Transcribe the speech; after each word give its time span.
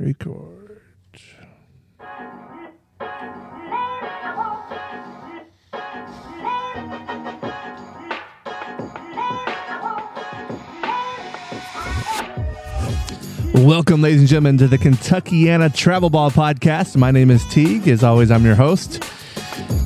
Record. 0.00 0.80
Welcome, 13.54 14.02
ladies 14.02 14.20
and 14.20 14.28
gentlemen, 14.28 14.58
to 14.58 14.68
the 14.68 14.78
Kentuckiana 14.78 15.74
Travel 15.74 16.10
Ball 16.10 16.30
Podcast. 16.30 16.96
My 16.96 17.10
name 17.10 17.32
is 17.32 17.44
Teague. 17.46 17.88
As 17.88 18.04
always, 18.04 18.30
I'm 18.30 18.44
your 18.44 18.54
host. 18.54 19.02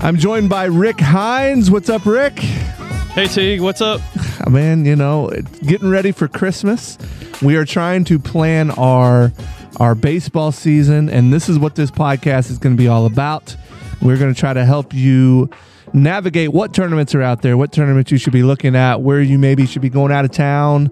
I'm 0.02 0.18
joined 0.18 0.50
by 0.50 0.64
Rick 0.64 1.00
Hines. 1.00 1.70
What's 1.70 1.88
up, 1.88 2.04
Rick? 2.04 2.38
Hey 2.38 3.28
Teague, 3.28 3.62
what's 3.62 3.80
up? 3.80 4.02
Man, 4.50 4.84
you 4.84 4.94
know, 4.94 5.30
getting 5.62 5.88
ready 5.88 6.12
for 6.12 6.28
Christmas. 6.28 6.98
We 7.40 7.56
are 7.56 7.64
trying 7.64 8.04
to 8.04 8.18
plan 8.18 8.70
our 8.72 9.32
our 9.78 9.94
baseball 9.94 10.52
season, 10.52 11.08
and 11.08 11.32
this 11.32 11.48
is 11.48 11.58
what 11.58 11.74
this 11.74 11.90
podcast 11.90 12.50
is 12.50 12.58
going 12.58 12.76
to 12.76 12.80
be 12.80 12.88
all 12.88 13.06
about. 13.06 13.56
We're 14.00 14.18
going 14.18 14.32
to 14.32 14.38
try 14.38 14.52
to 14.52 14.64
help 14.64 14.92
you 14.92 15.50
navigate 15.92 16.52
what 16.52 16.74
tournaments 16.74 17.14
are 17.14 17.22
out 17.22 17.42
there, 17.42 17.56
what 17.56 17.72
tournaments 17.72 18.10
you 18.10 18.18
should 18.18 18.32
be 18.32 18.42
looking 18.42 18.74
at, 18.76 19.00
where 19.00 19.20
you 19.20 19.38
maybe 19.38 19.66
should 19.66 19.82
be 19.82 19.90
going 19.90 20.12
out 20.12 20.24
of 20.24 20.30
town, 20.30 20.90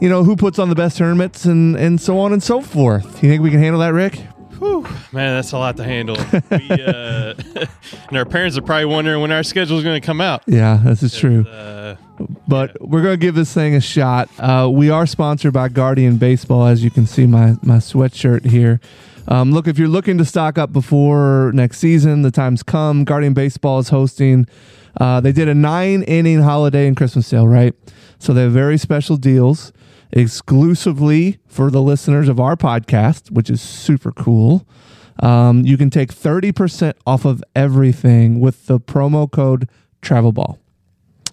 you 0.00 0.08
know, 0.08 0.24
who 0.24 0.36
puts 0.36 0.58
on 0.58 0.68
the 0.68 0.74
best 0.74 0.98
tournaments, 0.98 1.44
and, 1.44 1.76
and 1.76 2.00
so 2.00 2.18
on 2.18 2.32
and 2.32 2.42
so 2.42 2.60
forth. 2.60 3.22
You 3.22 3.28
think 3.30 3.42
we 3.42 3.50
can 3.50 3.60
handle 3.60 3.80
that, 3.80 3.92
Rick? 3.92 4.16
Whew, 4.58 4.82
man, 5.12 5.34
that's 5.34 5.52
a 5.52 5.58
lot 5.58 5.76
to 5.78 5.84
handle. 5.84 6.16
we, 6.50 6.70
uh, 6.70 7.34
and 8.08 8.16
our 8.16 8.24
parents 8.24 8.56
are 8.56 8.62
probably 8.62 8.86
wondering 8.86 9.20
when 9.20 9.32
our 9.32 9.42
schedule 9.42 9.78
is 9.78 9.84
going 9.84 10.00
to 10.00 10.06
come 10.06 10.20
out. 10.20 10.42
Yeah, 10.46 10.80
this 10.84 11.02
is 11.02 11.16
true. 11.16 11.46
Uh, 11.46 11.96
but 12.46 12.76
we're 12.80 13.02
going 13.02 13.14
to 13.14 13.18
give 13.18 13.34
this 13.34 13.52
thing 13.52 13.74
a 13.74 13.80
shot. 13.80 14.28
Uh, 14.38 14.68
we 14.72 14.90
are 14.90 15.06
sponsored 15.06 15.52
by 15.52 15.68
Guardian 15.68 16.16
Baseball, 16.16 16.66
as 16.66 16.84
you 16.84 16.90
can 16.90 17.06
see 17.06 17.26
my 17.26 17.54
my 17.62 17.76
sweatshirt 17.76 18.46
here. 18.46 18.80
Um, 19.26 19.52
look, 19.52 19.66
if 19.66 19.78
you're 19.78 19.88
looking 19.88 20.18
to 20.18 20.24
stock 20.24 20.58
up 20.58 20.72
before 20.72 21.50
next 21.54 21.78
season, 21.78 22.22
the 22.22 22.30
time's 22.30 22.62
come. 22.62 23.04
Guardian 23.04 23.32
Baseball 23.32 23.78
is 23.78 23.88
hosting. 23.88 24.46
Uh, 25.00 25.20
they 25.20 25.32
did 25.32 25.48
a 25.48 25.54
nine 25.54 26.02
inning 26.02 26.42
holiday 26.42 26.86
and 26.86 26.96
Christmas 26.96 27.26
sale, 27.26 27.48
right? 27.48 27.74
So 28.18 28.32
they 28.32 28.42
have 28.42 28.52
very 28.52 28.78
special 28.78 29.16
deals 29.16 29.72
exclusively 30.12 31.38
for 31.46 31.70
the 31.70 31.82
listeners 31.82 32.28
of 32.28 32.38
our 32.38 32.56
podcast, 32.56 33.30
which 33.30 33.50
is 33.50 33.60
super 33.60 34.12
cool. 34.12 34.66
Um, 35.20 35.64
you 35.64 35.76
can 35.76 35.90
take 35.90 36.12
30% 36.12 36.94
off 37.06 37.24
of 37.24 37.42
everything 37.54 38.40
with 38.40 38.66
the 38.66 38.78
promo 38.78 39.30
code 39.30 39.68
TravelBall. 40.02 40.58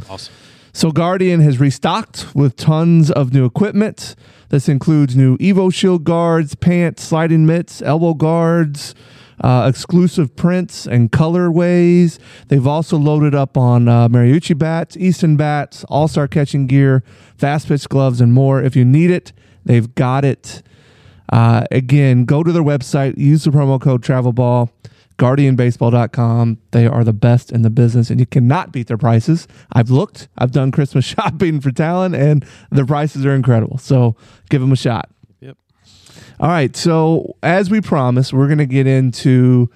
awesome. 0.09 0.33
So 0.73 0.91
Guardian 0.91 1.41
has 1.41 1.59
restocked 1.59 2.33
with 2.33 2.55
tons 2.55 3.11
of 3.11 3.33
new 3.33 3.45
equipment. 3.45 4.15
This 4.49 4.69
includes 4.69 5.15
new 5.15 5.37
Evo 5.37 5.73
Shield 5.73 6.05
guards, 6.05 6.55
pants, 6.55 7.03
sliding 7.03 7.45
mitts, 7.45 7.81
elbow 7.81 8.13
guards, 8.13 8.95
uh, 9.41 9.65
exclusive 9.67 10.35
prints 10.35 10.87
and 10.87 11.11
colorways. 11.11 12.19
They've 12.47 12.65
also 12.65 12.97
loaded 12.97 13.35
up 13.35 13.57
on 13.57 13.89
uh, 13.89 14.07
Marucci 14.07 14.57
bats, 14.57 14.95
Easton 14.95 15.35
bats, 15.35 15.83
All 15.85 16.07
Star 16.07 16.27
catching 16.27 16.67
gear, 16.67 17.03
fast 17.37 17.67
pitch 17.67 17.89
gloves, 17.89 18.21
and 18.21 18.33
more. 18.33 18.61
If 18.63 18.75
you 18.75 18.85
need 18.85 19.11
it, 19.11 19.33
they've 19.65 19.93
got 19.93 20.23
it. 20.23 20.63
Uh, 21.31 21.65
again, 21.71 22.23
go 22.23 22.43
to 22.43 22.51
their 22.51 22.63
website, 22.63 23.17
use 23.17 23.43
the 23.43 23.51
promo 23.51 23.79
code 23.79 24.03
TravelBall 24.03 24.69
guardianbaseball.com. 25.21 26.57
They 26.71 26.87
are 26.87 27.03
the 27.03 27.13
best 27.13 27.51
in 27.51 27.61
the 27.61 27.69
business 27.69 28.09
and 28.09 28.19
you 28.19 28.25
cannot 28.25 28.71
beat 28.71 28.87
their 28.87 28.97
prices. 28.97 29.47
I've 29.71 29.91
looked, 29.91 30.27
I've 30.35 30.51
done 30.51 30.71
Christmas 30.71 31.05
shopping 31.15 31.61
for 31.61 31.71
Talon 31.71 32.15
and 32.15 32.43
their 32.71 32.87
prices 32.87 33.23
are 33.23 33.35
incredible. 33.35 33.77
So 33.77 34.15
give 34.49 34.61
them 34.61 34.71
a 34.71 34.75
shot. 34.75 35.11
Yep. 35.39 35.57
All 36.39 36.49
right. 36.49 36.75
So 36.75 37.35
as 37.43 37.69
we 37.69 37.81
promised, 37.81 38.33
we're 38.33 38.47
going 38.47 38.57
to 38.57 38.65
get 38.65 38.87
into 38.87 39.69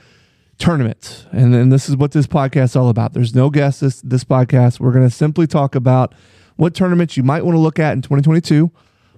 tournaments. 0.58 1.28
And 1.32 1.54
then 1.54 1.70
this 1.70 1.90
is 1.90 1.96
what 1.96 2.12
this 2.12 2.26
podcast 2.26 2.64
is 2.64 2.76
all 2.76 2.90
about. 2.90 3.14
There's 3.14 3.36
no 3.36 3.52
guests 3.52 3.82
this, 3.82 4.02
this 4.02 4.24
podcast. 4.24 4.80
We're 4.80 4.94
going 4.94 5.08
to 5.08 5.16
simply 5.16 5.46
talk 5.46 5.76
about 5.76 6.16
what 6.56 6.74
tournaments 6.74 7.18
you 7.18 7.24
might 7.24 7.46
want 7.46 7.54
to 7.54 7.60
look 7.60 7.78
at 7.78 7.94
in 7.94 8.02
2022. 8.02 8.72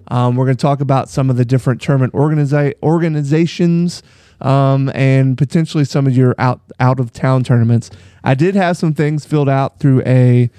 Um, 0.08 0.36
we're 0.36 0.44
going 0.44 0.56
to 0.56 0.62
talk 0.62 0.82
about 0.82 1.08
some 1.08 1.30
of 1.30 1.36
the 1.36 1.44
different 1.46 1.80
tournament 1.80 2.12
organiza- 2.12 2.74
organizations 2.82 4.02
um, 4.40 4.90
and 4.94 5.36
potentially 5.36 5.84
some 5.84 6.06
of 6.06 6.16
your 6.16 6.34
out 6.38 6.60
out 6.80 7.00
of 7.00 7.12
town 7.12 7.44
tournaments. 7.44 7.90
I 8.24 8.34
did 8.34 8.54
have 8.54 8.76
some 8.76 8.94
things 8.94 9.24
filled 9.24 9.48
out 9.48 9.78
through 9.78 10.02
a 10.06 10.50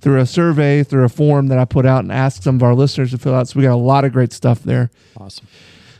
through 0.00 0.20
a 0.20 0.26
survey 0.26 0.82
through 0.82 1.04
a 1.04 1.08
form 1.08 1.48
that 1.48 1.58
I 1.58 1.64
put 1.64 1.84
out 1.84 2.04
and 2.04 2.12
asked 2.12 2.44
some 2.44 2.56
of 2.56 2.62
our 2.62 2.74
listeners 2.74 3.10
to 3.10 3.18
fill 3.18 3.34
out. 3.34 3.48
So 3.48 3.58
we 3.58 3.64
got 3.64 3.74
a 3.74 3.76
lot 3.76 4.04
of 4.04 4.12
great 4.12 4.32
stuff 4.32 4.62
there. 4.62 4.90
Awesome. 5.16 5.46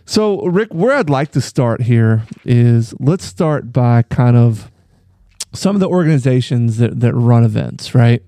So 0.06 0.46
Rick, 0.46 0.72
where 0.72 0.96
I'd 0.96 1.10
like 1.10 1.32
to 1.32 1.40
start 1.40 1.82
here 1.82 2.22
is 2.44 2.94
let's 2.98 3.24
start 3.24 3.72
by 3.72 4.02
kind 4.02 4.36
of 4.36 4.70
some 5.52 5.76
of 5.76 5.80
the 5.80 5.88
organizations 5.88 6.78
that 6.78 7.00
that 7.00 7.14
run 7.14 7.44
events, 7.44 7.94
right? 7.94 8.22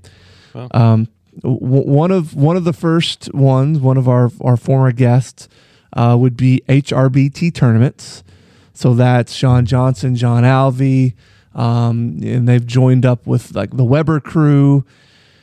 Um, 0.72 1.09
w- 1.42 1.59
one 1.88 2.10
of 2.10 2.34
one 2.34 2.56
of 2.56 2.65
the 2.65 2.72
first 2.72 3.32
ones, 3.32 3.78
one 3.78 3.97
of 3.97 4.09
our 4.09 4.31
our 4.41 4.56
former 4.56 4.92
guests, 4.92 5.48
uh, 5.94 6.16
would 6.19 6.37
be 6.37 6.62
HRBT 6.69 7.54
tournaments. 7.54 8.25
So 8.80 8.94
that's 8.94 9.34
Sean 9.34 9.66
Johnson, 9.66 10.16
John 10.16 10.42
Alvey, 10.42 11.12
um, 11.54 12.18
and 12.22 12.48
they've 12.48 12.66
joined 12.66 13.04
up 13.04 13.26
with 13.26 13.54
like 13.54 13.76
the 13.76 13.84
Weber 13.84 14.20
crew. 14.20 14.86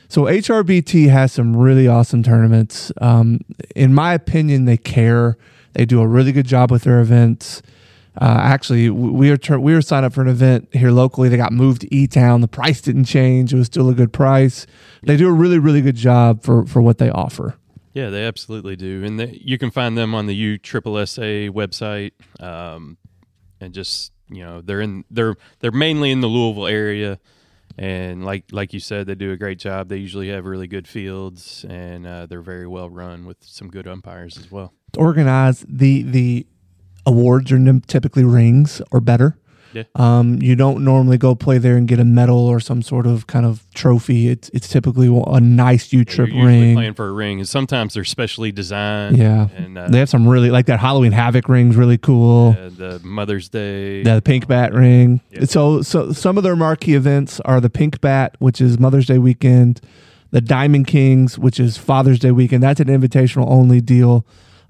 So 0.08 0.22
HRBT 0.22 1.08
has 1.10 1.34
some 1.34 1.54
really 1.56 1.86
awesome 1.86 2.24
tournaments. 2.24 2.90
Um, 3.00 3.42
in 3.76 3.94
my 3.94 4.12
opinion, 4.12 4.64
they 4.64 4.76
care. 4.76 5.38
They 5.74 5.84
do 5.84 6.00
a 6.00 6.06
really 6.08 6.32
good 6.32 6.48
job 6.48 6.72
with 6.72 6.82
their 6.82 6.98
events. 6.98 7.62
Uh, 8.20 8.40
actually, 8.42 8.90
we 8.90 9.30
were 9.30 9.60
we 9.60 9.72
were 9.72 9.82
signed 9.82 10.04
up 10.04 10.14
for 10.14 10.22
an 10.22 10.28
event 10.28 10.68
here 10.72 10.90
locally. 10.90 11.28
They 11.28 11.36
got 11.36 11.52
moved 11.52 11.82
to 11.82 11.94
E 11.94 12.08
Town. 12.08 12.40
The 12.40 12.48
price 12.48 12.80
didn't 12.80 13.04
change. 13.04 13.54
It 13.54 13.56
was 13.56 13.66
still 13.66 13.88
a 13.88 13.94
good 13.94 14.12
price. 14.12 14.66
They 15.04 15.16
do 15.16 15.28
a 15.28 15.32
really 15.32 15.60
really 15.60 15.80
good 15.80 15.94
job 15.94 16.42
for 16.42 16.66
for 16.66 16.82
what 16.82 16.98
they 16.98 17.08
offer. 17.08 17.54
Yeah, 17.94 18.10
they 18.10 18.24
absolutely 18.24 18.74
do, 18.74 19.04
and 19.04 19.20
they, 19.20 19.40
you 19.40 19.58
can 19.58 19.70
find 19.70 19.96
them 19.96 20.14
on 20.14 20.26
the 20.26 20.58
USSSA 20.58 21.50
website, 21.50 22.12
um, 22.40 22.96
and 23.60 23.72
just 23.72 24.12
you 24.28 24.44
know 24.44 24.60
they're 24.60 24.80
in 24.80 25.04
they're 25.10 25.36
they're 25.60 25.72
mainly 25.72 26.10
in 26.10 26.20
the 26.20 26.26
Louisville 26.26 26.66
area, 26.66 27.18
and 27.76 28.24
like 28.24 28.44
like 28.52 28.72
you 28.72 28.80
said, 28.80 29.06
they 29.06 29.14
do 29.14 29.32
a 29.32 29.36
great 29.36 29.58
job. 29.58 29.88
They 29.88 29.96
usually 29.96 30.28
have 30.28 30.44
really 30.44 30.66
good 30.66 30.86
fields, 30.88 31.64
and 31.68 32.06
uh, 32.06 32.26
they're 32.26 32.42
very 32.42 32.66
well 32.66 32.90
run 32.90 33.26
with 33.26 33.38
some 33.40 33.68
good 33.68 33.86
umpires 33.86 34.38
as 34.38 34.50
well. 34.50 34.72
Organized 34.96 35.66
the 35.68 36.02
the 36.02 36.46
awards 37.06 37.50
are 37.52 37.80
typically 37.86 38.24
rings 38.24 38.82
or 38.90 39.00
better. 39.00 39.38
Yeah. 39.72 39.82
Um, 39.96 40.40
you 40.40 40.56
don't 40.56 40.84
normally 40.84 41.18
go 41.18 41.34
play 41.34 41.58
there 41.58 41.76
and 41.76 41.86
get 41.86 41.98
a 42.00 42.04
medal 42.04 42.38
or 42.46 42.58
some 42.60 42.80
sort 42.82 43.06
of 43.06 43.26
kind 43.26 43.44
of 43.44 43.64
trophy. 43.74 44.28
It's 44.28 44.48
it's 44.54 44.68
typically 44.68 45.06
a 45.26 45.40
nice 45.40 45.92
U 45.92 46.04
trip 46.04 46.30
You're 46.32 46.46
ring. 46.46 46.74
playing 46.74 46.94
for 46.94 47.06
a 47.08 47.12
ring, 47.12 47.38
and 47.40 47.48
sometimes 47.48 47.94
they're 47.94 48.04
specially 48.04 48.50
designed. 48.50 49.18
Yeah. 49.18 49.48
and 49.56 49.76
uh, 49.76 49.88
They 49.88 49.98
have 49.98 50.08
some 50.08 50.26
really 50.26 50.50
like 50.50 50.66
that 50.66 50.80
Halloween 50.80 51.12
Havoc 51.12 51.48
ring's 51.48 51.76
really 51.76 51.98
cool. 51.98 52.56
uh, 52.58 52.70
the 52.70 53.00
Mother's 53.04 53.48
Day. 53.48 54.02
The 54.02 54.22
pink 54.22 54.46
bat 54.46 54.72
ring. 54.72 55.20
Yeah. 55.30 55.44
So 55.44 55.82
so 55.82 56.12
some 56.12 56.38
of 56.38 56.44
their 56.44 56.56
marquee 56.56 56.94
events 56.94 57.38
are 57.40 57.60
the 57.60 57.70
pink 57.70 58.00
bat, 58.00 58.36
which 58.38 58.60
is 58.60 58.78
Mother's 58.78 59.06
Day 59.06 59.18
weekend, 59.18 59.80
the 60.30 60.40
Diamond 60.40 60.86
Kings, 60.86 61.38
which 61.38 61.60
is 61.60 61.76
Father's 61.76 62.18
Day 62.18 62.30
weekend. 62.30 62.62
That's 62.62 62.80
an 62.80 62.88
invitational 62.88 63.46
only 63.48 63.80
deal. 63.80 64.24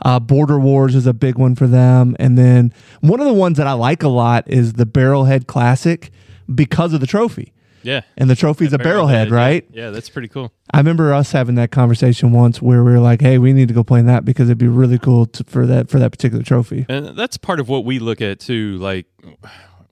Uh, 0.05 0.21
Border 0.21 0.59
Wars 0.59 0.95
is 0.95 1.07
a 1.07 1.13
big 1.13 1.37
one 1.37 1.55
for 1.55 1.67
them, 1.67 2.17
and 2.19 2.39
then 2.39 2.73
one 3.01 3.21
of 3.21 3.27
the 3.27 3.33
ones 3.33 3.59
that 3.59 3.67
I 3.67 3.73
like 3.73 4.03
a 4.03 4.09
lot 4.09 4.45
is 4.49 4.75
the 4.75 4.87
Barrelhead 4.87 5.47
Classic 5.47 6.11
because 6.55 6.93
of 6.93 7.01
the 7.01 7.07
trophy. 7.07 7.53
yeah, 7.83 8.03
And 8.17 8.29
the 8.31 8.37
trophy's 8.37 8.73
a 8.73 8.79
barrelhead, 8.79 9.29
yeah. 9.31 9.35
right? 9.35 9.67
Yeah, 9.73 9.91
that's 9.91 10.09
pretty 10.09 10.29
cool. 10.29 10.53
I 10.73 10.79
remember 10.79 11.13
us 11.13 11.33
having 11.33 11.55
that 11.57 11.71
conversation 11.71 12.33
once 12.33 12.61
where 12.63 12.85
we 12.85 12.93
were 12.93 13.01
like, 13.01 13.21
"Hey, 13.21 13.39
we 13.39 13.53
need 13.53 13.69
to 13.69 13.75
go 13.75 13.83
play 13.83 14.01
in 14.01 14.07
that 14.07 14.25
because 14.25 14.49
it'd 14.49 14.59
be 14.59 14.69
really 14.69 14.99
cool 14.99 15.27
to, 15.27 15.45
for 15.45 15.67
that 15.67 15.89
for 15.89 15.99
that 15.99 16.11
particular 16.11 16.43
trophy." 16.45 16.87
And 16.89 17.17
that's 17.17 17.37
part 17.37 17.61
of 17.61 17.69
what 17.69 17.85
we 17.85 17.99
look 17.99 18.21
at 18.21 18.41
too. 18.41 18.77
Like 18.79 19.07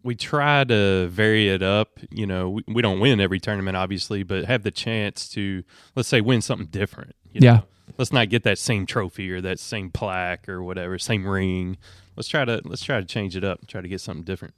we 0.03 0.15
try 0.15 0.65
to 0.65 1.09
vary 1.09 1.49
it 1.49 1.63
up. 1.63 1.99
You 2.11 2.27
know, 2.27 2.51
we, 2.51 2.63
we 2.69 2.83
don't 2.83 3.01
win 3.01 3.21
every 3.21 3.41
tournament, 3.41 3.77
obviously, 3.77 4.23
but 4.23 4.45
have 4.45 4.63
the 4.63 4.71
chance 4.71 5.29
to, 5.31 5.65
let's 5.95 6.09
say, 6.09 6.21
win 6.21 6.41
something 6.41 6.69
different. 6.69 7.15
you 7.33 7.41
Yeah. 7.43 7.63
Let's 7.99 8.13
not 8.13 8.29
get 8.29 8.43
that 8.43 8.59
same 8.59 8.87
trophy 8.87 9.31
or 9.33 9.41
that 9.41 9.59
same 9.59 9.91
plaque 9.91 10.49
or 10.49 10.63
whatever, 10.63 10.99
same 10.99 11.27
ring. 11.27 11.79
Let's 12.17 12.29
try 12.29 12.45
to 12.45 12.61
let's 12.65 12.83
try 12.83 13.01
to 13.01 13.07
change 13.07 13.37
it 13.37 13.45
up. 13.45 13.67
Try 13.67 13.81
to 13.81 13.89
get 13.89 14.01
something 14.01 14.25
different. 14.25 14.55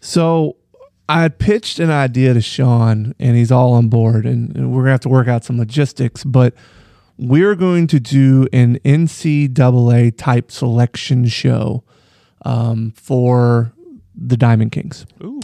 So 0.00 0.56
I 1.08 1.22
had 1.22 1.38
pitched 1.38 1.78
an 1.78 1.90
idea 1.90 2.34
to 2.34 2.40
Sean, 2.40 3.14
and 3.18 3.36
he's 3.36 3.52
all 3.52 3.72
on 3.74 3.88
board, 3.88 4.26
and, 4.26 4.54
and 4.56 4.72
we're 4.72 4.82
gonna 4.82 4.92
have 4.92 5.00
to 5.00 5.08
work 5.08 5.28
out 5.28 5.44
some 5.44 5.58
logistics. 5.58 6.24
But 6.24 6.54
we're 7.18 7.54
going 7.54 7.86
to 7.88 8.00
do 8.00 8.46
an 8.52 8.78
NCAA 8.80 10.16
type 10.16 10.50
selection 10.50 11.26
show 11.26 11.82
um, 12.44 12.92
for 12.96 13.72
the 14.14 14.36
Diamond 14.36 14.72
Kings. 14.72 15.06
Ooh, 15.22 15.40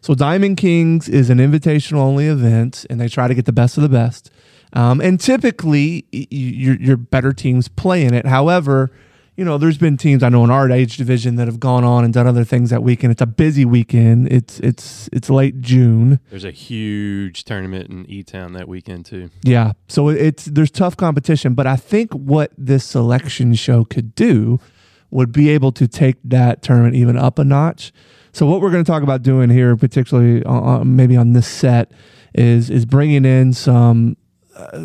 So 0.00 0.14
Diamond 0.14 0.56
Kings 0.56 1.08
is 1.08 1.30
an 1.30 1.38
invitational 1.38 1.98
only 1.98 2.26
event, 2.26 2.86
and 2.88 3.00
they 3.00 3.08
try 3.08 3.28
to 3.28 3.34
get 3.34 3.44
the 3.46 3.52
best 3.52 3.76
of 3.76 3.82
the 3.82 3.88
best. 3.88 4.30
Um, 4.72 5.00
and 5.00 5.18
typically, 5.18 6.06
your 6.12 6.76
your 6.76 6.96
better 6.96 7.32
teams 7.32 7.68
play 7.68 8.04
in 8.04 8.14
it. 8.14 8.26
However, 8.26 8.90
you 9.36 9.44
know, 9.44 9.56
there's 9.56 9.78
been 9.78 9.96
teams 9.96 10.22
I 10.22 10.28
know 10.28 10.44
in 10.44 10.50
our 10.50 10.70
age 10.70 10.96
division 10.98 11.36
that 11.36 11.48
have 11.48 11.58
gone 11.58 11.82
on 11.82 12.04
and 12.04 12.12
done 12.12 12.26
other 12.26 12.44
things 12.44 12.68
that 12.70 12.82
weekend. 12.82 13.10
It's 13.12 13.22
a 13.22 13.26
busy 13.26 13.64
weekend. 13.64 14.30
It's 14.30 14.60
it's 14.60 15.08
it's 15.12 15.30
late 15.30 15.60
June. 15.60 16.20
There's 16.28 16.44
a 16.44 16.50
huge 16.50 17.44
tournament 17.44 17.88
in 17.88 18.04
E 18.10 18.22
Town 18.22 18.52
that 18.52 18.68
weekend 18.68 19.06
too. 19.06 19.30
Yeah, 19.42 19.72
so 19.88 20.08
it's 20.08 20.44
there's 20.44 20.70
tough 20.70 20.96
competition, 20.96 21.54
but 21.54 21.66
I 21.66 21.76
think 21.76 22.12
what 22.12 22.52
this 22.58 22.84
selection 22.84 23.54
show 23.54 23.84
could 23.84 24.14
do 24.14 24.60
would 25.10 25.32
be 25.32 25.48
able 25.48 25.72
to 25.72 25.88
take 25.88 26.16
that 26.22 26.62
tournament 26.62 26.94
even 26.94 27.16
up 27.16 27.38
a 27.38 27.44
notch. 27.44 27.92
So 28.32 28.46
what 28.46 28.60
we're 28.60 28.70
going 28.70 28.84
to 28.84 28.90
talk 28.90 29.02
about 29.02 29.22
doing 29.22 29.50
here, 29.50 29.76
particularly 29.76 30.44
uh, 30.44 30.84
maybe 30.84 31.16
on 31.16 31.32
this 31.32 31.48
set, 31.48 31.92
is 32.34 32.68
is 32.70 32.84
bringing 32.84 33.24
in 33.24 33.52
some 33.52 34.16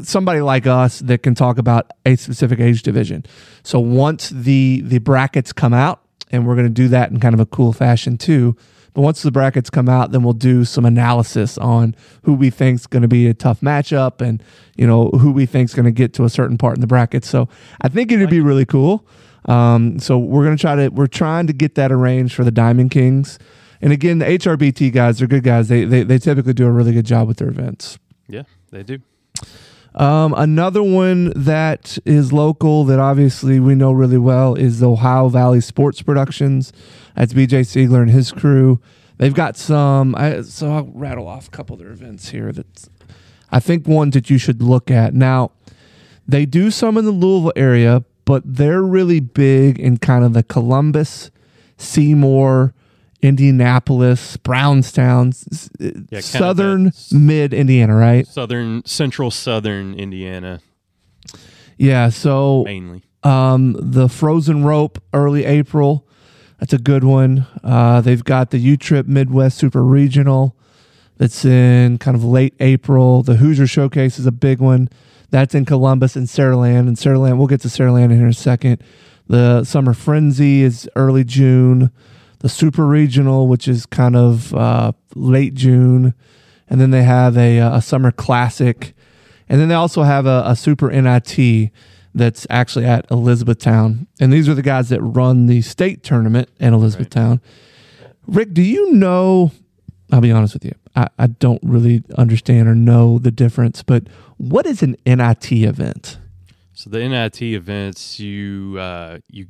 somebody 0.04 0.42
like 0.42 0.68
us 0.68 1.00
that 1.00 1.24
can 1.24 1.36
talk 1.36 1.57
about 1.57 1.92
a 2.06 2.16
specific 2.16 2.60
age 2.60 2.83
division. 2.83 3.25
So 3.63 3.80
once 3.80 4.30
the 4.30 4.81
the 4.83 5.00
brackets 5.00 5.54
come 5.54 5.74
out, 5.74 6.01
and 6.31 6.48
we're 6.48 6.56
going 6.56 6.68
to 6.68 6.74
do 6.74 6.88
that 6.89 7.12
in 7.12 7.19
kind 7.19 7.33
of 7.33 7.39
a 7.39 7.45
cool 7.45 7.74
fashion 7.74 8.18
too. 8.18 8.56
But 8.94 9.01
once 9.01 9.22
the 9.22 9.31
brackets 9.31 9.69
come 9.69 9.89
out, 9.89 10.12
then 10.12 10.24
we'll 10.24 10.33
do 10.33 10.63
some 10.63 10.86
analysis 10.86 11.57
on 11.57 11.95
who 12.24 12.33
we 12.33 12.50
think's 12.50 12.88
going 12.88 13.01
to 13.01 13.10
be 13.10 13.27
a 13.27 13.33
tough 13.33 13.60
matchup, 13.60 14.22
and 14.22 14.42
you 14.75 14.88
know 14.88 15.10
who 15.10 15.31
we 15.31 15.45
think's 15.45 15.74
going 15.74 15.86
to 15.86 15.92
get 15.92 16.13
to 16.13 16.24
a 16.24 16.30
certain 16.30 16.57
part 16.57 16.77
in 16.77 16.81
the 16.81 16.88
bracket. 16.88 17.25
So 17.25 17.50
I 17.81 17.89
think 17.89 18.12
it'd 18.12 18.30
be 18.30 18.39
really 18.39 18.66
cool. 18.66 19.06
Um, 19.48 20.00
so 20.00 20.18
we're 20.18 20.44
going 20.44 20.57
to 20.57 20.62
try 20.62 20.75
to 20.75 20.89
we're 20.89 21.07
trying 21.07 21.48
to 21.48 21.54
get 21.54 21.75
that 21.75 21.92
arranged 21.92 22.36
for 22.36 22.44
the 22.44 22.51
Diamond 22.51 22.92
Kings. 22.92 23.38
And 23.81 23.92
again, 23.92 24.19
the 24.19 24.25
HRBT 24.25 24.94
guys, 24.94 25.19
they're 25.19 25.27
good 25.27 25.44
guys. 25.44 25.68
They, 25.68 25.83
they 25.83 26.04
they 26.04 26.18
typically 26.18 26.54
do 26.54 26.66
a 26.66 26.72
really 26.72 26.94
good 26.94 27.06
job 27.06 27.27
with 27.27 27.38
their 27.38 27.50
events. 27.50 28.00
Yeah, 28.27 28.44
they 28.72 28.83
do. 28.83 29.00
Um, 29.96 30.34
another 30.36 30.84
one 30.84 31.32
that 31.36 31.98
is 32.06 32.34
local 32.34 32.84
that 32.86 33.00
obviously 33.00 33.62
we 33.62 33.76
know 33.76 33.94
really 33.94 34.18
well 34.18 34.54
is 34.56 34.80
the 34.80 34.90
Ohio 34.90 35.30
Valley 35.30 35.62
Sports 35.62 36.02
Productions. 36.02 36.74
That's 37.16 37.34
BJ 37.34 37.62
Siegler 37.62 38.02
and 38.02 38.12
his 38.12 38.32
crew. 38.32 38.82
They've 39.18 39.34
got 39.34 39.56
some. 39.56 40.14
I, 40.16 40.42
so 40.42 40.72
I'll 40.72 40.92
rattle 40.94 41.28
off 41.28 41.48
a 41.48 41.52
couple 41.52 41.76
of 41.76 41.80
their 41.80 41.92
events 41.92 42.30
here. 42.30 42.52
That 42.52 42.90
I 43.50 43.62
think 43.62 43.88
ones 43.88 44.14
that 44.16 44.30
you 44.30 44.38
should 44.38 44.62
look 44.62 44.92
at. 44.92 45.14
Now, 45.14 45.52
they 46.28 46.46
do 46.46 46.72
some 46.72 46.98
in 46.98 47.06
the 47.06 47.12
Louisville 47.12 47.54
area, 47.56 48.04
but 48.26 48.44
they're 48.46 48.84
really 48.84 49.22
big 49.22 49.80
in 49.80 49.98
kind 49.98 50.26
of 50.26 50.34
the 50.34 50.44
Columbus, 50.44 51.32
Seymour, 51.78 52.74
Indianapolis, 53.25 54.38
Brownstown, 54.38 55.33
yeah, 55.80 56.19
southern 56.19 56.92
mid 57.12 57.54
Indiana, 57.54 57.95
right? 57.95 58.27
Southern, 58.27 58.86
central 58.86 59.31
southern 59.31 59.95
Indiana. 59.95 60.62
Yeah, 61.77 62.10
so 62.10 62.63
mainly 62.63 63.04
um, 63.25 63.75
the 63.77 64.07
Frozen 64.07 64.63
Rope 64.63 65.01
early 65.12 65.45
April. 65.45 66.07
That's 66.60 66.74
a 66.74 66.77
good 66.77 67.04
one. 67.04 67.48
Uh, 67.63 68.00
they've 68.01 68.24
got 68.24 68.51
the 68.51 68.60
U 68.60 68.77
Trip 68.77 69.07
Midwest 69.07 69.57
Super 69.57 69.83
Regional. 69.83 70.56
That's 71.18 71.44
in 71.44 71.98
kind 71.98 72.16
of 72.16 72.24
late 72.24 72.54
April. 72.60 73.24
The 73.24 73.38
Hoosier 73.38 73.68
Showcase 73.68 74.19
is 74.19 74.25
a 74.25 74.31
big 74.31 74.60
one. 74.60 74.89
That's 75.31 75.56
in 75.56 75.66
Columbus 75.66 76.16
and 76.16 76.27
Saraland. 76.27 76.88
And 76.88 76.95
Saraland, 76.95 77.38
we'll 77.38 77.48
get 77.48 77.62
to 77.62 77.68
Saraland 77.68 78.06
in 78.06 78.12
here 78.12 78.24
in 78.24 78.30
a 78.30 78.33
second. 78.33 78.81
The 79.27 79.63
Summer 79.63 79.94
Frenzy 79.94 80.62
is 80.62 80.88
early 80.95 81.24
June 81.24 81.92
the 82.40 82.50
Super 82.50 82.86
Regional, 82.86 83.48
which 83.48 83.68
is 83.68 83.86
kind 83.86 84.16
of 84.16 84.54
uh, 84.54 84.92
late 85.16 85.54
June, 85.54 86.14
and 86.68 86.82
then 86.82 86.92
they 86.92 87.04
have 87.04 87.38
a, 87.38 87.60
a 87.60 87.82
Summer 87.82 88.12
Classic, 88.12 88.94
and 89.48 89.60
then 89.60 89.70
they 89.70 89.76
also 89.76 90.04
have 90.04 90.26
a, 90.26 90.44
a 90.46 90.56
Super 90.56 90.90
NIT 90.90 91.72
that's 92.14 92.48
actually 92.50 92.86
at 92.86 93.06
Elizabethtown. 93.12 94.08
And 94.20 94.32
these 94.32 94.48
are 94.48 94.54
the 94.54 94.62
guys 94.62 94.90
that 94.90 95.02
run 95.02 95.48
the 95.48 95.62
state 95.62 96.02
tournament 96.02 96.50
in 96.60 96.74
Elizabethtown. 96.74 97.42
Right. 98.02 98.12
Rick, 98.26 98.54
do 98.54 98.62
you 98.62 98.94
know? 98.94 99.52
I'll 100.12 100.22
be 100.22 100.32
honest 100.32 100.54
with 100.54 100.64
you. 100.64 100.72
I, 100.96 101.08
I 101.20 101.28
don't 101.28 101.62
really 101.62 102.04
understand 102.18 102.68
or 102.68 102.76
know 102.76 103.20
the 103.20 103.32
difference, 103.32 103.84
but 103.84 104.04
what 104.38 104.66
is 104.66 104.82
an 104.82 104.96
NIT 105.06 105.52
event? 105.52 106.18
So 106.74 106.90
the 106.90 107.08
NIT 107.08 107.42
events, 107.42 108.20
you 108.20 108.78
uh, 108.80 109.20
you 109.30 109.48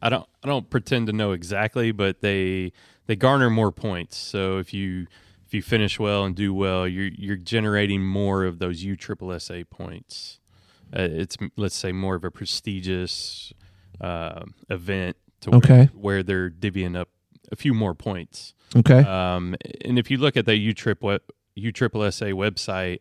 I 0.00 0.08
don't 0.08 0.26
I 0.42 0.48
don't 0.48 0.68
pretend 0.70 1.06
to 1.08 1.12
know 1.12 1.32
exactly, 1.32 1.92
but 1.92 2.20
they 2.20 2.72
they 3.06 3.16
garner 3.16 3.50
more 3.50 3.72
points. 3.72 4.16
So 4.16 4.58
if 4.58 4.72
you 4.72 5.06
if 5.46 5.54
you 5.54 5.62
finish 5.62 5.98
well 5.98 6.24
and 6.24 6.36
do 6.36 6.52
well, 6.52 6.86
you're 6.86 7.10
you're 7.16 7.36
generating 7.36 8.04
more 8.04 8.44
of 8.44 8.58
those 8.58 8.82
U 8.84 8.96
triple 8.96 9.38
SA 9.40 9.62
points. 9.70 10.40
Uh, 10.96 11.02
it's 11.02 11.36
let's 11.56 11.74
say 11.74 11.92
more 11.92 12.14
of 12.14 12.24
a 12.24 12.30
prestigious 12.30 13.52
uh, 14.00 14.44
event 14.70 15.16
to 15.40 15.54
okay. 15.56 15.88
where, 15.92 16.16
where, 16.16 16.22
they're 16.22 16.50
divvying 16.50 16.96
up 16.96 17.08
a 17.52 17.56
few 17.56 17.74
more 17.74 17.94
points. 17.94 18.54
Okay. 18.74 19.00
Um, 19.00 19.54
and 19.84 19.98
if 19.98 20.10
you 20.10 20.18
look 20.18 20.36
at 20.36 20.46
the 20.46 20.56
U 20.56 20.74
trip 20.74 21.02
U 21.54 21.72
triple 21.72 22.10
SA 22.10 22.26
website, 22.26 23.00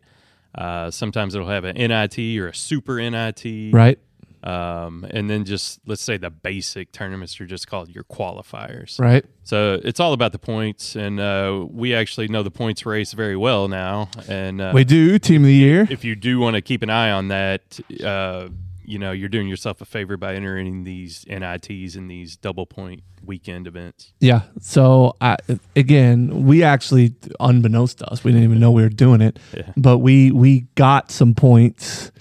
uh, 0.55 0.91
sometimes 0.91 1.35
it'll 1.35 1.47
have 1.47 1.65
an 1.65 1.75
NIT 1.75 2.17
or 2.39 2.47
a 2.47 2.55
super 2.55 2.97
NIT. 2.97 3.73
Right. 3.73 3.99
Um, 4.43 5.05
and 5.09 5.29
then 5.29 5.45
just 5.45 5.79
let's 5.85 6.01
say 6.01 6.17
the 6.17 6.29
basic 6.29 6.91
tournaments 6.91 7.39
are 7.41 7.45
just 7.45 7.67
called 7.67 7.89
your 7.89 8.03
qualifiers. 8.03 8.99
Right. 8.99 9.25
So 9.43 9.79
it's 9.83 9.99
all 9.99 10.13
about 10.13 10.31
the 10.31 10.39
points, 10.39 10.95
and 10.95 11.19
uh, 11.19 11.65
we 11.69 11.93
actually 11.95 12.27
know 12.27 12.43
the 12.43 12.51
points 12.51 12.85
race 12.85 13.13
very 13.13 13.35
well 13.35 13.67
now. 13.67 14.09
And 14.27 14.61
uh, 14.61 14.71
we 14.73 14.83
do 14.83 15.17
team 15.19 15.41
of 15.41 15.47
the 15.47 15.53
year. 15.53 15.87
If 15.89 16.03
you 16.03 16.15
do 16.15 16.39
want 16.39 16.55
to 16.55 16.61
keep 16.61 16.83
an 16.83 16.89
eye 16.89 17.11
on 17.11 17.29
that, 17.29 17.79
uh, 18.03 18.49
you 18.83 18.97
know 18.97 19.11
you're 19.11 19.29
doing 19.29 19.47
yourself 19.47 19.81
a 19.81 19.85
favor 19.85 20.17
by 20.17 20.33
entering 20.35 20.83
these 20.83 21.25
NITs 21.27 21.95
and 21.95 22.09
these 22.09 22.37
double 22.37 22.65
point 22.65 23.03
weekend 23.23 23.67
events. 23.67 24.13
Yeah. 24.19 24.43
So 24.61 25.15
I, 25.19 25.37
again, 25.75 26.45
we 26.45 26.63
actually, 26.63 27.13
unbeknownst 27.39 27.99
to 27.99 28.05
us, 28.09 28.23
we 28.23 28.31
didn't 28.31 28.45
even 28.45 28.59
know 28.59 28.71
we 28.71 28.83
were 28.83 28.89
doing 28.89 29.21
it, 29.21 29.39
yeah. 29.53 29.73
but 29.75 29.99
we 29.99 30.31
we 30.31 30.61
got 30.75 31.11
some 31.11 31.35
points 31.35 32.11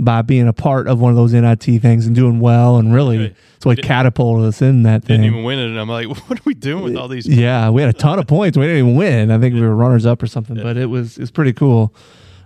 by 0.00 0.22
being 0.22 0.48
a 0.48 0.52
part 0.52 0.88
of 0.88 1.00
one 1.00 1.10
of 1.10 1.16
those 1.16 1.32
NIT 1.32 1.80
things 1.80 2.06
and 2.06 2.14
doing 2.14 2.40
well 2.40 2.76
and 2.76 2.94
really 2.94 3.18
right. 3.18 3.36
it's 3.56 3.66
what 3.66 3.82
catapulted 3.82 4.48
us 4.48 4.62
in 4.62 4.82
that 4.84 5.04
thing. 5.04 5.20
didn't 5.20 5.22
thing. 5.22 5.32
even 5.32 5.44
win 5.44 5.58
it 5.58 5.66
and 5.66 5.78
I'm 5.78 5.88
like, 5.88 6.08
what 6.28 6.38
are 6.38 6.42
we 6.44 6.54
doing 6.54 6.84
with 6.84 6.96
all 6.96 7.08
these 7.08 7.26
points? 7.26 7.38
Yeah, 7.38 7.70
we 7.70 7.82
had 7.82 7.94
a 7.94 7.98
ton 7.98 8.18
of 8.18 8.26
points. 8.26 8.56
We 8.56 8.64
didn't 8.64 8.78
even 8.78 8.96
win. 8.96 9.30
I 9.30 9.38
think 9.38 9.54
we 9.54 9.60
were 9.60 9.74
runners 9.74 10.06
up 10.06 10.22
or 10.22 10.26
something, 10.26 10.56
yeah. 10.56 10.62
but 10.62 10.76
it 10.76 10.86
was 10.86 11.18
it's 11.18 11.30
pretty 11.30 11.52
cool. 11.52 11.94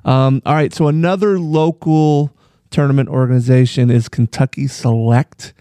Um, 0.04 0.42
all 0.44 0.54
right, 0.54 0.72
so 0.72 0.88
another 0.88 1.38
local 1.38 2.36
tournament 2.70 3.08
organization 3.08 3.90
is 3.90 4.08
Kentucky 4.08 4.66
Select. 4.66 5.54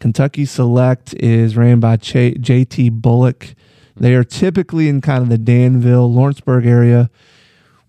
Kentucky 0.00 0.44
Select 0.44 1.14
is 1.14 1.56
ran 1.56 1.80
by 1.80 1.96
Ch- 1.96 2.34
JT 2.40 2.92
Bullock. 3.00 3.54
They 3.94 4.14
are 4.14 4.24
typically 4.24 4.88
in 4.88 5.00
kind 5.00 5.22
of 5.22 5.28
the 5.28 5.38
Danville, 5.38 6.12
Lawrenceburg 6.12 6.66
area. 6.66 7.10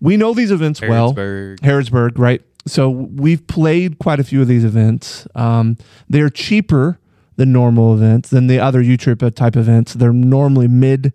We 0.00 0.16
know 0.16 0.32
these 0.32 0.50
events 0.50 0.80
Harrodsburg. 0.80 1.60
well. 1.62 1.70
Harrodsburg, 1.70 2.18
right? 2.18 2.42
So 2.66 2.90
we've 2.90 3.46
played 3.46 3.98
quite 3.98 4.20
a 4.20 4.24
few 4.24 4.42
of 4.42 4.48
these 4.48 4.64
events. 4.64 5.26
Um, 5.34 5.76
they're 6.08 6.30
cheaper 6.30 6.98
than 7.36 7.52
normal 7.52 7.94
events 7.94 8.30
than 8.30 8.48
the 8.48 8.58
other 8.58 8.80
U-Trip 8.80 9.20
type 9.34 9.56
events. 9.56 9.94
They're 9.94 10.12
normally 10.12 10.68
mid 10.68 11.12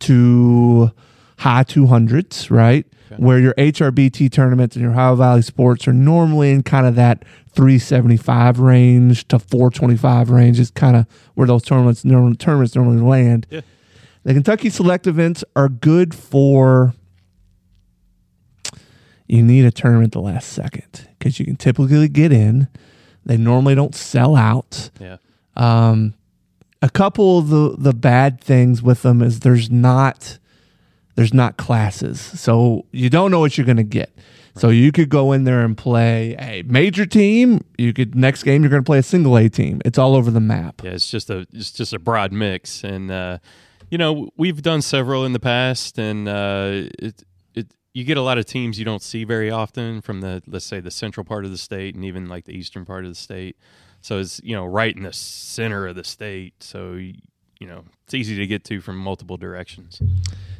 to 0.00 0.90
high 1.38 1.64
200s, 1.64 2.50
right? 2.50 2.86
Okay. 3.10 3.22
Where 3.22 3.38
your 3.38 3.54
HRBT 3.54 4.30
tournaments 4.32 4.76
and 4.76 4.82
your 4.82 4.92
Ohio 4.92 5.14
Valley 5.14 5.42
Sports 5.42 5.88
are 5.88 5.92
normally 5.92 6.50
in 6.50 6.62
kind 6.62 6.86
of 6.86 6.94
that 6.96 7.24
375 7.52 8.60
range 8.60 9.26
to 9.28 9.38
425 9.38 10.30
range 10.30 10.60
is 10.60 10.70
kind 10.70 10.96
of 10.96 11.06
where 11.34 11.46
those 11.46 11.62
tournaments 11.62 12.02
tournaments 12.02 12.74
normally 12.74 13.00
land. 13.00 13.46
Yeah. 13.50 13.62
The 14.24 14.34
Kentucky 14.34 14.68
Select 14.68 15.06
events 15.06 15.42
are 15.56 15.68
good 15.68 16.14
for 16.14 16.94
you 19.28 19.42
need 19.42 19.64
a 19.64 19.70
tournament 19.70 20.12
the 20.12 20.20
last 20.20 20.48
second 20.52 21.08
because 21.18 21.38
you 21.38 21.44
can 21.44 21.56
typically 21.56 22.08
get 22.08 22.32
in. 22.32 22.68
They 23.24 23.36
normally 23.36 23.74
don't 23.74 23.94
sell 23.94 24.34
out. 24.34 24.90
Yeah. 24.98 25.18
Um, 25.56 26.14
a 26.80 26.88
couple 26.88 27.38
of 27.38 27.48
the 27.48 27.74
the 27.76 27.92
bad 27.92 28.40
things 28.40 28.82
with 28.82 29.02
them 29.02 29.20
is 29.22 29.40
there's 29.40 29.70
not 29.70 30.38
there's 31.14 31.34
not 31.34 31.56
classes, 31.56 32.20
so 32.20 32.86
you 32.92 33.10
don't 33.10 33.30
know 33.30 33.40
what 33.40 33.58
you're 33.58 33.66
going 33.66 33.76
to 33.76 33.82
get. 33.82 34.16
So 34.54 34.70
you 34.70 34.90
could 34.90 35.08
go 35.08 35.32
in 35.32 35.44
there 35.44 35.64
and 35.64 35.76
play 35.76 36.34
a 36.38 36.62
major 36.62 37.06
team. 37.06 37.60
You 37.76 37.92
could 37.92 38.14
next 38.14 38.42
game 38.42 38.62
you're 38.62 38.70
going 38.70 38.82
to 38.82 38.86
play 38.86 38.98
a 38.98 39.04
single 39.04 39.36
A 39.36 39.48
team. 39.48 39.80
It's 39.84 39.98
all 39.98 40.16
over 40.16 40.30
the 40.30 40.40
map. 40.40 40.82
Yeah, 40.82 40.92
it's 40.92 41.10
just 41.10 41.30
a 41.30 41.46
it's 41.52 41.70
just 41.70 41.92
a 41.92 41.98
broad 41.98 42.32
mix, 42.32 42.82
and 42.82 43.10
uh, 43.10 43.38
you 43.90 43.98
know 43.98 44.30
we've 44.36 44.62
done 44.62 44.82
several 44.82 45.24
in 45.24 45.32
the 45.32 45.40
past, 45.40 45.98
and 45.98 46.28
uh, 46.28 46.88
it, 46.98 47.22
you 47.98 48.04
get 48.04 48.16
a 48.16 48.22
lot 48.22 48.38
of 48.38 48.46
teams 48.46 48.78
you 48.78 48.84
don't 48.84 49.02
see 49.02 49.24
very 49.24 49.50
often 49.50 50.00
from 50.00 50.20
the 50.20 50.40
let's 50.46 50.64
say 50.64 50.78
the 50.78 50.90
central 50.90 51.24
part 51.24 51.44
of 51.44 51.50
the 51.50 51.58
state 51.58 51.96
and 51.96 52.04
even 52.04 52.28
like 52.28 52.44
the 52.44 52.52
eastern 52.52 52.84
part 52.84 53.04
of 53.04 53.10
the 53.10 53.16
state. 53.16 53.56
So 54.02 54.20
it's 54.20 54.40
you 54.44 54.54
know 54.54 54.64
right 54.64 54.94
in 54.96 55.02
the 55.02 55.12
center 55.12 55.88
of 55.88 55.96
the 55.96 56.04
state. 56.04 56.54
So 56.62 56.92
you 56.92 57.66
know 57.66 57.82
it's 58.04 58.14
easy 58.14 58.36
to 58.36 58.46
get 58.46 58.62
to 58.66 58.80
from 58.80 58.98
multiple 58.98 59.36
directions. 59.36 60.00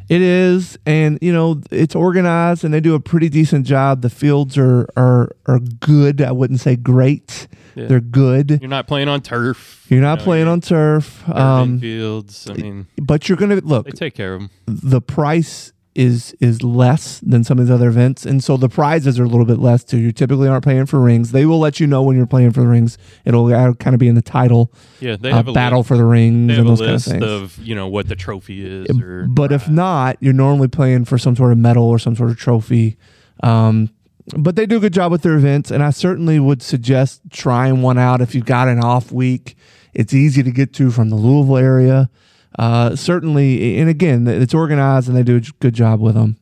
It 0.09 0.21
is, 0.21 0.81
and 0.85 1.17
you 1.23 1.33
know 1.33 1.61
it's 1.71 1.95
organized, 1.95 2.65
and 2.65 2.75
they 2.75 2.81
do 2.81 2.97
a 2.97 3.01
pretty 3.01 3.29
decent 3.29 3.67
job. 3.67 4.03
The 4.03 4.11
fields 4.11 4.59
are 4.59 4.89
are 4.97 5.31
are 5.47 5.61
good. 5.61 6.21
I 6.21 6.33
wouldn't 6.33 6.59
say 6.59 6.75
great. 6.75 7.47
Yeah. 7.77 7.87
They're 7.87 8.01
good. 8.01 8.59
You're 8.61 8.69
not 8.69 8.89
playing 8.89 9.07
on 9.07 9.21
turf. 9.21 9.87
You're 9.89 10.01
not 10.01 10.15
you 10.15 10.19
know, 10.19 10.25
playing 10.25 10.47
you're 10.47 10.53
on 10.55 10.61
turf, 10.61 11.29
um, 11.29 11.79
fields. 11.79 12.51
I 12.51 12.55
mean, 12.55 12.89
but 13.01 13.29
you're 13.29 13.39
gonna 13.39 13.61
look. 13.63 13.87
they 13.87 13.93
take 13.93 14.17
care 14.17 14.35
of 14.35 14.41
them. 14.41 14.51
The 14.67 15.01
price 15.01 15.73
is 15.95 16.35
is 16.41 16.63
less 16.63 17.19
than 17.21 17.43
some 17.43 17.59
of 17.59 17.67
these 17.67 17.75
other 17.75 17.89
events, 17.89 18.25
and 18.25 18.43
so 18.43 18.57
the 18.57 18.69
prizes 18.69 19.19
are 19.19 19.25
a 19.25 19.29
little 19.29 19.45
bit 19.47 19.59
less 19.59 19.83
too. 19.85 19.99
You 19.99 20.13
typically 20.13 20.49
aren't 20.49 20.63
playing 20.63 20.87
for 20.87 21.01
rings. 21.01 21.33
They 21.33 21.45
will 21.47 21.59
let 21.59 21.81
you 21.81 21.87
know 21.87 22.03
when 22.03 22.17
you're 22.17 22.27
playing 22.27 22.53
for 22.53 22.61
the 22.61 22.67
rings. 22.67 22.99
It'll 23.25 23.75
kind 23.75 23.95
of 23.95 23.99
be 23.99 24.09
in 24.09 24.15
the 24.15 24.23
title. 24.23 24.73
Yeah, 25.01 25.17
they 25.19 25.33
uh, 25.33 25.37
have 25.37 25.49
a 25.49 25.53
battle 25.53 25.81
list, 25.81 25.89
for 25.89 25.97
the 25.97 26.05
rings 26.05 26.49
They 26.49 26.55
have 26.55 26.67
and 26.67 26.69
a 26.69 26.71
those 26.71 26.81
kind 26.81 26.95
of 26.95 27.03
things. 27.03 27.59
of 27.59 27.67
you 27.67 27.75
know 27.75 27.89
what 27.89 28.09
the 28.09 28.17
trophy 28.17 28.65
is. 28.65 28.89
Or 29.01 29.27
but 29.29 29.51
if 29.53 29.69
not, 29.69 30.17
you're 30.21 30.33
normally 30.33 30.69
playing 30.69 31.05
for 31.05 31.19
some 31.19 31.35
sort 31.35 31.53
of 31.53 31.59
medal 31.59 31.85
or 31.85 31.99
some 31.99 32.15
sort 32.15 32.31
of 32.31 32.37
trophy. 32.37 32.97
Um, 33.43 33.91
but 34.37 34.57
they 34.57 34.67
do 34.67 34.77
a 34.77 34.81
good 34.81 34.93
job 34.93 35.11
with 35.11 35.23
their 35.23 35.37
events, 35.37 35.71
and 35.71 35.83
I 35.83 35.91
certainly 35.91 36.39
would 36.39 36.63
suggest 36.63 37.23
trying 37.31 37.83
one 37.83 37.99
out 37.99 38.21
if 38.21 38.35
you've 38.35 38.45
got 38.45 38.69
an 38.69 38.79
off 38.81 39.11
week. 39.11 39.57
It's 39.95 40.13
easy 40.13 40.43
to 40.43 40.51
get 40.51 40.75
to 40.75 40.91
from 40.91 41.09
the 41.11 41.17
Louisville 41.17 41.57
area. 41.57 42.11
Uh, 42.59 42.95
certainly, 42.97 43.79
and 43.79 43.89
again, 43.89 44.27
it's 44.29 44.55
organized 44.55 45.09
and 45.09 45.17
they 45.17 45.23
do 45.23 45.37
a 45.37 45.41
good 45.61 45.75
job 45.75 46.01
with 46.01 46.15
them. 46.15 46.37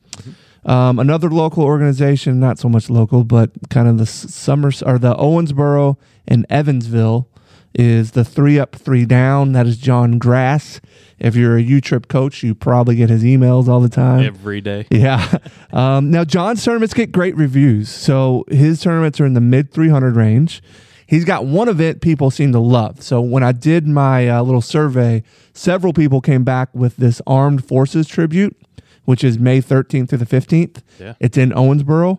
Um, 0.65 0.99
another 0.99 1.31
local 1.31 1.63
organization, 1.63 2.41
not 2.41 2.59
so 2.59 2.69
much 2.69 2.91
local, 2.91 3.23
but 3.23 3.51
kind 3.71 3.87
of 3.87 3.99
the 3.99 4.03
S- 4.03 4.35
summer 4.35 4.73
or 4.85 4.99
the 4.99 5.15
Owensboro 5.15 5.97
and 6.27 6.45
Evansville 6.51 7.29
is 7.73 8.13
the 8.13 8.25
three 8.25 8.59
up, 8.59 8.75
three 8.75 9.05
down. 9.05 9.53
That 9.53 9.67
is 9.67 9.77
John 9.79 10.19
Grass. 10.19 10.81
If 11.19 11.37
you're 11.37 11.57
a 11.57 11.63
U 11.63 11.81
Trip 11.81 12.09
coach, 12.09 12.43
you 12.43 12.55
probably 12.55 12.97
get 12.97 13.11
his 13.11 13.23
emails 13.23 13.69
all 13.69 13.81
the 13.81 13.89
time. 13.89 14.25
every 14.25 14.61
day. 14.61 14.87
Yeah. 14.91 15.39
Um, 15.73 16.11
now, 16.11 16.25
John's 16.25 16.65
tournaments 16.65 16.95
get 16.95 17.13
great 17.13 17.37
reviews. 17.37 17.89
So 17.89 18.45
his 18.49 18.81
tournaments 18.81 19.21
are 19.21 19.27
in 19.27 19.35
the 19.35 19.41
mid 19.41 19.71
300 19.73 20.17
range. 20.17 20.63
He's 21.07 21.25
got 21.25 21.47
one 21.47 21.69
event 21.69 22.01
people 22.01 22.31
seem 22.31 22.53
to 22.53 22.59
love. 22.59 23.03
So 23.03 23.21
when 23.21 23.43
I 23.43 23.53
did 23.53 23.87
my 23.87 24.29
uh, 24.29 24.43
little 24.43 24.61
survey, 24.61 25.23
several 25.53 25.93
people 25.93 26.21
came 26.21 26.43
back 26.45 26.69
with 26.75 26.97
this 26.97 27.23
Armed 27.27 27.65
Forces 27.65 28.09
tribute, 28.09 28.57
which 29.05 29.23
is 29.23 29.39
May 29.39 29.61
13th 29.63 30.09
through 30.09 30.19
the 30.19 30.27
15th. 30.27 30.83
Yeah. 30.99 31.15
It's 31.21 31.39
in 31.39 31.51
Owensboro. 31.51 32.19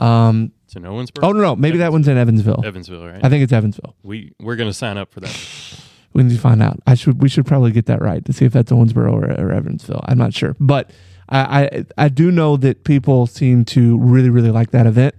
Um, 0.00 0.52
It's 0.66 0.76
in 0.76 0.82
Owensboro. 0.84 1.24
oh, 1.24 1.32
no, 1.32 1.40
no. 1.40 1.56
Maybe 1.56 1.78
that 1.78 1.90
one's 1.92 2.06
in 2.08 2.16
Evansville. 2.16 2.64
Evansville, 2.64 3.04
right? 3.06 3.20
I 3.24 3.28
think 3.28 3.42
it's 3.42 3.52
Evansville. 3.52 3.96
we 4.04 4.32
we're 4.40 4.56
gonna 4.56 4.72
sign 4.72 4.96
up 4.96 5.12
for 5.12 5.20
that. 5.20 5.36
We 6.12 6.24
need 6.24 6.34
to 6.34 6.40
find 6.40 6.60
out. 6.60 6.80
I 6.88 6.94
should. 6.96 7.22
We 7.22 7.28
should 7.28 7.46
probably 7.46 7.70
get 7.70 7.86
that 7.86 8.02
right 8.02 8.24
to 8.24 8.32
see 8.32 8.44
if 8.44 8.52
that's 8.52 8.72
Owensboro 8.72 9.12
or, 9.12 9.30
or 9.30 9.52
Evansville. 9.52 10.00
I'm 10.08 10.18
not 10.18 10.34
sure, 10.34 10.56
but 10.58 10.90
I, 11.28 11.38
I 11.38 11.84
I 12.06 12.08
do 12.08 12.32
know 12.32 12.56
that 12.56 12.82
people 12.82 13.28
seem 13.28 13.64
to 13.66 13.96
really 13.96 14.28
really 14.28 14.50
like 14.50 14.72
that 14.72 14.88
event. 14.88 15.14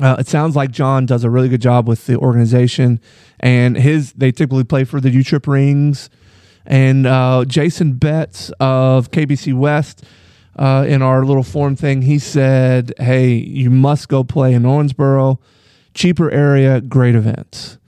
Uh, 0.00 0.16
it 0.18 0.26
sounds 0.26 0.56
like 0.56 0.70
John 0.70 1.06
does 1.06 1.22
a 1.24 1.30
really 1.30 1.48
good 1.48 1.60
job 1.60 1.86
with 1.86 2.06
the 2.06 2.16
organization, 2.16 3.00
and 3.40 3.76
his 3.76 4.12
they 4.14 4.32
typically 4.32 4.64
play 4.64 4.84
for 4.84 5.00
the 5.00 5.10
U 5.10 5.22
Trip 5.22 5.46
rings. 5.46 6.08
And 6.64 7.06
uh, 7.06 7.44
Jason 7.46 7.94
Betts 7.94 8.50
of 8.60 9.10
KBC 9.10 9.52
West, 9.52 10.04
uh, 10.56 10.84
in 10.88 11.02
our 11.02 11.24
little 11.24 11.42
form 11.42 11.76
thing, 11.76 12.02
he 12.02 12.18
said, 12.18 12.92
"Hey, 12.98 13.32
you 13.34 13.70
must 13.70 14.08
go 14.08 14.24
play 14.24 14.54
in 14.54 14.62
Owensboro, 14.62 15.38
cheaper 15.94 16.30
area, 16.30 16.80
great 16.80 17.14
events." 17.14 17.78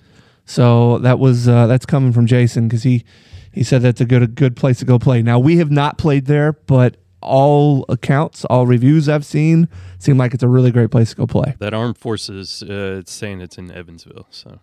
So 0.44 0.98
that 0.98 1.18
was 1.18 1.48
uh, 1.48 1.66
that's 1.66 1.86
coming 1.86 2.12
from 2.12 2.26
Jason 2.26 2.68
because 2.68 2.82
he 2.82 3.04
he 3.52 3.62
said 3.62 3.82
that's 3.82 4.00
a 4.00 4.04
good 4.04 4.22
a 4.22 4.26
good 4.26 4.56
place 4.56 4.78
to 4.80 4.84
go 4.84 4.98
play. 4.98 5.22
Now 5.22 5.38
we 5.38 5.56
have 5.58 5.70
not 5.70 5.98
played 5.98 6.26
there, 6.26 6.52
but 6.52 6.96
all 7.24 7.84
accounts, 7.88 8.44
all 8.46 8.66
reviews 8.66 9.08
I've 9.08 9.24
seen 9.24 9.68
seem 9.98 10.18
like 10.18 10.34
it's 10.34 10.42
a 10.42 10.48
really 10.48 10.70
great 10.70 10.90
place 10.90 11.10
to 11.10 11.16
go 11.16 11.26
play. 11.26 11.54
That 11.58 11.74
Armed 11.74 11.98
Forces, 11.98 12.62
uh, 12.62 12.98
it's 13.00 13.12
saying 13.12 13.40
it's 13.40 13.58
in 13.58 13.70
Evansville. 13.70 14.26
So 14.30 14.60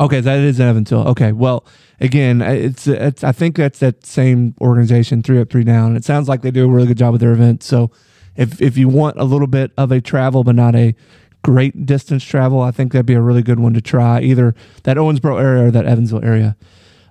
Okay, 0.00 0.20
that 0.20 0.38
is 0.38 0.58
in 0.58 0.66
Evansville. 0.66 1.08
Okay, 1.08 1.32
well, 1.32 1.64
again, 2.00 2.40
it's 2.40 2.86
it's 2.86 3.22
I 3.22 3.32
think 3.32 3.56
that's 3.56 3.80
that 3.80 4.06
same 4.06 4.54
organization, 4.60 5.22
three 5.22 5.38
up, 5.38 5.50
three 5.50 5.64
down. 5.64 5.94
It 5.94 6.04
sounds 6.04 6.26
like 6.26 6.40
they 6.40 6.50
do 6.50 6.64
a 6.64 6.68
really 6.68 6.86
good 6.86 6.96
job 6.96 7.12
with 7.12 7.20
their 7.20 7.32
events. 7.32 7.66
So 7.66 7.90
if 8.34 8.62
if 8.62 8.78
you 8.78 8.88
want 8.88 9.18
a 9.18 9.24
little 9.24 9.46
bit 9.46 9.72
of 9.76 9.92
a 9.92 10.00
travel 10.00 10.42
but 10.42 10.54
not 10.54 10.74
a 10.74 10.94
great 11.42 11.84
distance 11.84 12.24
travel, 12.24 12.62
I 12.62 12.70
think 12.70 12.92
that'd 12.92 13.04
be 13.04 13.14
a 13.14 13.20
really 13.20 13.42
good 13.42 13.60
one 13.60 13.74
to 13.74 13.82
try. 13.82 14.20
Either 14.22 14.54
that 14.84 14.96
Owensboro 14.96 15.38
area 15.38 15.66
or 15.66 15.70
that 15.70 15.84
Evansville 15.84 16.24
area. 16.24 16.56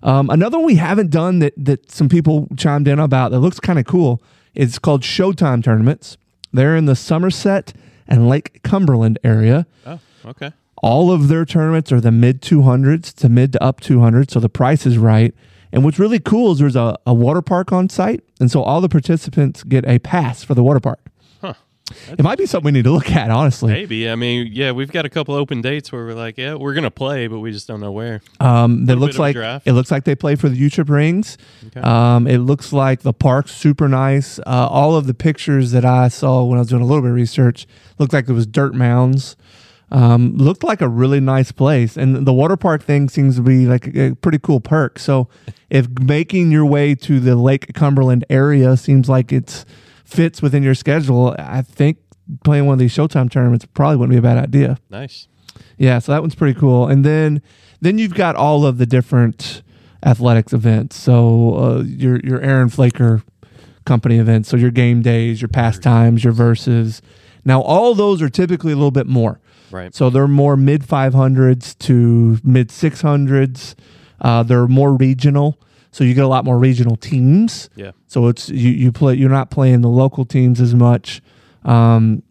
Um, 0.02 0.30
another 0.30 0.58
one 0.58 0.66
we 0.66 0.76
haven't 0.76 1.12
done 1.12 1.40
that 1.40 1.54
that 1.58 1.92
some 1.92 2.10
people 2.10 2.48
chimed 2.58 2.88
in 2.88 2.98
about 2.98 3.30
that 3.32 3.40
looks 3.40 3.60
kind 3.60 3.78
of 3.78 3.86
cool. 3.86 4.24
It's 4.60 4.78
called 4.78 5.04
Showtime 5.04 5.64
tournaments. 5.64 6.18
They're 6.52 6.76
in 6.76 6.84
the 6.84 6.94
Somerset 6.94 7.72
and 8.10 8.28
Lake 8.28 8.60
Cumberland 8.62 9.18
area. 9.24 9.66
oh, 9.86 10.00
okay, 10.26 10.52
All 10.84 11.14
of 11.14 11.30
their 11.30 11.46
tournaments 11.46 11.94
are 11.94 12.02
the 12.02 12.12
mid 12.12 12.42
200s 12.42 13.14
to 13.14 13.30
mid 13.30 13.54
to 13.54 13.64
up 13.64 13.80
200, 13.80 14.30
so 14.30 14.42
the 14.42 14.50
price 14.50 14.86
is 14.86 14.98
right. 14.98 15.34
And 15.72 15.86
what's 15.86 15.98
really 15.98 16.20
cool 16.20 16.52
is 16.52 16.60
there's 16.60 16.76
a, 16.76 16.98
a 17.08 17.14
water 17.14 17.42
park 17.42 17.72
on 17.72 17.88
site, 17.88 18.22
and 18.42 18.52
so 18.52 18.62
all 18.62 18.82
the 18.82 18.90
participants 18.90 19.64
get 19.64 19.88
a 19.88 19.98
pass 20.00 20.44
for 20.44 20.56
the 20.56 20.64
water 20.64 20.82
park. 20.82 21.00
Huh? 22.08 22.16
It 22.18 22.24
might 22.24 22.38
be 22.38 22.46
something 22.46 22.66
we 22.66 22.72
need 22.72 22.84
to 22.84 22.92
look 22.92 23.12
at, 23.12 23.30
honestly. 23.32 23.74
Maybe. 23.74 24.10
I 24.10 24.16
mean, 24.16 24.50
yeah, 24.52 24.72
we've 24.72 24.92
got 24.92 25.06
a 25.06 25.10
couple 25.10 25.36
open 25.36 25.62
dates 25.62 25.92
where 25.92 26.06
we're 26.06 26.14
like, 26.14 26.38
yeah, 26.38 26.56
we're 26.56 26.74
gonna 26.74 26.92
play, 26.92 27.28
but 27.28 27.40
we 27.40 27.52
just 27.52 27.68
don't 27.68 27.80
know 27.80 27.92
where. 27.92 28.22
Um, 28.40 28.86
that 28.86 28.98
looks 28.98 29.18
bit 29.18 29.36
of 29.36 29.36
a 29.42 29.54
like 29.54 29.62
it 29.66 29.74
looks 29.74 29.92
like 29.92 30.04
they 30.04 30.16
play 30.16 30.36
for 30.36 30.50
the 30.50 30.58
U 30.58 30.70
Trip 30.70 30.90
rings. 30.90 31.38
Okay. 31.68 31.82
Um, 31.82 32.28
it 32.28 32.40
looks 32.40 32.74
like 32.74 33.02
the 33.02 33.14
park's 33.14 33.52
super 33.52 33.88
nice. 33.88 34.40
Uh, 34.40 34.68
all 34.70 34.96
of 34.96 35.08
the 35.08 35.14
pictures 35.14 35.72
that 35.72 35.86
I 35.86 36.08
saw 36.08 36.44
when 36.44 36.58
I 36.58 36.62
was 36.62 36.70
doing 36.70 36.82
a 36.82 36.86
little 36.86 37.02
bit 37.02 37.10
of 37.10 37.16
research 37.16 37.68
looked 37.98 38.14
like 38.14 38.30
it 38.30 38.34
was 38.34 38.48
dirt 38.48 38.74
mounds. 38.74 39.36
Um, 39.92 40.38
looked 40.38 40.64
like 40.64 40.82
a 40.82 40.88
really 40.88 41.20
nice 41.20 41.52
place, 41.52 41.98
and 41.98 42.28
the 42.28 42.34
water 42.34 42.56
park 42.56 42.84
thing 42.84 43.10
seems 43.10 43.38
to 43.38 43.42
be 43.42 43.66
like 43.66 43.88
a, 43.88 44.12
a 44.12 44.16
pretty 44.16 44.38
cool 44.38 44.60
perk. 44.60 45.00
So, 45.00 45.30
if 45.72 45.90
making 45.90 46.52
your 46.52 46.66
way 46.66 46.94
to 46.94 47.20
the 47.20 47.36
Lake 47.36 47.74
Cumberland 47.74 48.24
area 48.30 48.78
seems 48.78 49.10
like 49.10 49.32
it's 49.32 49.66
fits 50.10 50.42
within 50.42 50.64
your 50.64 50.76
schedule, 50.76 51.36
I 51.38 51.62
think 51.62 51.98
playing 52.44 52.66
one 52.66 52.74
of 52.74 52.80
these 52.80 52.96
Showtime 52.96 53.30
tournaments 53.30 53.66
probably 53.74 53.98
wouldn't 53.98 54.14
be 54.14 54.18
a 54.18 54.22
bad 54.22 54.38
idea. 54.38 54.78
nice. 54.90 55.28
Yeah, 55.78 56.00
so 56.00 56.12
that 56.12 56.22
one's 56.22 56.36
pretty 56.36 56.58
cool. 56.60 56.88
And 56.88 57.04
then 57.06 57.42
then 57.82 57.98
you've 57.98 58.14
got 58.14 58.36
all 58.36 58.66
of 58.66 58.78
the 58.78 58.86
different 58.86 59.62
athletics 60.06 60.54
events. 60.54 60.96
So 60.98 61.56
uh, 61.56 61.84
your 61.84 62.20
your 62.20 62.42
Aaron 62.42 62.70
Flaker 62.70 63.24
company 63.86 64.20
events. 64.20 64.50
So 64.50 64.58
your 64.58 64.72
game 64.72 65.02
days, 65.02 65.42
your 65.42 65.50
pastimes, 65.50 66.24
your 66.24 66.34
verses. 66.34 67.02
Now 67.46 67.62
all 67.62 67.96
those 67.96 68.22
are 68.22 68.30
typically 68.30 68.74
a 68.74 68.76
little 68.76 68.92
bit 68.92 69.08
more. 69.08 69.40
Right. 69.72 69.94
So 69.94 70.10
they're 70.10 70.28
more 70.28 70.56
mid 70.58 70.84
500s 70.84 71.78
to 71.80 72.40
mid 72.44 72.70
600s. 72.70 73.76
Uh, 74.22 74.44
they're 74.44 74.68
more 74.68 74.94
regional. 74.94 75.60
So 75.92 76.04
you 76.04 76.14
get 76.14 76.24
a 76.24 76.28
lot 76.28 76.46
more 76.46 76.58
regional 76.58 76.96
teams. 76.96 77.70
Yeah. 77.76 77.92
So 78.08 78.28
it's 78.28 78.50
you 78.50 78.70
you 78.70 78.92
play 78.92 79.16
you're 79.16 79.30
not 79.30 79.50
playing 79.50 79.82
the 79.82 79.90
local 79.90 80.26
teams 80.26 80.62
as 80.62 80.76
much. 80.76 81.22
Um, 81.64 82.24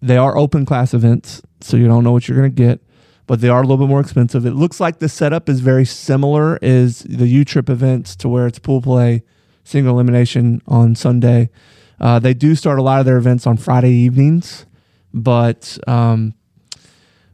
they 0.00 0.16
are 0.16 0.36
open 0.36 0.64
class 0.66 0.94
events, 0.94 1.42
so 1.60 1.76
you 1.76 1.86
don't 1.86 2.04
know 2.04 2.12
what 2.12 2.28
you're 2.28 2.38
going 2.38 2.54
to 2.54 2.62
get, 2.62 2.80
but 3.26 3.40
they 3.40 3.48
are 3.48 3.58
a 3.58 3.62
little 3.62 3.78
bit 3.78 3.88
more 3.88 4.00
expensive. 4.00 4.46
It 4.46 4.52
looks 4.52 4.78
like 4.78 4.98
the 4.98 5.08
setup 5.08 5.48
is 5.48 5.60
very 5.60 5.84
similar 5.84 6.58
as 6.62 7.00
the 7.00 7.26
U 7.26 7.44
Trip 7.44 7.68
events 7.68 8.14
to 8.16 8.28
where 8.28 8.46
it's 8.46 8.58
pool 8.58 8.80
play, 8.82 9.22
single 9.64 9.94
elimination 9.94 10.62
on 10.68 10.94
Sunday. 10.94 11.50
Uh, 11.98 12.18
they 12.18 12.34
do 12.34 12.54
start 12.54 12.78
a 12.78 12.82
lot 12.82 13.00
of 13.00 13.06
their 13.06 13.16
events 13.16 13.46
on 13.46 13.56
Friday 13.56 13.92
evenings, 13.92 14.66
but 15.14 15.78
um, 15.88 16.34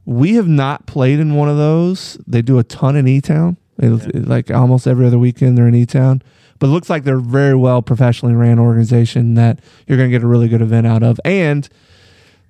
we 0.04 0.34
have 0.34 0.48
not 0.48 0.86
played 0.86 1.18
in 1.18 1.34
one 1.34 1.48
of 1.48 1.56
those. 1.56 2.16
They 2.26 2.42
do 2.42 2.58
a 2.58 2.64
ton 2.64 2.96
in 2.96 3.08
E 3.08 3.20
Town, 3.20 3.56
like 3.82 4.50
almost 4.50 4.86
every 4.86 5.06
other 5.06 5.18
weekend 5.18 5.58
they're 5.58 5.68
in 5.68 5.74
E 5.74 5.86
Town. 5.86 6.22
But 6.58 6.68
it 6.68 6.70
looks 6.70 6.88
like 6.88 7.02
they're 7.04 7.18
very 7.18 7.56
well 7.56 7.82
professionally 7.82 8.34
ran 8.34 8.58
organization 8.58 9.34
that 9.34 9.58
you're 9.86 9.98
going 9.98 10.10
to 10.10 10.16
get 10.16 10.22
a 10.22 10.28
really 10.28 10.46
good 10.46 10.62
event 10.62 10.86
out 10.86 11.02
of. 11.02 11.18
And 11.24 11.68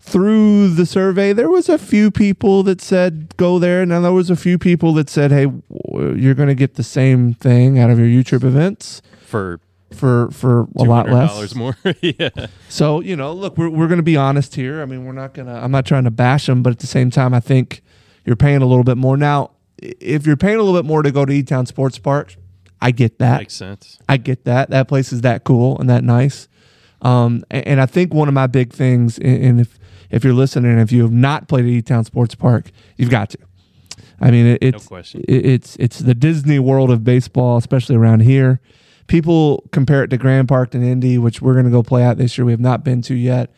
through 0.01 0.69
the 0.75 0.85
survey, 0.85 1.33
there 1.33 1.49
was 1.49 1.69
a 1.69 1.79
few 1.79 2.11
people 2.11 2.63
that 2.65 2.81
said 2.81 3.35
go 3.37 3.59
there. 3.59 3.87
Now 3.87 4.01
there 4.01 4.13
was 4.13 4.29
a 4.31 4.37
few 4.37 4.59
people 4.59 4.93
that 4.95 5.09
said, 5.09 5.31
"Hey, 5.31 5.47
you're 5.93 6.35
going 6.35 6.49
to 6.49 6.55
get 6.55 6.75
the 6.75 6.83
same 6.83 7.35
thing 7.35 7.79
out 7.79 7.89
of 7.91 7.99
your 7.99 8.09
U 8.09 8.23
Trip 8.23 8.45
events 8.45 9.01
For 9.25 9.61
for 9.93 10.31
for 10.31 10.67
a 10.77 10.83
lot 10.83 11.09
less." 11.09 11.31
dollars 11.31 11.55
more. 11.55 11.77
yeah. 12.03 12.31
So 12.69 13.01
you 13.01 13.17
know, 13.17 13.33
look, 13.33 13.57
we're 13.57 13.71
we're 13.71 13.89
going 13.89 13.99
to 13.99 14.03
be 14.03 14.17
honest 14.17 14.57
here. 14.57 14.83
I 14.83 14.87
mean, 14.87 15.05
we're 15.07 15.13
not 15.13 15.35
gonna. 15.35 15.55
I'm 15.55 15.71
not 15.71 15.87
trying 15.87 16.05
to 16.05 16.11
bash 16.11 16.47
them, 16.47 16.63
but 16.63 16.71
at 16.73 16.81
the 16.81 16.87
same 16.87 17.11
time, 17.11 17.33
I 17.33 17.41
think 17.41 17.81
you're 18.27 18.37
paying 18.37 18.61
a 18.61 18.67
little 18.67 18.85
bit 18.85 18.97
more 18.99 19.17
now. 19.17 19.53
If 20.01 20.27
you're 20.27 20.37
paying 20.37 20.57
a 20.57 20.63
little 20.63 20.79
bit 20.81 20.87
more 20.87 21.03
to 21.03 21.11
go 21.11 21.25
to 21.25 21.33
E 21.33 21.43
Town 21.43 21.67
Sports 21.67 21.99
Park, 21.99 22.37
I 22.81 22.91
get 22.91 23.19
that. 23.19 23.41
Makes 23.41 23.55
sense. 23.55 23.99
I 24.09 24.17
get 24.17 24.45
that. 24.45 24.71
That 24.71 24.89
place 24.89 25.13
is 25.13 25.21
that 25.23 25.45
cool 25.45 25.79
and 25.79 25.89
that 25.91 26.05
nice. 26.05 26.49
Um, 27.01 27.43
a- 27.51 27.67
and, 27.69 27.81
I 27.81 27.87
think 27.87 28.15
one 28.15 28.29
of 28.29 28.35
my 28.35 28.47
big 28.47 28.73
things, 28.73 29.19
and 29.19 29.45
and 29.45 29.61
if 29.61 29.79
if 30.11 30.23
you're 30.25 30.35
listening, 30.35 30.79
if 30.79 30.93
you 30.93 31.03
have 31.03 31.13
not 31.13 31.49
played 31.49 31.65
at 31.65 31.71
E 31.71 31.83
Town 31.83 32.05
Sports 32.05 32.35
Park, 32.35 32.71
you've 32.97 33.11
got 33.11 33.31
to. 33.31 33.39
I 34.21 34.31
mean, 34.31 34.47
it, 34.47 34.59
it's 34.63 34.87
question. 34.87 35.23
it- 35.27 35.45
it's 35.47 35.77
it's 35.77 35.99
the 35.99 36.15
Disney 36.15 36.59
World 36.61 36.91
of 36.91 37.03
baseball, 37.03 37.57
especially 37.57 37.97
around 37.97 38.21
here. 38.21 38.61
people 39.09 39.65
compare 39.73 40.05
it 40.05 40.09
to 40.09 40.17
Grand 40.17 40.47
Park 40.49 40.75
and 40.75 40.85
Indy, 40.85 41.19
which 41.19 41.43
we're 41.43 41.55
going 41.55 41.65
to 41.65 41.71
go 41.73 41.83
play 41.83 42.03
at 42.05 42.19
this 42.19 42.39
year. 42.39 42.45
We 42.45 42.53
have 42.53 42.61
not 42.61 42.85
been 42.85 43.03
to 43.03 43.15
yet. 43.15 43.53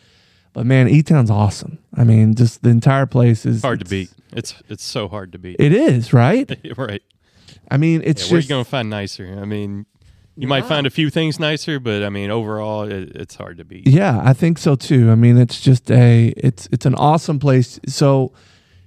But 0.54 0.64
man, 0.66 0.88
E 0.88 1.02
Town's 1.02 1.30
awesome. 1.30 1.78
I 1.96 2.04
mean, 2.04 2.34
just 2.34 2.62
the 2.62 2.70
entire 2.70 3.06
place 3.06 3.46
is 3.46 3.62
hard 3.62 3.80
to 3.80 3.86
beat. 3.86 4.10
It's 4.32 4.54
it's 4.68 4.84
so 4.84 5.08
hard 5.08 5.32
to 5.32 5.38
beat. 5.38 5.56
It 5.58 5.72
is, 5.72 6.12
right? 6.12 6.50
right. 6.76 7.02
I 7.70 7.76
mean, 7.76 8.02
it's 8.04 8.22
Yeah, 8.26 8.32
where 8.32 8.38
you 8.38 8.40
just 8.42 8.48
gonna 8.48 8.64
find 8.64 8.90
nicer? 8.90 9.38
I 9.40 9.44
mean, 9.44 9.86
you 10.36 10.48
might 10.48 10.64
find 10.64 10.86
a 10.86 10.90
few 10.90 11.08
things 11.10 11.38
nicer, 11.38 11.78
but 11.78 12.02
I 12.02 12.08
mean, 12.08 12.30
overall, 12.30 12.82
it, 12.82 13.12
it's 13.14 13.36
hard 13.36 13.58
to 13.58 13.64
beat. 13.64 13.86
Yeah, 13.86 14.20
I 14.24 14.32
think 14.32 14.58
so 14.58 14.74
too. 14.74 15.10
I 15.10 15.14
mean, 15.14 15.38
it's 15.38 15.60
just 15.60 15.90
a 15.90 16.34
it's 16.36 16.68
it's 16.72 16.86
an 16.86 16.94
awesome 16.96 17.38
place. 17.38 17.78
So 17.86 18.32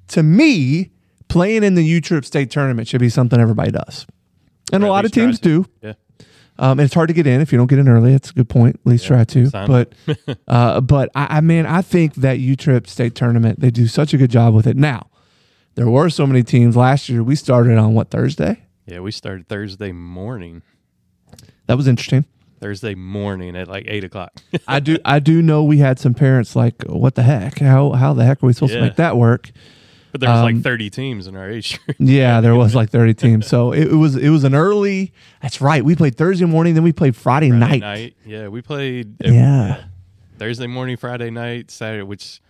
to 0.09 0.23
me, 0.23 0.91
playing 1.29 1.63
in 1.63 1.75
the 1.75 1.83
U 1.83 2.01
Trip 2.01 2.25
State 2.25 2.51
Tournament 2.51 2.87
should 2.87 2.99
be 3.01 3.09
something 3.09 3.39
everybody 3.39 3.71
does. 3.71 4.05
And 4.73 4.83
Or 4.83 4.87
a 4.87 4.89
lot 4.89 5.05
of 5.05 5.09
least 5.09 5.13
try 5.15 5.23
teams 5.25 5.39
to. 5.39 5.63
do. 5.63 5.69
Yeah. 5.81 5.93
Um, 6.59 6.79
and 6.79 6.81
it's 6.81 6.93
hard 6.93 7.07
to 7.09 7.13
get 7.13 7.27
in 7.27 7.41
if 7.41 7.51
you 7.51 7.57
don't 7.57 7.67
get 7.67 7.79
in 7.79 7.87
early. 7.87 8.11
That's 8.11 8.31
a 8.31 8.33
good 8.33 8.49
point. 8.49 8.77
At 8.77 8.85
least 8.85 9.05
try 9.05 9.23
to. 9.23 9.49
But 9.51 9.93
uh, 10.47 10.81
but 10.81 11.09
I, 11.15 11.37
I 11.37 11.41
mean, 11.41 11.65
I 11.65 11.81
think 11.81 12.15
that 12.15 12.39
U 12.39 12.55
Trip 12.55 12.87
State 12.87 13.15
Tournament 13.15 13.59
they 13.59 13.69
do 13.69 13.87
such 13.87 14.13
a 14.13 14.17
good 14.17 14.31
job 14.31 14.53
with 14.53 14.67
it. 14.67 14.77
Now, 14.77 15.07
there 15.75 15.89
were 15.89 16.09
so 16.09 16.25
many 16.25 16.43
teams 16.43 16.75
last 16.75 17.09
year. 17.09 17.23
We 17.23 17.35
started 17.35 17.77
on 17.77 17.93
what 17.93 18.09
Thursday. 18.09 18.63
Yeah, 18.85 19.01
we 19.01 19.11
started 19.11 19.47
Thursday 19.47 19.91
morning. 19.91 20.63
That 21.67 21.77
was 21.77 21.87
interesting. 21.87 22.25
Thursday 22.59 22.95
morning 22.95 23.55
at 23.55 23.67
like 23.67 23.85
eight 23.87 24.03
o'clock. 24.03 24.31
I 24.67 24.79
do 24.79 24.97
I 25.05 25.19
do 25.19 25.41
know 25.41 25.63
we 25.63 25.77
had 25.77 25.99
some 25.99 26.13
parents 26.13 26.55
like, 26.55 26.83
what 26.83 27.15
the 27.15 27.23
heck? 27.23 27.59
How 27.59 27.91
how 27.91 28.13
the 28.13 28.25
heck 28.25 28.41
are 28.41 28.47
we 28.47 28.53
supposed 28.53 28.73
to 28.73 28.81
make 28.81 28.95
that 28.95 29.17
work? 29.17 29.51
But 30.17 30.25
there 30.25 30.29
was 30.29 30.39
Um, 30.39 30.45
like 30.55 30.61
thirty 30.63 30.89
teams 30.89 31.27
in 31.27 31.35
our 31.35 31.49
age 31.49 31.79
group. 31.83 31.97
Yeah, 31.99 32.41
there 32.41 32.55
was 32.55 32.73
like 32.75 32.89
30 32.89 33.13
teams. 33.23 33.47
So 33.47 33.71
it, 33.71 33.87
it 33.87 33.93
was 33.95 34.15
it 34.15 34.29
was 34.29 34.43
an 34.43 34.53
early. 34.55 35.13
That's 35.41 35.61
right. 35.61 35.83
We 35.85 35.95
played 35.95 36.15
Thursday 36.17 36.45
morning, 36.45 36.73
then 36.73 36.83
we 36.83 36.91
played 36.93 37.15
Friday, 37.15 37.49
Friday 37.51 37.79
night. 37.79 38.15
Yeah, 38.25 38.47
we 38.49 38.61
played 38.61 39.15
Yeah. 39.23 39.83
Thursday 40.37 40.67
morning, 40.67 40.97
Friday 40.97 41.29
night, 41.31 41.71
Saturday. 41.71 42.03
Which, 42.03 42.41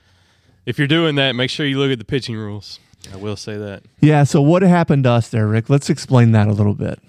if 0.66 0.78
you're 0.78 0.88
doing 0.88 1.16
that, 1.16 1.34
make 1.34 1.50
sure 1.50 1.66
you 1.66 1.80
look 1.80 1.92
at 1.92 2.00
the 2.00 2.06
pitching 2.06 2.36
rules. 2.36 2.80
I 3.14 3.16
will 3.18 3.36
say 3.38 3.58
that. 3.58 3.84
Yeah. 4.02 4.24
So 4.24 4.42
what 4.42 4.62
happened 4.64 5.04
to 5.06 5.12
us 5.12 5.30
there, 5.30 5.48
Rick? 5.48 5.70
Let's 5.70 5.90
explain 5.90 6.32
that 6.34 6.48
a 6.48 6.52
little 6.54 6.74
bit. 6.74 7.00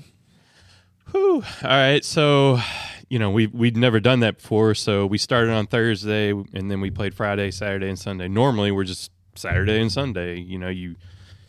Whew. 1.13 1.43
All 1.63 1.69
right, 1.71 2.05
so 2.05 2.61
you 3.09 3.19
know 3.19 3.31
we 3.31 3.47
we'd 3.47 3.77
never 3.77 3.99
done 3.99 4.21
that 4.21 4.37
before, 4.37 4.75
so 4.75 5.07
we 5.07 5.17
started 5.19 5.51
on 5.53 5.67
Thursday 5.67 6.31
and 6.31 6.71
then 6.71 6.81
we 6.81 6.91
played 6.91 7.15
Friday, 7.15 7.51
Saturday, 7.51 7.89
and 7.89 7.99
Sunday. 7.99 8.29
Normally 8.29 8.71
we're 8.71 8.85
just 8.85 9.11
Saturday 9.39 9.81
and 9.81 9.91
Sunday. 9.91 10.39
You 10.41 10.59
know 10.59 10.69
you 10.69 10.97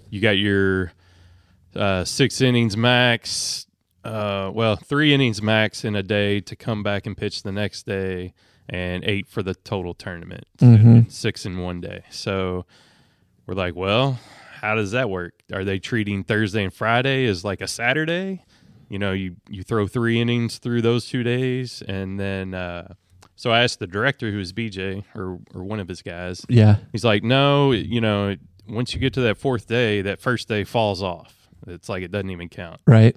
you 0.09 0.21
got 0.21 0.37
your 0.37 0.93
uh, 1.75 2.03
six 2.05 2.41
innings 2.41 2.75
max, 2.77 3.67
uh, 4.03 4.51
well 4.53 4.75
three 4.75 5.13
innings 5.13 5.41
max 5.41 5.83
in 5.83 5.95
a 5.95 6.03
day 6.03 6.39
to 6.41 6.55
come 6.55 6.83
back 6.83 7.05
and 7.05 7.15
pitch 7.17 7.43
the 7.43 7.51
next 7.51 7.85
day, 7.85 8.33
and 8.67 9.03
eight 9.03 9.27
for 9.27 9.43
the 9.43 9.55
total 9.55 9.93
tournament, 9.93 10.45
and 10.59 11.11
six 11.11 11.45
in 11.45 11.59
one 11.59 11.81
day. 11.81 12.03
So 12.09 12.65
we're 13.45 13.55
like, 13.55 13.75
well, 13.75 14.19
how 14.61 14.75
does 14.75 14.91
that 14.91 15.09
work? 15.09 15.33
Are 15.53 15.63
they 15.63 15.79
treating 15.79 16.23
Thursday 16.23 16.63
and 16.63 16.73
Friday 16.73 17.25
as 17.25 17.43
like 17.43 17.61
a 17.61 17.67
Saturday? 17.67 18.43
You 18.89 18.99
know, 18.99 19.11
you 19.11 19.35
you 19.47 19.63
throw 19.63 19.87
three 19.87 20.19
innings 20.19 20.57
through 20.57 20.81
those 20.81 21.07
two 21.07 21.21
days, 21.23 21.83
and 21.87 22.19
then 22.19 22.53
uh, 22.53 22.93
so 23.39 23.51
I 23.51 23.63
asked 23.63 23.79
the 23.79 23.87
director, 23.87 24.29
who 24.31 24.39
is 24.39 24.51
BJ 24.51 25.05
or 25.15 25.39
or 25.55 25.63
one 25.63 25.79
of 25.79 25.87
his 25.87 26.01
guys. 26.01 26.45
Yeah. 26.49 26.75
He's 26.91 27.05
like, 27.05 27.23
no, 27.23 27.71
you 27.71 28.01
know, 28.01 28.35
once 28.67 28.93
you 28.93 28.99
get 28.99 29.13
to 29.13 29.21
that 29.21 29.37
fourth 29.37 29.65
day, 29.65 30.01
that 30.01 30.19
first 30.19 30.49
day 30.49 30.65
falls 30.65 31.01
off. 31.01 31.47
It's 31.65 31.87
like 31.87 32.03
it 32.03 32.11
doesn't 32.11 32.29
even 32.31 32.49
count, 32.49 32.81
Right. 32.85 33.15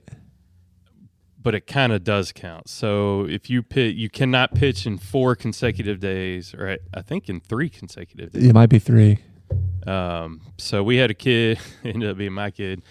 but 1.42 1.54
it 1.56 1.66
kind 1.66 1.92
of 1.92 2.04
does 2.04 2.30
count. 2.30 2.68
So 2.68 3.26
if 3.28 3.50
you 3.50 3.62
pit, 3.64 3.96
you 3.96 4.08
cannot 4.08 4.54
pitch 4.54 4.86
in 4.86 4.96
four 4.98 5.34
consecutive 5.34 5.98
days, 5.98 6.54
or 6.54 6.70
I, 6.70 6.78
I 6.94 7.02
think 7.02 7.28
in 7.28 7.40
three 7.40 7.68
consecutive 7.68 8.30
days. 8.32 8.44
It 8.44 8.54
might 8.54 8.68
be 8.68 8.78
three. 8.78 9.18
Um, 9.86 10.40
so 10.58 10.82
we 10.84 10.96
had 10.98 11.10
a 11.10 11.14
kid, 11.14 11.58
ended 11.84 12.10
up 12.10 12.16
being 12.16 12.32
my 12.32 12.50
kid, 12.52 12.82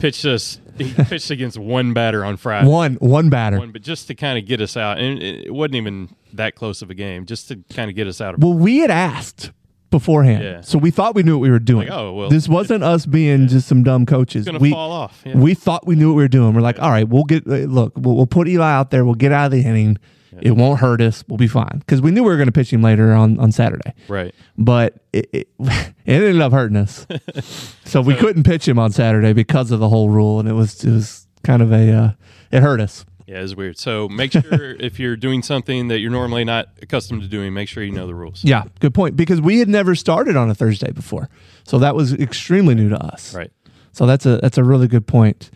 pitched 0.00 0.24
us. 0.24 0.60
He 0.78 0.92
pitched 1.04 1.30
against 1.30 1.58
one 1.58 1.92
batter 1.92 2.24
on 2.24 2.36
Friday, 2.36 2.66
One 2.66 2.94
one 2.94 3.28
batter. 3.30 3.58
one, 3.58 3.70
but 3.70 3.82
just 3.82 4.06
to 4.08 4.14
kind 4.14 4.38
of 4.38 4.46
get 4.46 4.60
us 4.60 4.76
out, 4.76 4.98
and 4.98 5.22
it 5.22 5.52
wasn't 5.52 5.76
even 5.76 6.08
that 6.32 6.54
close 6.54 6.80
of 6.82 6.90
a 6.90 6.94
game, 6.94 7.26
just 7.26 7.48
to 7.48 7.56
kind 7.70 7.90
of 7.90 7.96
get 7.96 8.06
us 8.06 8.20
out 8.20 8.34
of. 8.34 8.42
Well, 8.42 8.54
we 8.54 8.78
had 8.78 8.90
asked 8.90 9.52
beforehand, 9.90 10.42
Yeah. 10.44 10.60
so 10.62 10.78
we 10.78 10.90
thought 10.90 11.14
we 11.14 11.22
knew 11.22 11.36
what 11.36 11.42
we 11.42 11.50
were 11.50 11.58
doing. 11.58 11.88
Like, 11.88 11.98
oh, 11.98 12.12
well, 12.14 12.28
this 12.30 12.48
wasn't 12.48 12.82
us 12.84 13.04
being 13.06 13.48
just 13.48 13.66
some 13.68 13.82
dumb 13.82 14.06
coaches. 14.06 14.46
It's 14.46 14.58
we 14.58 14.70
fall 14.70 14.92
off. 14.92 15.20
Yeah. 15.26 15.36
we 15.36 15.52
thought 15.54 15.86
we 15.86 15.96
knew 15.96 16.10
what 16.10 16.16
we 16.16 16.22
were 16.22 16.28
doing. 16.28 16.54
We're 16.54 16.60
like, 16.60 16.80
all 16.80 16.90
right, 16.90 17.06
we'll 17.08 17.24
get 17.24 17.46
uh, 17.46 17.50
look, 17.66 17.92
we'll, 17.96 18.16
we'll 18.16 18.26
put 18.26 18.48
Eli 18.48 18.70
out 18.72 18.90
there. 18.90 19.04
We'll 19.04 19.14
get 19.16 19.32
out 19.32 19.46
of 19.46 19.52
the 19.52 19.62
inning. 19.62 19.98
It 20.40 20.52
won't 20.52 20.80
hurt 20.80 21.00
us. 21.00 21.24
We'll 21.28 21.38
be 21.38 21.48
fine 21.48 21.78
because 21.80 22.00
we 22.00 22.10
knew 22.10 22.22
we 22.22 22.30
were 22.30 22.36
going 22.36 22.48
to 22.48 22.52
pitch 22.52 22.72
him 22.72 22.82
later 22.82 23.12
on 23.12 23.38
on 23.38 23.52
Saturday. 23.52 23.94
right. 24.08 24.34
but 24.56 24.94
it, 25.12 25.28
it, 25.32 25.48
it 25.58 25.94
ended 26.06 26.40
up 26.40 26.52
hurting 26.52 26.76
us. 26.76 27.06
so 27.84 28.00
we 28.00 28.14
couldn't 28.14 28.44
pitch 28.44 28.66
him 28.68 28.78
on 28.78 28.92
Saturday 28.92 29.32
because 29.32 29.70
of 29.70 29.80
the 29.80 29.88
whole 29.88 30.08
rule, 30.08 30.38
and 30.38 30.48
it 30.48 30.52
was 30.52 30.84
it 30.84 30.92
was 30.92 31.26
kind 31.42 31.62
of 31.62 31.72
a 31.72 31.92
uh, 31.92 32.10
it 32.50 32.62
hurt 32.62 32.80
us. 32.80 33.04
Yeah, 33.26 33.42
it's 33.42 33.54
weird. 33.54 33.78
So 33.78 34.08
make 34.08 34.32
sure 34.32 34.42
if 34.80 34.98
you're 34.98 35.16
doing 35.16 35.42
something 35.42 35.88
that 35.88 36.00
you're 36.00 36.10
normally 36.10 36.44
not 36.44 36.68
accustomed 36.82 37.22
to 37.22 37.28
doing, 37.28 37.54
make 37.54 37.68
sure 37.68 37.82
you 37.82 37.92
know 37.92 38.06
the 38.06 38.14
rules. 38.14 38.42
Yeah, 38.42 38.64
good 38.80 38.92
point. 38.92 39.16
Because 39.16 39.40
we 39.40 39.60
had 39.60 39.68
never 39.68 39.94
started 39.94 40.36
on 40.36 40.50
a 40.50 40.54
Thursday 40.54 40.90
before, 40.90 41.28
so 41.64 41.78
that 41.78 41.94
was 41.94 42.12
extremely 42.12 42.74
new 42.74 42.88
to 42.88 43.00
us. 43.00 43.34
Right. 43.34 43.52
So 43.92 44.06
that's 44.06 44.26
a 44.26 44.38
that's 44.38 44.58
a 44.58 44.64
really 44.64 44.88
good 44.88 45.06
point. 45.06 45.50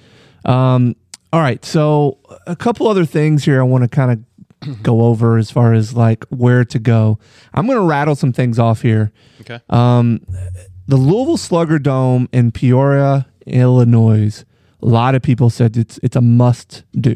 Um, 0.44 0.96
all 1.32 1.40
right, 1.40 1.64
so 1.64 2.18
a 2.46 2.54
couple 2.54 2.86
other 2.86 3.04
things 3.04 3.44
here 3.44 3.58
I 3.58 3.64
want 3.64 3.82
to 3.82 3.88
kind 3.88 4.12
of 4.12 4.20
go 4.82 5.02
over 5.02 5.36
as 5.36 5.50
far 5.50 5.72
as 5.72 5.94
like 5.94 6.24
where 6.26 6.64
to 6.64 6.78
go. 6.78 7.18
I'm 7.52 7.66
going 7.66 7.78
to 7.78 7.84
rattle 7.84 8.14
some 8.14 8.32
things 8.32 8.58
off 8.58 8.82
here. 8.82 9.12
Okay. 9.40 9.60
Um, 9.70 10.26
the 10.86 10.96
Louisville 10.96 11.36
Slugger 11.36 11.78
Dome 11.78 12.28
in 12.32 12.52
Peoria, 12.52 13.26
Illinois. 13.46 14.44
A 14.82 14.86
lot 14.86 15.14
of 15.14 15.22
people 15.22 15.48
said 15.48 15.76
it's 15.76 15.98
it's 16.02 16.16
a 16.16 16.20
must 16.20 16.84
do. 16.92 17.14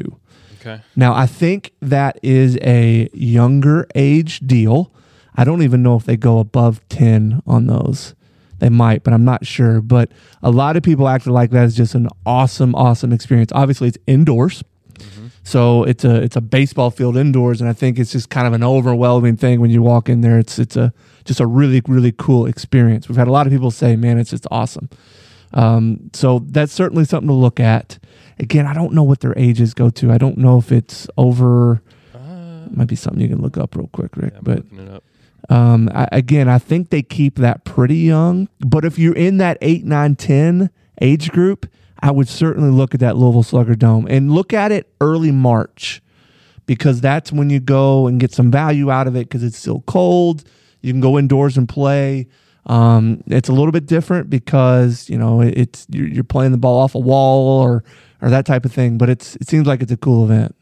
Okay. 0.59 0.81
Now 0.95 1.13
I 1.13 1.25
think 1.25 1.73
that 1.81 2.19
is 2.23 2.57
a 2.61 3.09
younger 3.13 3.87
age 3.95 4.39
deal. 4.39 4.91
I 5.35 5.43
don't 5.43 5.61
even 5.61 5.83
know 5.83 5.95
if 5.95 6.05
they 6.05 6.17
go 6.17 6.39
above 6.39 6.81
ten 6.89 7.41
on 7.45 7.67
those. 7.67 8.15
They 8.57 8.69
might, 8.69 9.03
but 9.03 9.13
I'm 9.13 9.23
not 9.23 9.45
sure. 9.45 9.81
But 9.81 10.11
a 10.43 10.51
lot 10.51 10.75
of 10.75 10.83
people 10.83 11.07
acted 11.07 11.31
like 11.31 11.51
that 11.51 11.63
is 11.63 11.75
just 11.75 11.95
an 11.95 12.09
awesome, 12.25 12.75
awesome 12.75 13.13
experience. 13.13 13.51
Obviously, 13.53 13.87
it's 13.87 13.97
indoors. 14.05 14.63
So 15.49 15.83
it's 15.83 16.05
a 16.05 16.21
it's 16.21 16.35
a 16.35 16.41
baseball 16.41 16.91
field 16.91 17.17
indoors, 17.17 17.59
and 17.59 17.67
I 17.67 17.73
think 17.73 17.97
it's 17.97 18.11
just 18.11 18.29
kind 18.29 18.45
of 18.45 18.53
an 18.53 18.63
overwhelming 18.63 19.35
thing 19.35 19.59
when 19.59 19.71
you 19.71 19.81
walk 19.81 20.07
in 20.07 20.21
there. 20.21 20.37
It's 20.37 20.59
it's 20.59 20.75
a 20.75 20.93
just 21.25 21.39
a 21.39 21.47
really 21.47 21.81
really 21.87 22.11
cool 22.11 22.45
experience. 22.45 23.09
We've 23.09 23.17
had 23.17 23.27
a 23.27 23.31
lot 23.31 23.47
of 23.47 23.51
people 23.51 23.71
say, 23.71 23.95
"Man, 23.95 24.19
it's 24.19 24.29
just 24.29 24.45
awesome." 24.51 24.89
Um, 25.55 26.11
so 26.13 26.45
that's 26.45 26.71
certainly 26.71 27.03
something 27.03 27.29
to 27.29 27.33
look 27.33 27.59
at. 27.59 27.97
Again, 28.37 28.67
I 28.67 28.75
don't 28.75 28.93
know 28.93 29.01
what 29.01 29.21
their 29.21 29.33
ages 29.37 29.73
go 29.73 29.89
to. 29.89 30.11
I 30.11 30.19
don't 30.19 30.37
know 30.37 30.59
if 30.59 30.71
it's 30.71 31.07
over. 31.17 31.81
Uh, 32.13 32.67
Might 32.69 32.87
be 32.87 32.95
something 32.95 33.19
you 33.19 33.29
can 33.29 33.41
look 33.41 33.57
up 33.57 33.75
real 33.75 33.89
quick, 33.91 34.15
Rick. 34.15 34.33
yeah, 34.35 34.41
but 34.43 34.57
looking 34.57 34.79
it 34.87 34.91
up. 34.91 35.03
um, 35.49 35.89
I, 35.95 36.07
again, 36.11 36.47
I 36.47 36.59
think 36.59 36.91
they 36.91 37.01
keep 37.01 37.37
that 37.39 37.63
pretty 37.63 37.97
young. 37.97 38.49
But 38.59 38.85
if 38.85 38.99
you're 38.99 39.15
in 39.15 39.37
that 39.37 39.57
8, 39.61 39.83
9, 39.83 40.15
10 40.15 40.69
age 41.01 41.31
group, 41.31 41.65
I 42.01 42.11
would 42.11 42.29
certainly 42.29 42.69
look 42.69 42.93
at 42.93 42.99
that 43.01 43.17
Louisville 43.17 43.43
Slugger 43.43 43.75
Dome 43.75 44.07
and 44.09 44.31
look 44.31 44.53
at 44.53 44.71
it 44.71 44.91
early 45.01 45.31
March 45.31 46.01
because 46.65 47.01
that's 47.01 47.31
when 47.31 47.49
you 47.49 47.59
go 47.59 48.07
and 48.07 48.19
get 48.19 48.31
some 48.31 48.51
value 48.51 48.91
out 48.91 49.07
of 49.07 49.15
it 49.15 49.27
because 49.27 49.43
it's 49.43 49.57
still 49.57 49.81
cold. 49.81 50.43
You 50.81 50.93
can 50.93 51.01
go 51.01 51.17
indoors 51.17 51.57
and 51.57 51.67
play. 51.67 52.27
Um, 52.65 53.23
it's 53.25 53.49
a 53.49 53.53
little 53.53 53.71
bit 53.71 53.85
different 53.85 54.29
because 54.29 55.09
you 55.09 55.17
know 55.17 55.41
it's 55.41 55.87
you're, 55.89 56.23
playing 56.23 56.51
the 56.51 56.57
ball 56.57 56.79
off 56.79 56.93
a 56.93 56.99
wall 56.99 57.61
or 57.63 57.83
or 58.21 58.29
that 58.29 58.45
type 58.45 58.65
of 58.65 58.71
thing. 58.71 58.97
But 58.97 59.09
it's 59.09 59.35
it 59.37 59.47
seems 59.47 59.65
like 59.67 59.81
it's 59.81 59.91
a 59.91 59.97
cool 59.97 60.23
event. 60.23 60.55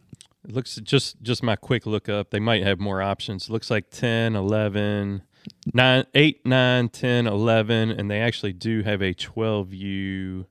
It 0.47 0.53
looks 0.53 0.75
just 0.77 1.21
just 1.21 1.43
my 1.43 1.55
quick 1.57 1.85
look 1.85 2.07
up. 2.07 2.29
They 2.29 2.39
might 2.39 2.63
have 2.63 2.79
more 2.79 3.01
options. 3.01 3.49
It 3.49 3.51
looks 3.51 3.69
like 3.69 3.89
10, 3.91 4.35
11, 4.35 5.23
9, 5.73 6.05
8, 6.13 6.45
9, 6.45 6.89
10, 6.89 7.27
11, 7.27 7.91
and 7.91 8.09
they 8.09 8.21
actually 8.21 8.53
do 8.53 8.83
have 8.83 9.01
a 9.01 9.13
12U 9.13 10.45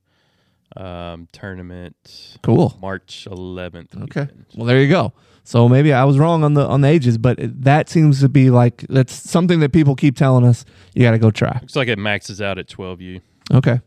um, 0.76 1.28
tournament 1.32 2.38
Cool. 2.42 2.76
March 2.80 3.26
11th. 3.30 3.96
Okay. 4.04 4.20
weekend. 4.22 4.46
Well, 4.54 4.66
there 4.66 4.80
you 4.80 4.88
go. 4.88 5.12
So 5.44 5.68
maybe 5.68 5.92
I 5.92 6.04
was 6.04 6.18
wrong 6.18 6.42
on 6.42 6.54
the 6.54 6.66
on 6.66 6.80
the 6.80 6.88
ages, 6.88 7.18
but 7.18 7.38
it- 7.38 7.62
that 7.62 7.88
seems 7.88 8.20
to 8.20 8.28
be 8.28 8.50
like 8.50 8.84
that's 8.88 9.12
something 9.12 9.60
that 9.60 9.72
people 9.72 9.94
keep 9.94 10.16
telling 10.16 10.44
us 10.44 10.64
you 10.94 11.02
got 11.02 11.12
to 11.12 11.18
go 11.18 11.30
try. 11.30 11.58
Looks 11.60 11.76
like 11.76 11.86
it 11.88 11.98
maxes 11.98 12.40
out 12.42 12.58
at 12.58 12.66
12U. 12.68 13.20
Okay. 13.54 13.80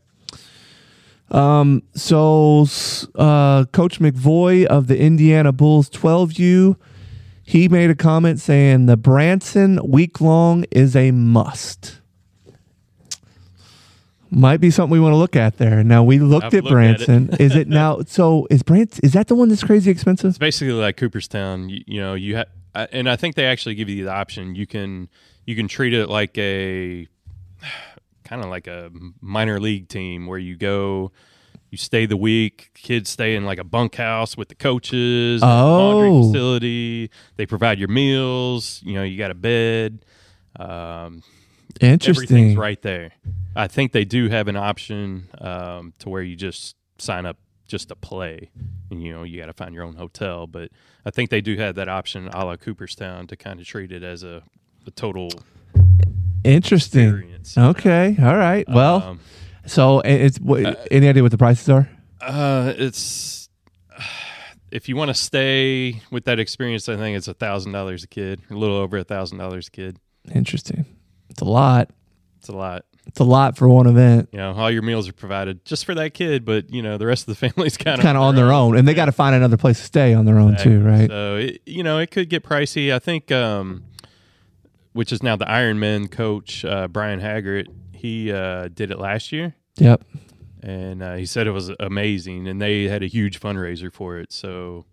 Um. 1.30 1.82
So, 1.94 2.66
uh, 3.14 3.64
Coach 3.66 4.00
McVoy 4.00 4.64
of 4.64 4.88
the 4.88 4.98
Indiana 4.98 5.52
Bulls 5.52 5.88
12U, 5.90 6.76
he 7.44 7.68
made 7.68 7.88
a 7.90 7.94
comment 7.94 8.40
saying 8.40 8.86
the 8.86 8.96
Branson 8.96 9.78
week 9.86 10.20
long 10.20 10.64
is 10.72 10.96
a 10.96 11.12
must. 11.12 11.99
Might 14.32 14.58
be 14.58 14.70
something 14.70 14.92
we 14.92 15.00
want 15.00 15.12
to 15.12 15.16
look 15.16 15.34
at 15.36 15.58
there. 15.58 15.82
Now 15.82 16.04
we 16.04 16.18
looked 16.20 16.46
I've 16.46 16.54
at 16.54 16.64
looked 16.64 16.72
at 16.76 17.00
it. 17.00 17.06
Branson. 17.06 17.30
is 17.40 17.56
it 17.56 17.66
now? 17.68 18.00
So 18.06 18.46
is 18.50 18.62
Branson? 18.62 19.00
Is 19.04 19.12
that 19.14 19.26
the 19.28 19.34
one 19.34 19.48
that's 19.48 19.64
crazy 19.64 19.90
expensive? 19.90 20.28
It's 20.30 20.38
basically 20.38 20.72
like 20.74 20.96
Cooperstown. 20.96 21.68
You, 21.68 21.82
you 21.86 22.00
know, 22.00 22.14
you 22.14 22.36
have, 22.36 22.46
and 22.74 23.08
I 23.10 23.16
think 23.16 23.34
they 23.34 23.46
actually 23.46 23.74
give 23.74 23.88
you 23.88 24.04
the 24.04 24.12
option. 24.12 24.54
You 24.54 24.66
can 24.66 25.08
you 25.46 25.56
can 25.56 25.66
treat 25.68 25.92
it 25.94 26.08
like 26.08 26.36
a 26.38 27.08
kind 28.24 28.42
of 28.44 28.50
like 28.50 28.66
a 28.68 28.90
minor 29.20 29.58
league 29.58 29.88
team 29.88 30.26
where 30.26 30.38
you 30.38 30.56
go. 30.56 31.12
You 31.70 31.78
stay 31.78 32.04
the 32.06 32.16
week. 32.16 32.70
Kids 32.74 33.10
stay 33.10 33.36
in 33.36 33.44
like 33.44 33.58
a 33.60 33.64
bunkhouse 33.64 34.36
with 34.36 34.48
the 34.48 34.56
coaches, 34.56 35.40
a 35.40 35.46
laundry 35.46 36.08
Oh. 36.08 36.22
facility. 36.26 37.10
They 37.36 37.46
provide 37.46 37.78
your 37.78 37.86
meals. 37.88 38.80
You 38.84 38.94
know, 38.94 39.02
you 39.04 39.16
got 39.16 39.30
a 39.30 39.34
bed. 39.34 40.04
Um, 40.58 41.22
Interesting. 41.80 42.10
everything's 42.24 42.56
right 42.56 42.80
there. 42.82 43.12
I 43.56 43.66
think 43.68 43.92
they 43.92 44.04
do 44.04 44.28
have 44.28 44.48
an 44.48 44.56
option 44.56 45.28
um, 45.40 45.92
to 45.98 46.08
where 46.08 46.22
you 46.22 46.36
just 46.36 46.76
sign 46.98 47.26
up 47.26 47.36
just 47.66 47.88
to 47.88 47.96
play, 47.96 48.50
and 48.90 49.02
you 49.02 49.12
know 49.12 49.22
you 49.22 49.38
got 49.40 49.46
to 49.46 49.52
find 49.52 49.74
your 49.74 49.84
own 49.84 49.94
hotel. 49.96 50.46
But 50.46 50.70
I 51.04 51.10
think 51.10 51.30
they 51.30 51.40
do 51.40 51.56
have 51.56 51.74
that 51.76 51.88
option, 51.88 52.28
a 52.28 52.44
la 52.44 52.56
Cooperstown, 52.56 53.26
to 53.28 53.36
kind 53.36 53.60
of 53.60 53.66
treat 53.66 53.92
it 53.92 54.02
as 54.02 54.22
a, 54.22 54.42
a 54.86 54.90
total 54.92 55.30
Interesting. 56.44 57.08
experience. 57.08 57.58
Okay. 57.58 58.16
All 58.20 58.36
right. 58.36 58.66
Well, 58.68 59.02
Um, 59.02 59.20
so 59.66 60.00
it's 60.00 60.38
what, 60.40 60.88
any 60.90 61.08
idea 61.08 61.22
what 61.22 61.30
the 61.32 61.38
prices 61.38 61.68
are? 61.68 61.88
uh, 62.20 62.72
it's 62.76 63.48
if 64.70 64.88
you 64.88 64.96
want 64.96 65.08
to 65.08 65.14
stay 65.14 66.00
with 66.10 66.24
that 66.24 66.38
experience, 66.38 66.88
I 66.88 66.96
think 66.96 67.16
it's 67.16 67.28
a 67.28 67.34
thousand 67.34 67.72
dollars 67.72 68.04
a 68.04 68.08
kid, 68.08 68.40
a 68.50 68.54
little 68.54 68.76
over 68.76 68.98
a 68.98 69.04
thousand 69.04 69.38
dollars 69.38 69.68
a 69.68 69.70
kid. 69.70 69.98
Interesting. 70.34 70.86
It's 71.28 71.40
a 71.40 71.44
lot. 71.44 71.90
It's 72.38 72.48
a 72.48 72.52
lot. 72.56 72.84
It's 73.06 73.18
a 73.18 73.24
lot 73.24 73.56
for 73.56 73.68
one 73.68 73.86
event. 73.86 74.28
You 74.32 74.38
know, 74.38 74.52
all 74.52 74.70
your 74.70 74.82
meals 74.82 75.08
are 75.08 75.12
provided 75.12 75.64
just 75.64 75.84
for 75.84 75.94
that 75.94 76.14
kid, 76.14 76.44
but 76.44 76.72
you 76.72 76.82
know 76.82 76.96
the 76.98 77.06
rest 77.06 77.22
of 77.28 77.38
the 77.38 77.48
family's 77.48 77.76
kind 77.76 77.98
of 77.98 78.02
Kind 78.04 78.16
of 78.16 78.22
on 78.22 78.36
their 78.36 78.52
own, 78.52 78.76
and 78.76 78.86
they 78.86 78.94
got 78.94 79.06
to 79.06 79.12
find 79.12 79.34
another 79.34 79.56
place 79.56 79.78
to 79.78 79.84
stay 79.84 80.14
on 80.14 80.24
their 80.26 80.38
own 80.38 80.56
too, 80.58 80.80
right? 80.80 81.08
So 81.08 81.36
it, 81.36 81.60
you 81.66 81.82
know, 81.82 81.98
it 81.98 82.10
could 82.10 82.28
get 82.28 82.44
pricey. 82.44 82.92
I 82.94 82.98
think, 82.98 83.32
um, 83.32 83.84
which 84.92 85.12
is 85.12 85.22
now 85.22 85.36
the 85.36 85.46
Ironman 85.46 86.10
coach 86.10 86.64
uh, 86.64 86.88
Brian 86.88 87.20
Haggart. 87.20 87.66
He 87.92 88.32
uh, 88.32 88.68
did 88.68 88.90
it 88.90 88.98
last 88.98 89.30
year, 89.32 89.54
Yep. 89.76 90.04
and 90.62 91.02
uh, 91.02 91.14
he 91.16 91.26
said 91.26 91.46
it 91.46 91.50
was 91.52 91.70
amazing, 91.80 92.48
and 92.48 92.60
they 92.60 92.84
had 92.84 93.02
a 93.02 93.06
huge 93.06 93.38
fundraiser 93.40 93.92
for 93.92 94.18
it. 94.18 94.32
So 94.32 94.84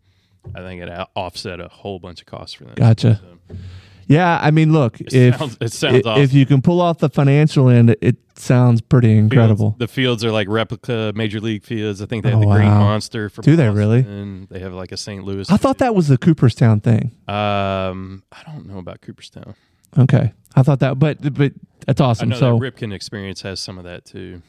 I 0.56 0.60
think 0.60 0.82
it 0.82 0.90
offset 1.16 1.60
a 1.62 1.68
whole 1.70 2.00
bunch 2.00 2.20
of 2.22 2.26
costs 2.28 2.54
for 2.56 2.66
them. 2.66 2.74
Gotcha. 2.76 3.22
So 3.22 3.56
Yeah, 4.08 4.40
I 4.42 4.52
mean, 4.52 4.72
look, 4.72 5.02
it 5.02 5.14
if 5.14 5.38
sounds, 5.38 5.58
it 5.60 5.74
sounds 5.74 6.06
i- 6.06 6.10
awesome. 6.10 6.24
if 6.24 6.34
you 6.34 6.46
can 6.46 6.62
pull 6.62 6.80
off 6.82 7.00
the 7.00 7.10
financial 7.10 7.68
end, 7.70 7.96
it 8.02 8.16
sounds 8.36 8.80
pretty 8.82 9.10
Fields- 9.10 9.24
incredible. 9.34 9.76
the 9.80 9.88
fields 9.88 10.24
are 10.24 10.32
like 10.32 10.48
replica 10.48 11.12
major 11.16 11.40
league 11.42 11.64
fields. 11.64 12.02
I 12.02 12.06
think 12.06 12.24
they 12.24 12.30
have 12.30 12.40
Oh, 12.40 12.50
the 12.50 12.56
Green. 12.56 12.68
Monster 12.70 13.30
for 13.30 13.42
Do 13.42 13.56
they 13.56 13.70
really? 13.70 14.00
And 14.00 14.48
they 14.50 14.60
have 14.60 14.74
like 14.74 14.92
a 14.92 14.98
St. 14.98 15.24
Louis. 15.26 15.50
I 15.52 15.58
thought 15.58 15.80
that 15.80 15.94
was 15.94 16.08
the 16.08 16.18
Cooperstown 16.18 16.80
thing. 16.80 17.12
Um, 17.28 18.24
I 18.32 18.44
don't 18.46 18.66
know 18.68 18.78
about 18.80 19.02
Cooperstown. 19.02 19.56
Okay, 19.98 20.32
I 20.56 20.64
thought 20.64 20.80
that, 20.80 21.00
but 21.00 21.34
but 21.34 21.54
that's 21.86 22.00
I 22.02 22.06
awesome. 22.06 22.30
know 22.30 22.38
So 22.40 22.60
that 22.60 22.76
Ripken 22.76 22.94
experience 22.94 23.42
has 23.42 23.60
some 23.60 23.78
of 23.78 23.84
that 23.86 24.06
too. 24.06 24.42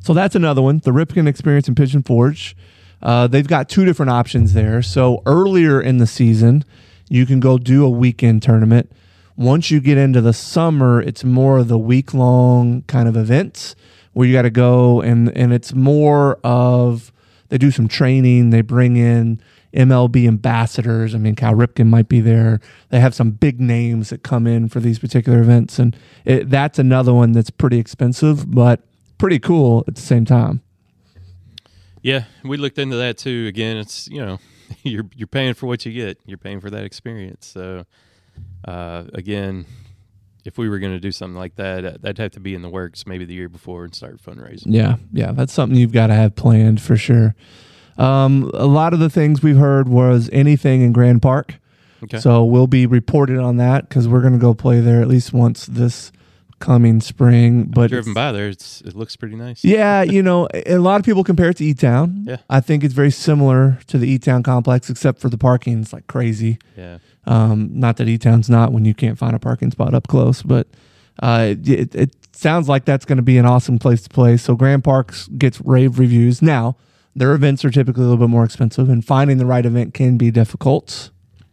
So 0.00 0.14
that's 0.14 0.34
another 0.34 0.62
one, 0.62 0.80
the 0.82 0.92
Ripken 0.92 1.26
Experience 1.28 1.68
in 1.68 1.74
Pigeon 1.74 2.02
Forge. 2.02 2.56
Uh, 3.02 3.26
they've 3.26 3.46
got 3.46 3.68
two 3.68 3.84
different 3.84 4.10
options 4.10 4.54
there. 4.54 4.80
So 4.82 5.22
earlier 5.26 5.80
in 5.80 5.98
the 5.98 6.06
season, 6.06 6.64
you 7.08 7.26
can 7.26 7.40
go 7.40 7.58
do 7.58 7.84
a 7.84 7.90
weekend 7.90 8.42
tournament. 8.42 8.90
Once 9.36 9.70
you 9.70 9.80
get 9.80 9.96
into 9.96 10.20
the 10.20 10.32
summer, 10.32 11.00
it's 11.00 11.24
more 11.24 11.58
of 11.58 11.68
the 11.68 11.78
week 11.78 12.12
long 12.12 12.82
kind 12.82 13.08
of 13.08 13.16
events 13.16 13.76
where 14.12 14.26
you 14.26 14.34
got 14.34 14.42
to 14.42 14.50
go 14.50 15.00
and 15.00 15.36
and 15.36 15.52
it's 15.52 15.72
more 15.72 16.40
of 16.42 17.12
they 17.48 17.58
do 17.58 17.70
some 17.70 17.88
training. 17.88 18.50
They 18.50 18.62
bring 18.62 18.96
in 18.96 19.40
MLB 19.74 20.26
ambassadors. 20.26 21.14
I 21.14 21.18
mean, 21.18 21.34
Cal 21.34 21.54
Ripken 21.54 21.86
might 21.86 22.08
be 22.08 22.20
there. 22.20 22.60
They 22.88 23.00
have 23.00 23.14
some 23.14 23.30
big 23.30 23.60
names 23.60 24.10
that 24.10 24.22
come 24.22 24.46
in 24.46 24.68
for 24.68 24.80
these 24.80 24.98
particular 24.98 25.40
events, 25.40 25.78
and 25.78 25.96
it, 26.24 26.50
that's 26.50 26.78
another 26.78 27.14
one 27.14 27.32
that's 27.32 27.50
pretty 27.50 27.78
expensive, 27.78 28.50
but 28.50 28.80
pretty 29.18 29.38
cool 29.38 29.84
at 29.86 29.94
the 29.94 30.02
same 30.02 30.24
time. 30.24 30.62
Yeah, 32.02 32.24
we 32.44 32.56
looked 32.56 32.78
into 32.78 32.96
that 32.96 33.18
too. 33.18 33.46
Again, 33.46 33.76
it's 33.76 34.08
you 34.08 34.24
know, 34.24 34.38
you're 34.82 35.06
you're 35.14 35.28
paying 35.28 35.54
for 35.54 35.66
what 35.66 35.84
you 35.86 35.92
get. 35.92 36.18
You're 36.26 36.38
paying 36.38 36.60
for 36.60 36.70
that 36.70 36.84
experience. 36.84 37.46
So, 37.46 37.84
uh, 38.64 39.04
again, 39.14 39.66
if 40.44 40.58
we 40.58 40.68
were 40.68 40.78
going 40.78 40.92
to 40.92 41.00
do 41.00 41.12
something 41.12 41.36
like 41.36 41.56
that, 41.56 41.84
uh, 41.84 41.92
that'd 42.00 42.18
have 42.18 42.32
to 42.32 42.40
be 42.40 42.54
in 42.54 42.62
the 42.62 42.68
works 42.68 43.06
maybe 43.06 43.24
the 43.24 43.34
year 43.34 43.48
before 43.48 43.84
and 43.84 43.94
start 43.94 44.22
fundraising. 44.22 44.66
Yeah, 44.66 44.96
yeah, 45.12 45.32
that's 45.32 45.52
something 45.52 45.78
you've 45.78 45.92
got 45.92 46.08
to 46.08 46.14
have 46.14 46.34
planned 46.36 46.80
for 46.80 46.96
sure. 46.96 47.34
Um, 47.98 48.50
a 48.54 48.66
lot 48.66 48.94
of 48.94 49.00
the 49.00 49.10
things 49.10 49.42
we've 49.42 49.56
heard 49.56 49.88
was 49.88 50.30
anything 50.32 50.82
in 50.82 50.92
Grand 50.92 51.20
Park. 51.20 51.56
Okay. 52.04 52.18
So 52.18 52.44
we'll 52.44 52.68
be 52.68 52.86
reported 52.86 53.38
on 53.38 53.56
that 53.56 53.88
because 53.88 54.06
we're 54.06 54.20
going 54.20 54.34
to 54.34 54.38
go 54.38 54.54
play 54.54 54.80
there 54.80 55.02
at 55.02 55.08
least 55.08 55.32
once 55.32 55.66
this 55.66 56.12
coming 56.58 57.00
spring. 57.00 57.64
But 57.64 57.90
Driven 57.90 58.14
by 58.14 58.32
there, 58.32 58.48
it's 58.48 58.80
it 58.82 58.94
looks 58.94 59.16
pretty 59.16 59.36
nice. 59.36 59.64
yeah, 59.64 60.02
you 60.02 60.22
know, 60.22 60.48
a 60.54 60.78
lot 60.78 61.00
of 61.00 61.04
people 61.06 61.24
compare 61.24 61.50
it 61.50 61.56
to 61.58 61.64
E 61.64 61.74
Town. 61.74 62.24
Yeah. 62.26 62.38
I 62.50 62.60
think 62.60 62.84
it's 62.84 62.94
very 62.94 63.10
similar 63.10 63.78
to 63.88 63.98
the 63.98 64.08
E 64.08 64.18
Town 64.18 64.42
complex, 64.42 64.90
except 64.90 65.20
for 65.20 65.28
the 65.28 65.38
parking 65.38 65.80
is 65.80 65.92
like 65.92 66.06
crazy. 66.06 66.58
Yeah. 66.76 66.98
Um, 67.24 67.70
not 67.72 67.96
that 67.98 68.08
E 68.08 68.18
Town's 68.18 68.48
not 68.48 68.72
when 68.72 68.84
you 68.84 68.94
can't 68.94 69.18
find 69.18 69.34
a 69.36 69.38
parking 69.38 69.70
spot 69.70 69.94
up 69.94 70.08
close, 70.08 70.42
but 70.42 70.66
uh, 71.22 71.54
it, 71.64 71.94
it 71.94 72.16
sounds 72.34 72.68
like 72.68 72.84
that's 72.84 73.04
going 73.04 73.16
to 73.16 73.22
be 73.22 73.38
an 73.38 73.44
awesome 73.46 73.78
place 73.78 74.02
to 74.02 74.08
play. 74.08 74.36
So 74.36 74.54
Grand 74.54 74.84
Parks 74.84 75.28
gets 75.28 75.60
rave 75.60 75.98
reviews. 75.98 76.40
Now, 76.40 76.76
their 77.14 77.32
events 77.32 77.64
are 77.64 77.70
typically 77.70 78.02
a 78.04 78.06
little 78.06 78.24
bit 78.24 78.30
more 78.30 78.44
expensive, 78.44 78.88
and 78.88 79.04
finding 79.04 79.38
the 79.38 79.46
right 79.46 79.66
event 79.66 79.92
can 79.94 80.16
be 80.16 80.30
difficult. 80.30 81.10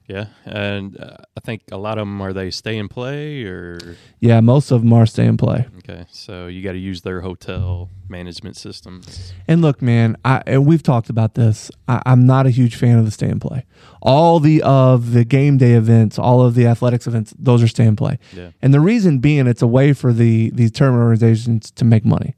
Yeah, 0.07 0.27
and 0.45 0.99
uh, 0.99 1.17
I 1.35 1.39
think 1.39 1.63
a 1.71 1.77
lot 1.77 1.97
of 1.97 2.03
them 2.03 2.21
are 2.21 2.31
they 2.31 2.51
stay 2.51 2.77
and 2.77 2.87
play 2.89 3.43
or 3.43 3.97
Yeah, 4.19 4.39
most 4.39 4.69
of 4.69 4.81
them 4.81 4.93
are 4.93 5.07
stay 5.07 5.25
and 5.25 5.37
play. 5.39 5.65
okay, 5.79 6.05
so 6.11 6.45
you 6.45 6.61
got 6.61 6.73
to 6.73 6.77
use 6.77 7.01
their 7.01 7.21
hotel 7.21 7.89
management 8.07 8.55
systems. 8.55 9.33
And 9.47 9.61
look, 9.63 9.81
man, 9.81 10.15
I 10.23 10.43
and 10.45 10.65
we've 10.67 10.83
talked 10.83 11.09
about 11.09 11.33
this. 11.33 11.71
I, 11.87 12.03
I'm 12.05 12.27
not 12.27 12.45
a 12.45 12.51
huge 12.51 12.75
fan 12.75 12.99
of 12.99 13.05
the 13.05 13.11
stay 13.11 13.27
and 13.29 13.41
play. 13.41 13.65
All 14.01 14.39
the 14.39 14.61
of 14.61 15.11
the 15.13 15.25
game 15.25 15.57
day 15.57 15.73
events, 15.73 16.19
all 16.19 16.41
of 16.45 16.53
the 16.53 16.67
athletics 16.67 17.07
events, 17.07 17.33
those 17.39 17.63
are 17.63 17.67
stay 17.67 17.87
and 17.87 17.97
play. 17.97 18.19
Yeah. 18.31 18.51
And 18.61 18.73
the 18.75 18.79
reason 18.81 19.17
being, 19.19 19.47
it's 19.47 19.63
a 19.63 19.67
way 19.67 19.91
for 19.93 20.13
the 20.13 20.51
these 20.51 20.69
tournament 20.71 21.01
organizations 21.01 21.71
to 21.71 21.83
make 21.85 22.05
money. 22.05 22.35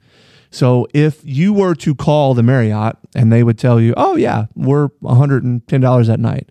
So 0.51 0.87
if 0.93 1.19
you 1.25 1.51
were 1.51 1.75
to 1.75 1.93
call 1.93 2.33
the 2.33 2.43
Marriott 2.43 2.95
and 3.13 3.29
they 3.29 3.43
would 3.43 3.57
tell 3.59 3.81
you, 3.81 3.93
"Oh 3.97 4.15
yeah, 4.15 4.45
we're 4.55 4.87
110 5.01 5.81
dollars 5.81 6.07
at 6.07 6.21
night," 6.21 6.49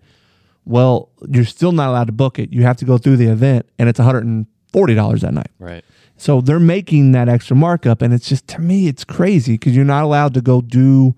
well, 0.67 1.09
you're 1.29 1.45
still 1.45 1.71
not 1.71 1.89
allowed 1.89 2.07
to 2.07 2.13
book 2.13 2.39
it. 2.39 2.51
You 2.51 2.63
have 2.63 2.77
to 2.77 2.85
go 2.85 2.97
through 2.97 3.17
the 3.17 3.27
event, 3.27 3.67
and 3.79 3.87
it's 3.87 3.99
140 3.99 4.95
dollars 4.95 5.21
that 5.21 5.33
night. 5.33 5.51
Right. 5.59 5.83
So 6.17 6.41
they're 6.41 6.59
making 6.59 7.13
that 7.13 7.29
extra 7.29 7.55
markup, 7.55 8.01
and 8.01 8.13
it's 8.13 8.27
just 8.27 8.47
to 8.49 8.59
me, 8.59 8.87
it's 8.87 9.03
crazy 9.03 9.53
because 9.53 9.75
you're 9.75 9.85
not 9.85 10.03
allowed 10.03 10.33
to 10.33 10.41
go 10.41 10.61
do 10.61 11.15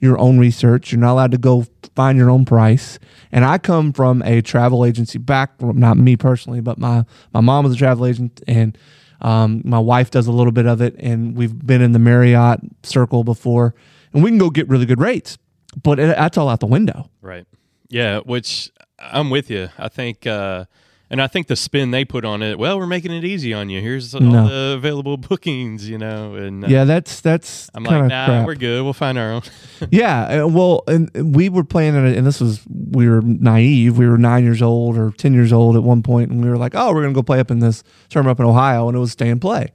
your 0.00 0.18
own 0.18 0.38
research. 0.38 0.92
You're 0.92 1.00
not 1.00 1.12
allowed 1.12 1.30
to 1.30 1.38
go 1.38 1.66
find 1.94 2.18
your 2.18 2.30
own 2.30 2.44
price. 2.44 2.98
And 3.32 3.44
I 3.44 3.58
come 3.58 3.92
from 3.92 4.22
a 4.22 4.42
travel 4.42 4.84
agency 4.84 5.18
back, 5.18 5.60
not 5.62 5.96
me 5.96 6.16
personally, 6.16 6.60
but 6.60 6.78
my 6.78 7.04
my 7.32 7.40
mom 7.40 7.64
was 7.64 7.74
a 7.74 7.76
travel 7.76 8.06
agent, 8.06 8.42
and 8.46 8.76
um, 9.22 9.62
my 9.64 9.78
wife 9.78 10.10
does 10.10 10.26
a 10.26 10.32
little 10.32 10.52
bit 10.52 10.66
of 10.66 10.82
it, 10.82 10.94
and 10.98 11.36
we've 11.36 11.56
been 11.66 11.80
in 11.80 11.92
the 11.92 11.98
Marriott 11.98 12.60
circle 12.82 13.24
before, 13.24 13.74
and 14.12 14.22
we 14.22 14.30
can 14.30 14.38
go 14.38 14.50
get 14.50 14.68
really 14.68 14.86
good 14.86 15.00
rates, 15.00 15.38
but 15.82 15.98
it, 15.98 16.16
that's 16.16 16.36
all 16.36 16.48
out 16.48 16.60
the 16.60 16.66
window. 16.66 17.08
Right. 17.22 17.46
Yeah, 17.88 18.20
which 18.20 18.70
I'm 19.00 19.30
with 19.30 19.50
you. 19.50 19.68
I 19.78 19.88
think, 19.88 20.26
uh, 20.26 20.64
and 21.12 21.20
I 21.20 21.26
think 21.26 21.48
the 21.48 21.56
spin 21.56 21.90
they 21.90 22.04
put 22.04 22.24
on 22.24 22.40
it. 22.42 22.56
Well, 22.58 22.78
we're 22.78 22.86
making 22.86 23.10
it 23.12 23.24
easy 23.24 23.52
on 23.52 23.68
you. 23.68 23.80
Here's 23.80 24.14
all 24.14 24.20
No. 24.20 24.46
the 24.48 24.74
available 24.76 25.16
bookings. 25.28 25.88
You 25.88 25.98
know, 25.98 26.34
and 26.36 26.64
uh, 26.64 26.68
Yeah, 26.68 26.84
that's 26.84 27.20
that's 27.20 27.68
I'm 27.74 27.82
like, 27.84 28.04
nah, 28.04 28.26
crap. 28.26 28.46
we're 28.46 28.54
good. 28.54 28.82
We'll 28.84 28.92
find 28.92 29.18
our 29.18 29.32
own. 29.32 29.42
Yeah, 29.90 30.44
uh, 30.44 30.46
well, 30.46 30.84
and 30.86 31.10
and 31.14 31.34
we 31.34 31.48
were 31.48 31.64
playing 31.64 31.94
it, 31.96 32.16
and 32.16 32.26
this 32.26 32.40
was 32.40 32.60
we 32.68 33.08
were 33.08 33.22
naive. 33.22 33.96
We 33.98 34.06
were 34.06 34.18
nine 34.18 34.44
years 34.44 34.60
old 34.62 34.96
or 34.98 35.10
ten 35.12 35.32
years 35.34 35.52
old 35.52 35.74
at 35.76 35.82
one 35.82 36.02
point, 36.02 36.30
and 36.30 36.44
we 36.44 36.48
were 36.50 36.58
like, 36.58 36.74
"Oh, 36.74 36.92
we're 36.94 37.02
gonna 37.02 37.14
go 37.14 37.22
play 37.22 37.40
up 37.40 37.50
in 37.50 37.58
this 37.60 37.82
tournament 38.10 38.36
up 38.38 38.44
in 38.44 38.46
Ohio," 38.48 38.86
and 38.88 38.96
it 38.96 39.00
was 39.00 39.12
stay 39.12 39.30
and 39.30 39.40
play. 39.40 39.72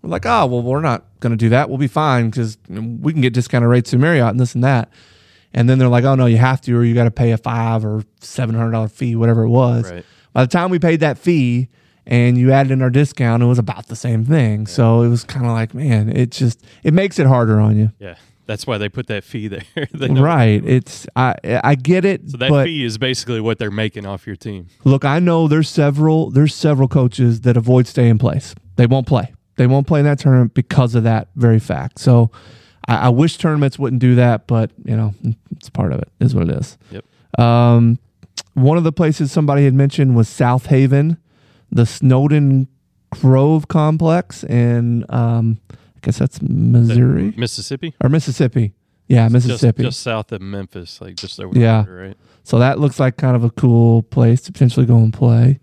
We're 0.00 0.10
like, 0.10 0.24
"Oh, 0.24 0.46
well, 0.46 0.62
we're 0.62 0.80
not 0.80 1.04
gonna 1.20 1.36
do 1.36 1.48
that. 1.48 1.68
We'll 1.68 1.76
be 1.78 1.88
fine 1.88 2.30
because 2.30 2.56
we 2.68 3.12
can 3.12 3.20
get 3.20 3.34
discounted 3.34 3.68
rates 3.68 3.90
through 3.90 3.98
Marriott 3.98 4.30
and 4.30 4.38
this 4.40 4.54
and 4.54 4.62
that." 4.64 4.88
And 5.54 5.68
then 5.68 5.78
they're 5.78 5.88
like, 5.88 6.04
"Oh 6.04 6.14
no, 6.14 6.26
you 6.26 6.36
have 6.36 6.60
to, 6.62 6.76
or 6.76 6.84
you 6.84 6.94
got 6.94 7.04
to 7.04 7.10
pay 7.10 7.32
a 7.32 7.38
five 7.38 7.84
or 7.84 8.02
seven 8.20 8.54
hundred 8.54 8.72
dollar 8.72 8.88
fee, 8.88 9.16
whatever 9.16 9.42
it 9.44 9.48
was." 9.48 9.90
Right. 9.90 10.04
By 10.32 10.44
the 10.44 10.50
time 10.50 10.70
we 10.70 10.78
paid 10.78 11.00
that 11.00 11.18
fee 11.18 11.68
and 12.06 12.36
you 12.38 12.52
added 12.52 12.70
in 12.72 12.82
our 12.82 12.90
discount, 12.90 13.42
it 13.42 13.46
was 13.46 13.58
about 13.58 13.88
the 13.88 13.96
same 13.96 14.24
thing. 14.24 14.66
So 14.66 15.02
it 15.02 15.08
was 15.08 15.24
kind 15.24 15.46
of 15.46 15.52
like, 15.52 15.74
man, 15.74 16.08
it 16.14 16.30
just 16.30 16.62
it 16.84 16.92
makes 16.94 17.18
it 17.18 17.26
harder 17.26 17.58
on 17.60 17.76
you. 17.78 17.92
Yeah, 17.98 18.16
that's 18.46 18.66
why 18.66 18.76
they 18.78 18.88
put 18.90 19.06
that 19.08 19.24
fee 19.24 19.48
there. 19.48 19.62
Right. 20.10 20.62
It's 20.64 21.06
I 21.16 21.34
I 21.64 21.74
get 21.74 22.04
it. 22.04 22.30
So 22.30 22.36
that 22.36 22.64
fee 22.64 22.84
is 22.84 22.98
basically 22.98 23.40
what 23.40 23.58
they're 23.58 23.70
making 23.70 24.04
off 24.06 24.26
your 24.26 24.36
team. 24.36 24.66
look, 24.84 25.04
I 25.04 25.18
know 25.18 25.48
there's 25.48 25.68
several 25.70 26.30
there's 26.30 26.54
several 26.54 26.88
coaches 26.88 27.40
that 27.42 27.56
avoid 27.56 27.86
staying 27.86 28.10
in 28.10 28.18
place. 28.18 28.54
They 28.76 28.86
won't 28.86 29.06
play. 29.06 29.32
They 29.56 29.66
won't 29.66 29.86
play 29.88 30.00
in 30.00 30.04
that 30.06 30.20
tournament 30.20 30.54
because 30.54 30.94
of 30.94 31.02
that 31.04 31.28
very 31.34 31.58
fact. 31.58 31.98
So 31.98 32.30
I, 32.88 32.96
I 32.96 33.08
wish 33.10 33.36
tournaments 33.36 33.78
wouldn't 33.78 34.00
do 34.00 34.14
that, 34.16 34.46
but 34.46 34.70
you 34.84 34.96
know, 34.96 35.14
it's 35.52 35.68
part 35.70 35.92
of 35.92 36.00
it. 36.00 36.08
Is 36.20 36.34
what 36.34 36.48
it 36.48 36.56
is. 36.56 36.76
Yep. 36.90 37.04
Um, 37.38 37.98
one 38.54 38.76
of 38.78 38.84
the 38.84 38.92
places 38.92 39.30
somebody 39.30 39.64
had 39.64 39.74
mentioned 39.74 40.16
was 40.16 40.28
Southaven, 40.28 41.18
the 41.70 41.86
Snowden 41.86 42.66
Grove 43.10 43.68
complex, 43.68 44.42
and 44.44 45.04
um, 45.10 45.58
I 45.70 45.76
guess 46.02 46.18
that's 46.18 46.40
Missouri 46.42 47.32
Mississippi, 47.36 47.94
or 48.02 48.08
Mississippi. 48.08 48.72
Yeah, 49.06 49.28
Just- 49.28 49.46
Mississippi. 49.46 49.82
just, 49.84 50.00
south 50.00 50.32
of 50.32 50.42
Memphis, 50.42 51.00
like 51.00 51.14
just 51.16 51.40
over 51.40 51.58
Yeah. 51.58 51.78
the 51.80 51.84
border, 51.86 52.02
right? 52.08 52.16
So 52.44 52.58
that 52.58 52.78
looks 52.78 52.98
like 53.00 53.16
kind 53.16 53.36
of 53.36 53.44
a 53.44 53.50
cool 53.50 54.02
place 54.02 54.40
to 54.42 54.52
potentially 54.52 54.84
go 54.86 54.96
and 54.98 55.12
play. 55.12 55.60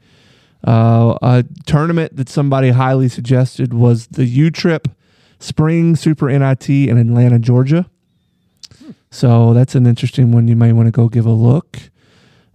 Uh, 0.67 1.15
a 1.21 1.45
tournament 1.67 2.15
that 2.15 2.27
somebody 2.27 2.71
highly 2.71 3.07
suggested 3.07 3.73
was 3.73 4.07
the 4.07 4.25
U 4.25 4.49
Trip 4.49 4.87
Spring 5.45 5.95
Super 5.95 6.27
NIT 6.27 6.69
in 6.69 6.97
Atlanta, 6.97 7.37
Georgia. 7.37 7.87
So 9.11 9.53
that's 9.53 9.75
an 9.75 9.85
interesting 9.85 10.31
one. 10.31 10.47
You 10.47 10.55
may 10.55 10.73
want 10.73 10.87
to 10.87 10.91
go 10.91 11.07
give 11.07 11.25
a 11.25 11.31
look. 11.31 11.79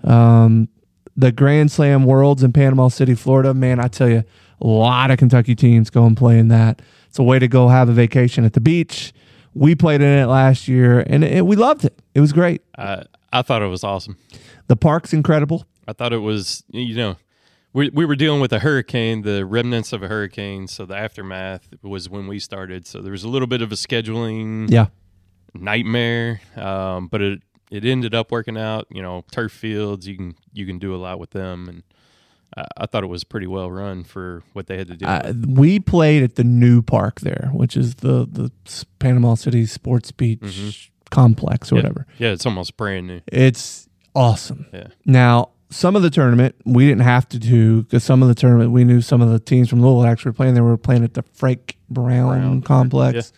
Um, 0.03 0.68
the 1.16 1.31
Grand 1.31 1.70
Slam 1.70 2.05
Worlds 2.05 2.42
in 2.42 2.53
Panama 2.53 2.88
City, 2.88 3.14
Florida. 3.14 3.55
Man, 3.55 3.79
I 3.79 3.87
tell 3.87 4.09
you, 4.09 4.24
a 4.61 4.66
lot 4.66 5.11
of 5.12 5.18
Kentucky 5.18 5.55
teams 5.55 5.88
go 5.88 6.05
and 6.05 6.16
play 6.16 6.38
in 6.38 6.48
that. 6.48 6.83
It's 7.09 7.18
a 7.18 7.22
way 7.22 7.38
to 7.38 7.46
go 7.46 7.68
have 7.68 7.88
a 7.88 7.92
vacation 7.92 8.44
at 8.44 8.55
the 8.55 8.61
beach. 8.61 9.12
We 9.55 9.74
played 9.76 10.00
in 10.00 10.09
it 10.09 10.26
last 10.26 10.66
year, 10.66 11.00
and 11.07 11.22
it, 11.24 11.46
we 11.46 11.57
loved 11.57 11.85
it. 11.85 11.96
It 12.14 12.20
was 12.20 12.33
great. 12.33 12.62
I 12.76 13.05
I 13.33 13.42
thought 13.42 13.62
it 13.62 13.68
was 13.68 13.85
awesome. 13.85 14.16
The 14.66 14.76
park's 14.76 15.12
incredible. 15.12 15.64
I 15.87 15.92
thought 15.92 16.12
it 16.12 16.18
was, 16.18 16.64
you 16.70 16.96
know, 16.96 17.16
we 17.72 17.88
we 17.90 18.04
were 18.04 18.16
dealing 18.16 18.40
with 18.40 18.52
a 18.52 18.59
hurricane, 18.59 19.22
the 19.22 19.44
remnants 19.46 19.92
of 19.92 20.02
a 20.02 20.09
hurricane. 20.09 20.66
So 20.66 20.87
the 20.87 20.96
aftermath 20.96 21.68
was 21.83 22.09
when 22.09 22.26
we 22.26 22.38
started. 22.38 22.87
So 22.87 23.00
there 23.00 23.12
was 23.12 23.24
a 23.24 23.28
little 23.28 23.48
bit 23.48 23.62
of 23.62 23.72
a 23.72 23.76
scheduling 23.76 24.70
Yeah. 24.70 24.87
nightmare, 25.54 26.40
um, 26.56 27.09
but 27.09 27.20
it 27.20 27.42
it 27.70 27.85
ended 27.85 28.14
up 28.14 28.33
working 28.33 28.56
out. 28.56 28.87
You 28.90 29.02
know, 29.02 29.24
turf 29.30 29.52
fields, 29.52 30.06
you 30.09 30.16
can 30.16 30.35
you 30.52 30.66
can 30.66 30.78
do 30.78 30.94
a 30.94 30.98
lot 30.98 31.18
with 31.20 31.30
them, 31.30 31.68
and 31.68 31.83
I, 32.56 32.66
I 32.78 32.87
thought 32.87 33.04
it 33.04 33.09
was 33.09 33.24
pretty 33.24 33.46
well 33.46 33.70
run 33.70 34.02
for 34.04 34.42
what 34.52 34.66
they 34.66 34.76
had 34.76 34.88
to 34.88 34.96
do. 34.96 35.06
Uh, 35.06 35.33
we 35.46 35.78
played 35.78 36.22
at 36.22 36.35
the 36.35 36.44
new 36.44 36.83
park 36.83 37.20
there, 37.20 37.50
which 37.52 37.76
is 37.76 37.96
the 37.96 38.26
the 38.30 38.50
Panama 38.98 39.35
City 39.35 39.66
Sports 39.66 40.11
Beach 40.11 40.90
complex 41.11 41.70
or 41.70 41.76
yeah. 41.76 41.83
whatever. 41.83 42.06
Yeah, 42.18 42.30
it's 42.30 42.46
almost 42.46 42.76
brand 42.76 43.06
new. 43.06 43.20
It's 43.26 43.88
awesome. 44.14 44.66
Yeah. 44.72 44.88
Now, 45.04 45.50
some 45.70 45.94
of 45.94 46.02
the 46.02 46.11
tournament 46.11 46.56
we 46.64 46.87
didn't 46.87 47.02
have 47.02 47.28
to 47.28 47.38
do 47.38 47.83
because 47.83 48.02
some 48.04 48.22
of 48.22 48.28
the 48.28 48.35
tournament 48.35 48.72
we 48.72 48.85
knew 48.85 49.00
some 49.00 49.22
of 49.22 49.30
the 49.30 49.38
teams 49.38 49.70
from 49.70 49.80
Louisville 49.80 50.06
actually 50.06 50.30
were 50.30 50.35
playing. 50.35 50.54
They 50.54 50.61
were 50.61 50.76
playing 50.76 51.04
at 51.04 51.14
the 51.14 51.22
Frank 51.33 51.76
Brown, 51.88 52.40
Brown, 52.40 52.62
complex. 52.62 53.33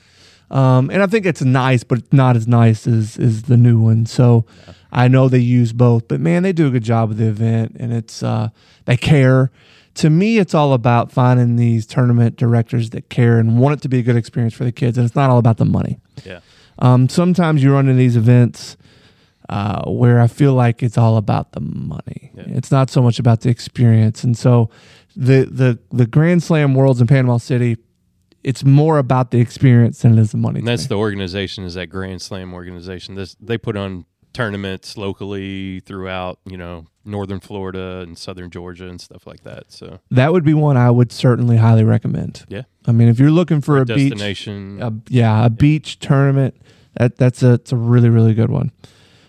Um, 0.51 0.91
and 0.91 1.03
I 1.03 1.07
think 1.07 1.25
it's 1.25 1.43
nice, 1.43 1.83
but 1.83 1.99
it's 1.99 2.13
not 2.13 2.37
as 2.37 2.47
nice 2.47 2.87
as, 2.87 3.19
as 3.19 3.45
the 3.45 3.57
new 3.57 3.81
one. 3.81 4.05
So 4.05 4.45
I 4.91 5.09
know 5.09 5.29
they 5.29 5.39
use 5.39 5.73
both, 5.73 6.09
but 6.09 6.21
man, 6.21 6.43
they 6.43 6.53
do 6.53 6.67
a 6.67 6.71
good 6.71 6.85
job 6.85 7.11
of 7.11 7.17
the 7.17 7.27
event 7.27 7.77
and 7.81 7.93
it's, 7.93 8.23
uh, 8.23 8.51
they 8.85 8.99
care. 8.99 9.51
To 9.97 10.11
me, 10.11 10.39
it's 10.39 10.55
all 10.55 10.75
about 10.75 11.11
finding 11.11 11.57
these 11.57 11.87
tournament 11.87 12.37
directors 12.37 12.91
that 12.91 13.09
care 13.09 13.39
and 13.39 13.59
want 13.59 13.75
it 13.75 13.83
to 13.83 13.89
be 13.89 13.99
a 13.99 14.03
good 14.03 14.17
experience 14.17 14.53
for 14.53 14.65
the 14.65 14.73
kids. 14.73 14.99
And 14.99 15.07
it's 15.07 15.17
not 15.17 15.31
all 15.31 15.39
about 15.39 15.57
the 15.57 15.65
money. 15.65 16.01
Yeah. 16.25 16.41
Um, 16.79 17.09
sometimes 17.09 17.63
you 17.63 17.73
run 17.73 17.89
into 17.89 17.99
these 17.99 18.17
events 18.17 18.77
uh, 19.53 19.91
where 19.91 20.19
I 20.19 20.29
feel 20.29 20.55
like 20.55 20.83
it's 20.83 20.97
all 20.97 21.19
about 21.19 21.53
the 21.53 21.61
money. 21.61 22.33
Yeah. 22.35 22.45
It's 22.47 22.71
not 22.71 22.89
so 22.89 23.03
much 23.03 23.19
about 23.19 23.43
the 23.43 23.51
experience. 23.51 24.25
And 24.25 24.35
so 24.35 24.71
the 25.15 25.45
the 25.45 25.79
the 25.91 26.07
Grand 26.07 26.43
Slam 26.43 26.75
Worlds 26.75 27.03
in 27.03 27.07
Panama 27.07 27.37
City, 27.37 27.77
it's 28.43 28.65
more 28.65 28.97
about 28.97 29.31
the 29.31 29.41
experience 29.41 30.01
than 30.01 30.17
it 30.17 30.23
is 30.23 30.31
the 30.31 30.39
money. 30.39 30.61
And 30.61 30.69
that's 30.69 30.85
me. 30.85 30.89
the 30.89 30.99
organization 30.99 31.65
is 31.65 31.75
that 31.75 31.89
Grand 31.89 32.23
Slam 32.23 32.55
organization. 32.55 33.15
This 33.15 33.37
they 33.41 33.59
put 33.59 33.77
on 33.77 34.07
tournaments 34.33 34.97
locally 34.97 35.81
throughout, 35.81 36.39
you 36.47 36.57
know, 36.57 36.87
northern 37.05 37.41
Florida 37.41 38.01
and 38.01 38.17
southern 38.17 38.49
Georgia 38.51 38.89
and 38.89 39.03
stuff 39.03 39.27
like 39.27 39.45
that. 39.45 39.71
So 39.71 40.01
that 40.11 40.33
would 40.33 40.45
be 40.45 40.55
one 40.55 40.79
I 40.79 40.91
would 40.91 41.13
certainly 41.13 41.59
highly 41.59 41.85
recommend. 41.85 42.47
Yeah. 42.49 42.63
I 42.87 42.93
mean, 42.93 43.09
if 43.09 43.19
you're 43.19 43.31
looking 43.31 43.61
for 43.61 43.83
a 43.83 43.85
beach, 43.85 44.13
destination. 44.13 44.81
a, 44.81 44.95
yeah, 45.11 45.45
a 45.45 45.51
beach 45.51 45.99
tournament, 45.99 46.57
that 46.95 47.19
that's 47.19 47.43
a 47.43 47.53
it's 47.53 47.73
a 47.73 47.77
really 47.77 48.09
really 48.09 48.33
good 48.33 48.51
one. 48.51 48.73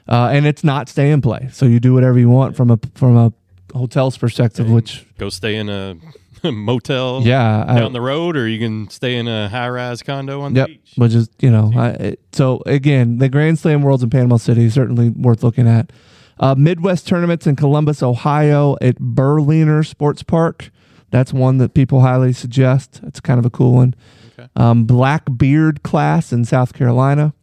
Uh, 0.08 0.30
and 0.34 0.46
it's 0.46 0.64
not 0.64 0.90
stay 0.90 1.12
and 1.12 1.24
play, 1.24 1.50
so 1.52 1.66
you 1.66 1.80
do 1.80 1.94
whatever 1.94 2.20
you 2.20 2.30
want 2.30 2.56
from 2.56 2.70
a 2.72 2.80
from 2.96 3.16
a 3.16 3.32
hotel's 3.74 4.18
perspective, 4.18 4.70
which 4.70 5.06
go 5.18 5.30
stay 5.30 5.56
in 5.56 5.70
a 5.70 5.96
motel 6.52 7.22
yeah, 7.24 7.64
I- 7.68 7.80
down 7.80 7.94
the 7.94 8.02
road, 8.02 8.36
or 8.36 8.48
you 8.48 8.60
can 8.60 8.90
stay 8.90 9.16
in 9.18 9.28
a 9.28 9.48
high 9.50 9.70
rise 9.70 10.04
condo 10.04 10.42
on 10.42 10.56
Yep, 10.56 10.68
the 10.68 10.74
beach. 10.74 10.94
which 10.98 11.14
is 11.14 11.30
you 11.40 11.50
know, 11.50 11.72
I, 11.76 11.90
it, 11.92 12.20
so 12.34 12.62
again, 12.66 13.18
the 13.20 13.30
Grand 13.30 13.60
Slam 13.60 13.82
Worlds 13.82 14.04
in 14.04 14.10
Panama 14.10 14.38
City 14.38 14.66
is 14.66 14.74
certainly 14.74 15.10
worth 15.10 15.44
looking 15.44 15.68
at. 15.68 15.92
Uh, 16.40 16.56
Midwest 16.58 17.08
tournaments 17.08 17.46
in 17.48 17.56
Columbus, 17.56 18.02
Ohio, 18.04 18.76
at 18.82 19.00
Berliner 19.00 19.84
Sports 19.84 20.24
Park. 20.24 20.72
That's 21.12 21.32
one 21.32 21.60
that 21.60 21.76
people 21.76 22.02
highly 22.02 22.34
suggest. 22.34 23.00
It's 23.04 23.20
kind 23.20 23.40
of 23.40 23.46
a 23.46 23.52
cool 23.52 23.74
one. 23.74 23.94
Okay. 24.38 24.50
Um, 24.56 24.86
Black 24.86 25.24
Beard 25.38 25.84
class 25.84 26.34
in 26.34 26.44
South 26.44 26.74
Carolina. 26.74 27.34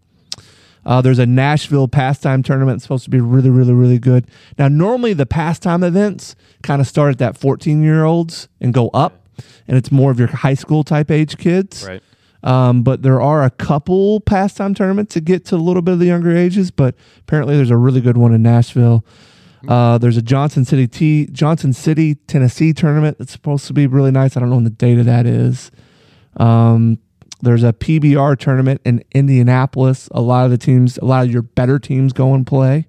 Uh, 0.85 1.01
there's 1.01 1.19
a 1.19 1.27
Nashville 1.27 1.89
pastime 1.89 2.43
tournament 2.43 2.77
that's 2.77 2.85
supposed 2.85 3.05
to 3.05 3.11
be 3.11 3.21
really, 3.21 3.51
really, 3.51 3.73
really 3.73 3.99
good. 3.99 4.27
Now, 4.59 4.69
normally 4.69 5.13
the 5.13 5.27
pastime 5.27 5.83
events 5.83 6.37
kind 6.63 6.81
of 6.81 6.87
start 6.87 7.13
at 7.13 7.19
that 7.19 7.37
14 7.37 7.83
year 7.83 8.05
olds 8.05 8.49
and 8.61 8.73
go 8.73 8.89
up, 8.89 9.27
and 9.69 9.77
it's 9.77 9.93
more 9.93 10.11
of 10.11 10.19
your 10.19 10.29
high 10.29 10.55
school 10.55 10.85
type 10.85 11.11
age 11.11 11.37
kids. 11.39 11.87
Right. 11.87 12.03
Um, 12.43 12.83
but 12.83 13.03
there 13.03 13.21
are 13.21 13.45
a 13.45 13.51
couple 13.51 14.21
pastime 14.21 14.75
tournaments 14.75 15.13
to 15.13 15.21
get 15.21 15.45
to 15.47 15.57
a 15.57 15.59
little 15.59 15.83
bit 15.83 15.93
of 15.93 15.99
the 15.99 16.07
younger 16.07 16.35
ages. 16.35 16.71
But 16.71 16.95
apparently, 17.21 17.57
there's 17.57 17.71
a 17.71 17.77
really 17.77 18.01
good 18.01 18.17
one 18.17 18.33
in 18.33 18.43
Nashville. 18.43 19.05
Uh, 19.69 19.99
there's 19.99 20.17
a 20.17 20.23
Johnson 20.23 20.65
City 20.65 20.89
T 20.89 21.27
Johnson 21.27 21.73
City 21.73 22.15
Tennessee 22.15 22.73
tournament 22.73 23.19
that's 23.19 23.33
supposed 23.33 23.67
to 23.67 23.75
be 23.75 23.87
really 23.87 24.11
nice. 24.11 24.37
I 24.37 24.41
don't 24.41 24.49
know 24.49 24.57
when 24.57 24.65
the 24.65 24.71
date 24.71 24.99
of 24.99 25.05
that 25.07 25.27
is. 25.27 25.71
Um, 26.37 26.99
there's 27.43 27.63
a 27.63 27.73
PBR 27.73 28.39
tournament 28.39 28.81
in 28.85 29.03
Indianapolis. 29.13 30.09
A 30.13 30.21
lot 30.21 30.45
of 30.45 30.51
the 30.51 30.59
teams, 30.59 30.99
a 30.99 31.05
lot 31.05 31.25
of 31.27 31.33
your 31.33 31.43
better 31.43 31.79
teams 31.79 32.13
go 32.13 32.35
and 32.35 32.47
play. 32.47 32.87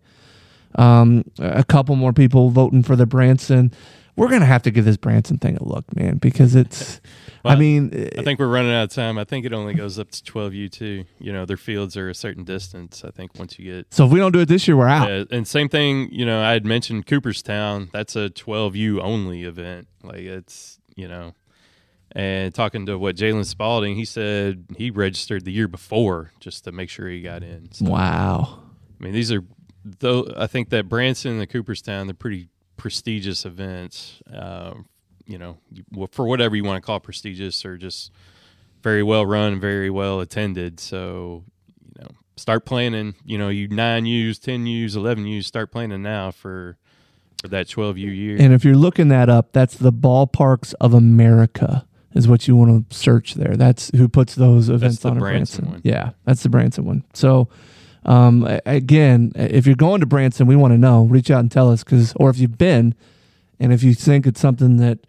Um, 0.76 1.26
a 1.40 1.64
couple 1.64 1.96
more 1.96 2.14
people 2.14 2.50
voting 2.50 2.84
for 2.84 2.96
the 2.96 3.06
Branson. 3.06 3.74
We're 4.16 4.30
gonna 4.30 4.46
have 4.46 4.62
to 4.64 4.72
give 4.72 4.86
this 4.86 4.98
Branson 4.98 5.38
thing 5.38 5.58
a 5.58 5.64
look, 5.64 5.96
man, 5.96 6.18
because 6.18 6.54
it's. 6.56 7.00
I 7.44 7.50
Well, 7.50 7.58
mean, 7.58 8.10
I 8.18 8.24
think 8.24 8.40
we're 8.40 8.48
running 8.48 8.72
out 8.72 8.84
of 8.84 8.90
time. 8.92 9.18
I 9.18 9.24
think 9.24 9.46
it 9.46 9.54
only 9.54 9.74
goes 9.74 9.98
up 9.98 10.12
to 10.12 10.22
12U2. 10.22 11.06
You 11.20 11.34
know, 11.34 11.46
their 11.46 11.58
fields 11.58 11.98
are 11.98 12.10
a 12.10 12.14
certain 12.14 12.44
distance. 12.44 13.04
I 13.06 13.10
think 13.12 13.32
once 13.40 13.58
you 13.58 13.74
get 13.74 13.94
so 13.94 14.06
if 14.06 14.12
we 14.12 14.20
don't 14.20 14.32
do 14.34 14.40
it 14.40 14.48
this 14.48 14.68
year, 14.68 14.78
we're 14.78 14.88
out. 14.88 15.10
Yeah, 15.10 15.24
and 15.32 15.48
same 15.48 15.70
thing, 15.70 16.10
you 16.12 16.26
know, 16.26 16.42
I 16.42 16.52
had 16.52 16.66
mentioned 16.66 17.08
Cooperstown. 17.08 17.90
That's 17.94 18.16
a 18.16 18.30
12U 18.30 19.02
only 19.02 19.44
event. 19.44 19.88
Like 20.04 20.20
it's, 20.20 20.80
you 20.96 21.08
know, 21.08 21.34
and 22.14 22.54
talking 22.54 22.86
to 22.88 22.98
what 22.98 23.16
Jalen 23.16 23.46
Spalding, 23.46 23.96
he 23.96 24.06
said 24.06 24.66
he 24.78 24.92
registered 24.92 25.46
the 25.46 25.52
year 25.52 25.68
before 25.68 26.32
just 26.40 26.66
to 26.66 26.72
make 26.72 26.90
sure 26.90 27.08
he 27.08 27.22
got 27.22 27.44
in. 27.44 27.72
So, 27.72 27.86
Wow. 27.86 28.60
I 29.00 29.04
mean, 29.04 29.14
these 29.14 29.32
are, 29.32 29.44
though, 29.84 30.32
I 30.36 30.48
think 30.48 30.70
that 30.70 30.90
Branson 30.90 31.32
and 31.32 31.42
the 31.42 31.48
Cooperstown, 31.48 32.08
they're 32.08 32.14
pretty 32.14 32.50
prestigious 32.78 33.46
events. 33.46 34.22
Um, 34.32 34.86
you 35.26 35.38
know, 35.38 35.58
for 36.12 36.26
whatever 36.26 36.56
you 36.56 36.64
want 36.64 36.82
to 36.82 36.86
call 36.86 37.00
prestigious 37.00 37.64
or 37.64 37.78
just 37.78 38.12
very 38.84 39.04
well 39.04 39.26
run, 39.26 39.60
very 39.60 39.90
well 39.90 40.20
attended. 40.20 40.80
So, 40.80 41.46
you 41.98 42.04
know, 42.04 42.10
start 42.36 42.66
planning. 42.66 43.16
You 43.24 43.38
know, 43.38 43.50
you 43.50 43.68
nine 43.70 44.06
U's, 44.06 44.40
ten 44.40 44.66
U's, 44.66 44.96
eleven 44.96 45.26
U's. 45.26 45.48
Start 45.48 45.72
planning 45.72 46.02
now 46.02 46.32
for 46.32 46.78
for 47.42 47.48
that 47.48 47.70
twelve 47.70 47.98
U 47.98 48.10
year. 48.12 48.38
And 48.40 48.54
if 48.54 48.66
you're 48.66 48.76
looking 48.76 49.08
that 49.08 49.30
up, 49.30 49.54
that's 49.54 49.76
the 49.76 49.94
ballparks 49.94 50.74
of 50.82 50.94
America 50.94 51.86
is 52.14 52.28
what 52.28 52.48
you 52.48 52.56
want 52.56 52.90
to 52.90 52.96
search 52.96 53.36
there. 53.36 53.56
That's 53.56 53.90
who 53.96 54.08
puts 54.08 54.36
those 54.36 54.70
events 54.70 55.00
the 55.00 55.10
on 55.10 55.18
a 55.18 55.20
Branson 55.20 55.66
Branson. 55.66 55.72
one. 55.72 55.82
Yeah, 55.84 56.12
that's 56.26 56.44
the 56.44 56.50
Branson 56.50 56.86
one. 56.86 57.04
So, 57.14 57.50
um, 58.06 58.48
again, 58.66 59.32
if 59.36 59.66
you're 59.66 59.76
going 59.76 60.02
to 60.02 60.06
Branson, 60.06 60.48
we 60.48 60.56
want 60.56 60.74
to 60.74 60.78
know. 60.78 61.06
Reach 61.06 61.32
out 61.32 61.40
and 61.40 61.52
tell 61.52 61.72
us, 61.72 61.84
because 61.84 62.14
or 62.16 62.30
if 62.30 62.38
you've 62.38 62.58
been, 62.58 62.96
and 63.60 63.72
if 63.72 63.84
you 63.84 63.94
think 63.94 64.26
it's 64.26 64.40
something 64.40 64.78
that 64.78 65.00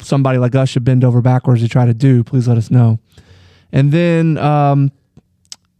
somebody 0.00 0.38
like 0.38 0.54
us 0.54 0.68
should 0.68 0.84
bend 0.84 1.04
over 1.04 1.20
backwards 1.20 1.62
to 1.62 1.68
try 1.68 1.86
to 1.86 1.94
do, 1.94 2.22
please 2.22 2.46
let 2.48 2.56
us 2.56 2.70
know. 2.70 2.98
And 3.72 3.92
then 3.92 4.38
um, 4.38 4.92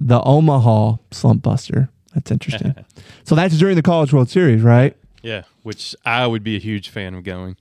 the 0.01 0.21
Omaha 0.23 0.97
Slump 1.11 1.43
Buster. 1.43 1.91
That's 2.15 2.31
interesting. 2.31 2.75
so 3.25 3.35
that's 3.35 3.57
during 3.57 3.77
the 3.77 3.83
College 3.83 4.13
World 4.13 4.29
Series, 4.29 4.63
right? 4.63 4.97
yeah, 5.23 5.43
which 5.63 5.95
I 6.05 6.27
would 6.27 6.43
be 6.43 6.57
a 6.57 6.59
huge 6.59 6.89
fan 6.89 7.15
of 7.15 7.25
going. 7.25 7.57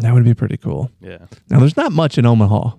That 0.00 0.14
would 0.14 0.24
be 0.24 0.34
pretty 0.34 0.56
cool. 0.56 0.90
Yeah. 1.00 1.26
Now, 1.50 1.60
there's 1.60 1.76
not 1.76 1.92
much 1.92 2.18
in 2.18 2.26
Omaha. 2.26 2.72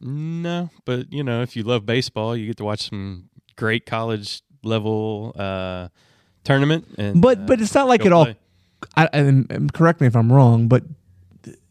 No, 0.00 0.70
but 0.84 1.12
you 1.12 1.24
know, 1.24 1.42
if 1.42 1.56
you 1.56 1.62
love 1.62 1.86
baseball, 1.86 2.36
you 2.36 2.46
get 2.46 2.58
to 2.58 2.64
watch 2.64 2.90
some 2.90 3.30
great 3.56 3.86
college 3.86 4.42
level 4.62 5.32
uh, 5.38 5.88
tournament. 6.44 6.86
And 6.98 7.22
But 7.22 7.38
uh, 7.38 7.42
but 7.46 7.60
it's 7.60 7.74
not 7.74 7.88
like 7.88 8.00
go 8.02 8.06
it 8.06 8.12
all. 8.12 8.26
I, 8.96 9.08
and 9.12 9.72
correct 9.72 10.00
me 10.02 10.06
if 10.06 10.14
I'm 10.14 10.30
wrong, 10.30 10.68
but 10.68 10.84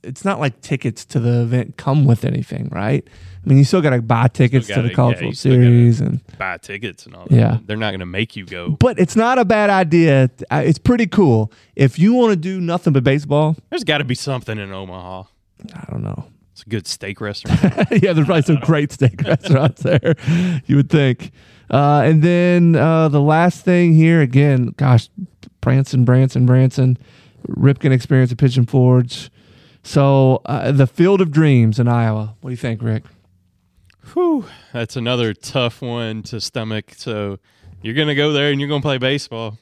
it's 0.04 0.26
not 0.26 0.40
like 0.40 0.62
tickets 0.62 1.06
to 1.06 1.20
the 1.20 1.42
event 1.42 1.78
come 1.78 2.06
with 2.06 2.26
anything, 2.26 2.70
right? 2.72 3.08
I 3.08 3.50
mean, 3.50 3.58
you 3.58 3.66
still 3.66 3.82
got 3.82 3.90
to 3.90 4.02
buy 4.02 4.28
tickets 4.30 4.68
to 4.68 4.76
gotta- 4.76 4.88
the 4.88 4.94
College 4.94 5.18
yeah, 5.18 5.24
World 5.24 5.38
Series, 5.38 6.02
and 6.02 6.22
Buy 6.38 6.58
tickets 6.58 7.06
and 7.06 7.16
all 7.16 7.26
that. 7.26 7.36
Yeah. 7.36 7.58
They're 7.66 7.78
not 7.78 7.92
going 7.92 8.00
to 8.00 8.06
make 8.06 8.36
you 8.36 8.46
go. 8.46 8.72
but 8.72 9.00
it's 9.00 9.16
not 9.16 9.38
a 9.38 9.46
bad 9.46 9.70
idea. 9.70 10.30
It's 10.52 10.80
pretty 10.80 11.08
cool 11.08 11.52
if 11.76 12.00
you 12.00 12.14
want 12.14 12.32
to 12.32 12.36
do 12.36 12.62
nothing 12.62 12.94
but 12.94 13.04
baseball. 13.04 13.56
There's 13.70 13.84
got 13.84 13.98
to 13.98 14.06
be 14.06 14.16
something 14.16 14.58
in 14.58 14.72
Omaha. 14.72 15.24
I 15.74 15.86
don't 15.92 16.04
know. 16.04 16.26
It's 16.54 16.62
a 16.62 16.70
good 16.70 16.88
steak 16.88 17.20
restaurant. 17.20 17.62
yeah, 17.92 18.14
there's 18.14 18.28
probably 18.28 18.44
some 18.44 18.60
great 18.62 18.92
steak 18.92 19.22
restaurants 19.24 19.82
there. 19.82 20.16
You 20.66 20.78
would 20.78 20.90
think. 20.90 21.32
Uh, 21.70 22.04
and 22.06 22.22
then 22.22 22.76
uh, 22.76 23.08
the 23.10 23.22
last 23.22 23.66
thing 23.66 23.94
here 23.94 24.22
again, 24.22 24.74
gosh, 24.78 25.10
Branson, 25.62 26.06
Branson, 26.06 26.46
Branson, 26.46 26.98
Ripken 27.48 27.92
Experience 27.92 28.32
at 28.32 28.38
Pigeon 28.38 28.66
Forge. 28.66 29.32
So 29.84 30.42
uh, 30.46 30.72
the 30.72 30.88
Field 30.88 31.22
of 31.22 31.32
Dreams 31.32 31.80
in 31.80 31.88
Iowa. 31.88 32.36
What 32.42 32.50
do 32.50 32.52
you 32.52 32.58
think, 32.58 32.82
Rick? 32.82 33.04
Whew, 34.14 34.46
that's 34.72 34.96
another 34.96 35.34
tough 35.34 35.82
one 35.82 36.24
to 36.24 36.42
stomach. 36.42 36.94
So 36.96 37.40
you're 37.82 37.94
going 37.94 38.08
to 38.08 38.16
go 38.16 38.32
there 38.32 38.52
and 38.52 38.60
you're 38.60 38.70
going 38.70 38.82
to 38.82 38.86
play 38.86 38.98
baseball. 38.98 39.58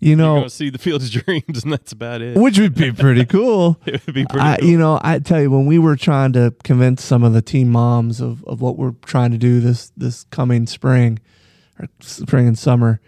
You 0.00 0.16
know, 0.16 0.48
see 0.48 0.68
the 0.68 0.76
Field 0.76 1.00
of 1.00 1.10
Dreams, 1.10 1.62
and 1.64 1.72
that's 1.72 1.92
about 1.92 2.20
it. 2.20 2.36
which 2.36 2.58
would 2.58 2.74
be 2.74 2.92
pretty 2.92 3.24
cool. 3.26 3.80
It 3.86 4.04
would 4.04 4.14
be 4.14 4.26
pretty 4.26 4.46
I, 4.46 4.58
cool. 4.58 4.68
You 4.68 4.76
know, 4.76 5.00
I 5.02 5.18
tell 5.18 5.40
you, 5.40 5.50
when 5.50 5.64
we 5.64 5.78
were 5.78 5.96
trying 5.96 6.34
to 6.34 6.54
convince 6.62 7.02
some 7.02 7.24
of 7.24 7.32
the 7.32 7.40
team 7.40 7.70
moms 7.70 8.20
of, 8.20 8.44
of 8.44 8.60
what 8.60 8.76
we're 8.76 8.94
trying 9.06 9.30
to 9.30 9.38
do 9.38 9.60
this 9.60 9.92
this 9.96 10.24
coming 10.24 10.66
spring, 10.66 11.20
or 11.80 11.88
spring 12.00 12.46
and 12.46 12.58
summer, 12.58 13.00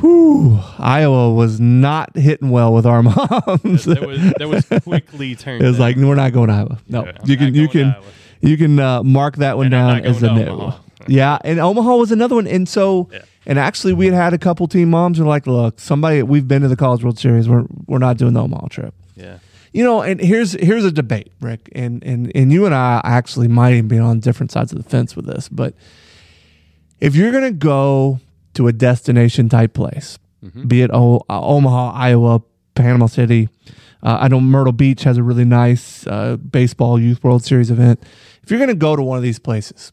whew, 0.00 0.60
Iowa 0.78 1.32
was 1.34 1.58
not 1.60 2.16
hitting 2.16 2.50
well 2.50 2.72
with 2.72 2.86
our 2.86 3.02
moms. 3.04 3.84
that, 3.84 4.04
was, 4.06 4.20
that 4.38 4.48
was 4.48 4.82
quickly 4.82 5.34
turned. 5.36 5.62
it 5.62 5.66
was 5.66 5.76
down. 5.76 5.80
like 5.80 5.96
we're 5.96 6.14
not 6.14 6.32
going 6.32 6.48
to 6.48 6.54
Iowa. 6.54 6.78
No, 6.88 7.04
Yeah, 7.04 7.12
you 7.24 7.36
can 7.36 7.54
you 7.54 7.66
going 7.66 7.68
to 7.68 7.72
can 7.72 7.86
Iowa. 7.92 8.04
you 8.40 8.56
can 8.56 8.78
uh, 8.78 9.02
mark 9.02 9.36
that 9.36 9.56
one 9.56 9.66
And 9.66 9.72
down 9.72 10.04
as 10.04 10.22
a 10.22 10.26
no. 10.34 10.74
Yeah, 11.06 11.38
and 11.44 11.58
Omaha 11.58 11.96
was 11.96 12.12
another 12.12 12.34
one, 12.34 12.46
and 12.46 12.68
so 12.68 13.08
Yeah. 13.12 13.20
and 13.46 13.58
actually 13.58 13.92
we 13.94 14.06
had 14.06 14.14
had 14.14 14.34
a 14.34 14.38
couple 14.38 14.66
team 14.68 14.90
moms 14.90 15.16
who 15.18 15.24
were 15.24 15.30
like, 15.30 15.46
"Look, 15.46 15.78
somebody 15.80 16.22
we've 16.22 16.46
been 16.46 16.62
to 16.62 16.68
the 16.68 16.76
College 16.76 17.02
World 17.02 17.18
Series. 17.18 17.48
We're 17.48 17.64
we're 17.86 17.98
not 17.98 18.16
doing 18.18 18.34
the 18.34 18.42
Omaha 18.42 18.66
trip." 18.68 18.94
Yeah. 19.16 19.38
You 19.72 19.84
know, 19.84 20.02
and 20.02 20.20
here's 20.20 20.52
here's 20.52 20.84
a 20.84 20.90
debate, 20.92 21.30
Rick, 21.40 21.68
and 21.74 22.02
and 22.02 22.32
and 22.34 22.52
you 22.52 22.66
and 22.66 22.74
I 22.74 23.00
actually 23.04 23.48
might 23.48 23.74
even 23.74 23.88
be 23.88 23.98
on 23.98 24.18
different 24.20 24.50
sides 24.52 24.72
of 24.72 24.82
the 24.82 24.88
fence 24.88 25.14
with 25.14 25.26
this, 25.26 25.48
but 25.48 25.74
if 27.00 27.14
you're 27.14 27.32
gonna 27.32 27.52
go 27.52 28.18
to 28.58 28.68
a 28.68 28.72
destination 28.72 29.48
type 29.48 29.72
place, 29.72 30.18
be 30.66 30.82
it 30.82 30.90
o- 30.92 31.22
uh, 31.30 31.40
Omaha, 31.40 31.92
Iowa, 31.94 32.42
Panama 32.74 33.06
City, 33.06 33.48
uh, 34.02 34.18
I 34.20 34.28
know 34.28 34.40
Myrtle 34.40 34.72
Beach 34.72 35.02
has 35.04 35.16
a 35.16 35.22
really 35.22 35.44
nice 35.44 36.06
uh, 36.06 36.36
baseball 36.36 36.98
youth 37.00 37.22
World 37.24 37.44
Series 37.44 37.70
event. 37.70 38.02
If 38.42 38.50
you're 38.50 38.60
gonna 38.60 38.74
go 38.74 38.94
to 38.94 39.02
one 39.02 39.16
of 39.16 39.22
these 39.24 39.38
places, 39.40 39.92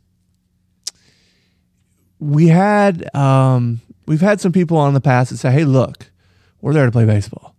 we 2.19 2.47
had 2.47 3.13
um, 3.15 3.81
we've 4.05 4.21
had 4.21 4.39
some 4.41 4.51
people 4.51 4.77
on 4.77 4.93
the 4.93 5.01
past 5.01 5.31
that 5.31 5.37
say, 5.37 5.51
"Hey, 5.51 5.65
look, 5.65 6.11
we're 6.61 6.73
there 6.73 6.85
to 6.85 6.91
play 6.91 7.05
baseball, 7.05 7.55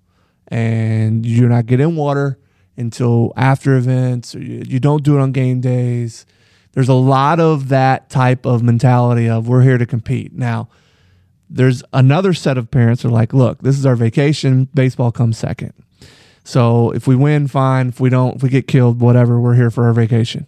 and 0.49 1.25
you 1.27 1.41
do 1.41 1.49
not 1.49 1.67
get 1.67 1.81
in 1.81 1.97
water 1.97 2.39
until 2.77 3.33
after 3.37 3.77
events, 3.77 4.35
or 4.35 4.41
you, 4.41 4.63
you 4.67 4.81
don't 4.81 5.03
do 5.03 5.17
it 5.17 5.21
on 5.21 5.33
game 5.33 5.61
days." 5.61 6.27
There's 6.73 6.89
a 6.91 6.95
lot 6.95 7.41
of 7.41 7.69
that 7.69 8.11
type 8.11 8.45
of 8.45 8.63
mentality 8.63 9.29
of 9.29 9.49
we're 9.49 9.63
here 9.63 9.79
to 9.79 9.87
compete. 9.87 10.35
Now, 10.35 10.69
there's 11.49 11.83
another 11.93 12.35
set 12.35 12.59
of 12.59 12.71
parents 12.71 13.05
are 13.05 13.11
like, 13.11 13.33
"Look, 13.33 13.63
this 13.63 13.79
is 13.79 13.87
our 13.87 13.97
vacation. 13.97 14.69
Baseball 14.75 15.13
comes 15.13 15.39
second. 15.39 15.73
So 16.45 16.91
if 16.93 17.07
we 17.07 17.17
win, 17.17 17.49
fine. 17.49 17.89
If 17.89 18.01
we 18.01 18.09
don't, 18.09 18.37
if 18.37 18.43
we 18.43 18.49
get 18.49 18.67
killed, 18.67 19.01
whatever. 19.01 19.41
We're 19.41 19.55
here 19.55 19.71
for 19.71 19.87
our 19.87 19.93
vacation." 19.93 20.47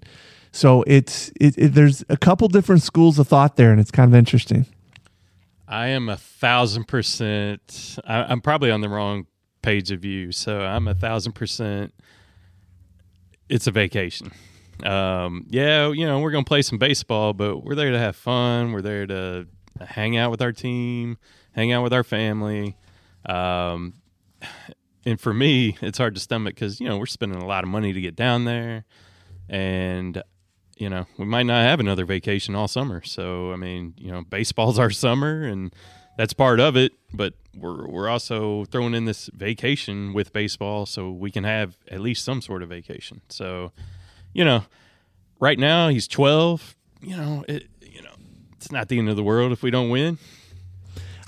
So 0.53 0.83
it's 0.87 1.31
it, 1.41 1.57
it, 1.59 1.69
there's 1.75 2.05
a 2.09 2.17
couple 2.17 2.49
different 2.49 2.83
schools 2.83 3.19
of 3.19 3.29
thought 3.29 3.57
there, 3.57 3.71
and 3.71 3.81
it's 3.81 3.91
kind 3.91 4.13
of 4.13 4.19
interesting. 4.19 4.67
I 5.67 5.89
am 5.89 6.09
a 6.09 6.17
thousand 6.17 6.89
percent. 6.89 7.99
I, 8.07 8.25
I'm 8.25 8.41
probably 8.41 8.71
on 8.71 8.81
the 8.81 8.89
wrong 8.89 9.27
page 9.63 9.91
of 9.91 10.05
you, 10.05 10.33
so 10.33 10.61
I'm 10.61 10.89
a 10.89 10.95
thousand 10.95 11.33
percent. 11.33 11.93
It's 13.49 13.67
a 13.67 13.71
vacation. 13.71 14.33
Um, 14.83 15.47
yeah, 15.51 15.91
you 15.91 16.07
know 16.07 16.21
we're 16.21 16.31
gonna 16.31 16.45
play 16.45 16.63
some 16.63 16.79
baseball, 16.79 17.35
but 17.35 17.65
we're 17.65 17.75
there 17.75 17.91
to 17.91 17.99
have 17.99 18.17
fun. 18.17 18.73
We're 18.73 18.83
there 18.83 19.07
to 19.07 19.47
hang 19.81 20.17
out 20.17 20.31
with 20.31 20.43
our 20.43 20.53
team, 20.53 21.19
hang 21.53 21.73
out 21.73 21.83
with 21.83 21.93
our 21.93 22.05
family. 22.05 22.77
Um, 23.27 23.95
and 25.05 25.21
for 25.21 25.33
me, 25.33 25.77
it's 25.81 25.99
hard 25.99 26.15
to 26.15 26.21
stomach 26.21 26.55
because 26.55 26.81
you 26.81 26.89
know 26.89 26.99
we're 26.99 27.07
spending 27.07 27.41
a 27.41 27.47
lot 27.47 27.65
of 27.65 27.71
money 27.71 27.93
to 27.93 28.01
get 28.01 28.17
down 28.17 28.45
there, 28.45 28.85
and 29.49 30.23
you 30.79 30.89
know, 30.89 31.07
we 31.19 31.25
might 31.25 31.45
not 31.45 31.63
have 31.63 31.81
another 31.81 32.05
vacation 32.05 32.55
all 32.55 32.69
summer. 32.69 33.03
So, 33.03 33.53
I 33.53 33.57
mean, 33.57 33.95
you 33.99 34.11
know, 34.11 34.23
baseball's 34.23 34.79
our 34.79 34.91
summer 34.91 35.43
and 35.43 35.75
that's 36.17 36.33
part 36.33 36.61
of 36.61 36.77
it, 36.77 36.93
but 37.13 37.35
we're 37.55 37.87
we're 37.87 38.09
also 38.09 38.65
throwing 38.67 38.95
in 38.95 39.05
this 39.05 39.29
vacation 39.35 40.13
with 40.13 40.33
baseball 40.33 40.87
so 40.87 41.11
we 41.11 41.31
can 41.31 41.45
have 41.45 41.77
at 41.91 42.01
least 42.01 42.25
some 42.25 42.41
sort 42.41 42.63
of 42.63 42.69
vacation. 42.69 43.21
So, 43.29 43.73
you 44.33 44.45
know, 44.45 44.65
right 45.41 45.59
now 45.59 45.89
he's 45.89 46.07
12, 46.09 46.77
you 47.01 47.17
know, 47.17 47.45
it 47.49 47.67
it's 48.59 48.73
not 48.73 48.89
the 48.89 48.99
end 48.99 49.09
of 49.09 49.17
the 49.17 49.23
world 49.23 49.53
if 49.53 49.63
we 49.63 49.71
don't 49.71 49.89
win. 49.89 50.19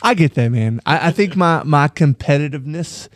I 0.02 0.14
get 0.14 0.34
that, 0.34 0.48
man. 0.48 0.80
I, 0.84 1.08
I 1.08 1.10
think 1.12 1.36
my 1.36 1.62
my 1.62 1.88
competitiveness 1.88 3.08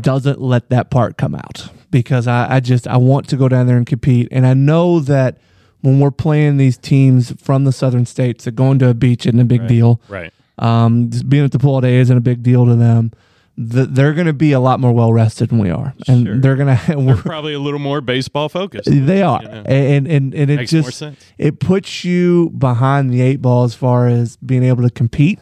doesn't 0.00 0.40
let 0.40 0.70
that 0.70 0.90
part 0.90 1.16
come 1.16 1.34
out 1.34 1.68
because 1.90 2.26
I, 2.26 2.56
I 2.56 2.60
just 2.60 2.86
I 2.86 2.98
want 2.98 3.28
to 3.30 3.36
go 3.36 3.48
down 3.48 3.66
there 3.66 3.76
and 3.76 3.86
compete, 3.86 4.28
and 4.30 4.46
I 4.46 4.54
know 4.54 5.00
that 5.00 5.38
when 5.80 6.00
we're 6.00 6.10
playing 6.10 6.56
these 6.56 6.76
teams 6.76 7.32
from 7.42 7.64
the 7.64 7.72
southern 7.72 8.06
states, 8.06 8.44
that 8.44 8.52
going 8.52 8.78
to 8.80 8.88
a 8.88 8.94
beach 8.94 9.26
isn't 9.26 9.40
a 9.40 9.44
big 9.44 9.66
deal. 9.66 10.00
Right. 10.08 10.32
Um, 10.58 11.10
just 11.10 11.28
being 11.28 11.44
at 11.44 11.52
the 11.52 11.58
pool 11.58 11.74
all 11.74 11.80
day 11.80 11.96
isn't 11.96 12.16
a 12.16 12.22
big 12.22 12.42
deal 12.42 12.66
to 12.66 12.74
them. 12.74 13.12
The, 13.56 13.86
they're 13.86 14.14
going 14.14 14.26
to 14.26 14.32
be 14.32 14.50
a 14.50 14.58
lot 14.58 14.80
more 14.80 14.92
well 14.92 15.12
rested 15.12 15.50
than 15.50 15.58
we 15.60 15.70
are, 15.70 15.94
and 16.08 16.26
Sure. 16.26 16.38
they're 16.38 16.56
going 16.56 16.76
to. 16.76 16.96
They're 16.96 17.16
probably 17.34 17.54
a 17.54 17.60
little 17.60 17.78
more 17.78 18.00
baseball 18.00 18.48
focused. 18.48 18.88
They 18.90 19.22
are, 19.22 19.40
You 19.42 19.48
know. 19.48 19.62
and 19.66 20.08
and 20.08 20.34
and 20.34 20.50
it 20.50 20.56
Makes 20.56 20.72
more 20.72 20.82
just 20.82 20.98
sense. 20.98 21.24
it 21.38 21.60
puts 21.60 22.04
you 22.04 22.50
behind 22.58 23.10
the 23.12 23.20
eight 23.20 23.40
ball 23.40 23.62
as 23.62 23.74
far 23.76 24.08
as 24.08 24.36
being 24.38 24.64
able 24.64 24.82
to 24.82 24.90
compete. 24.90 25.38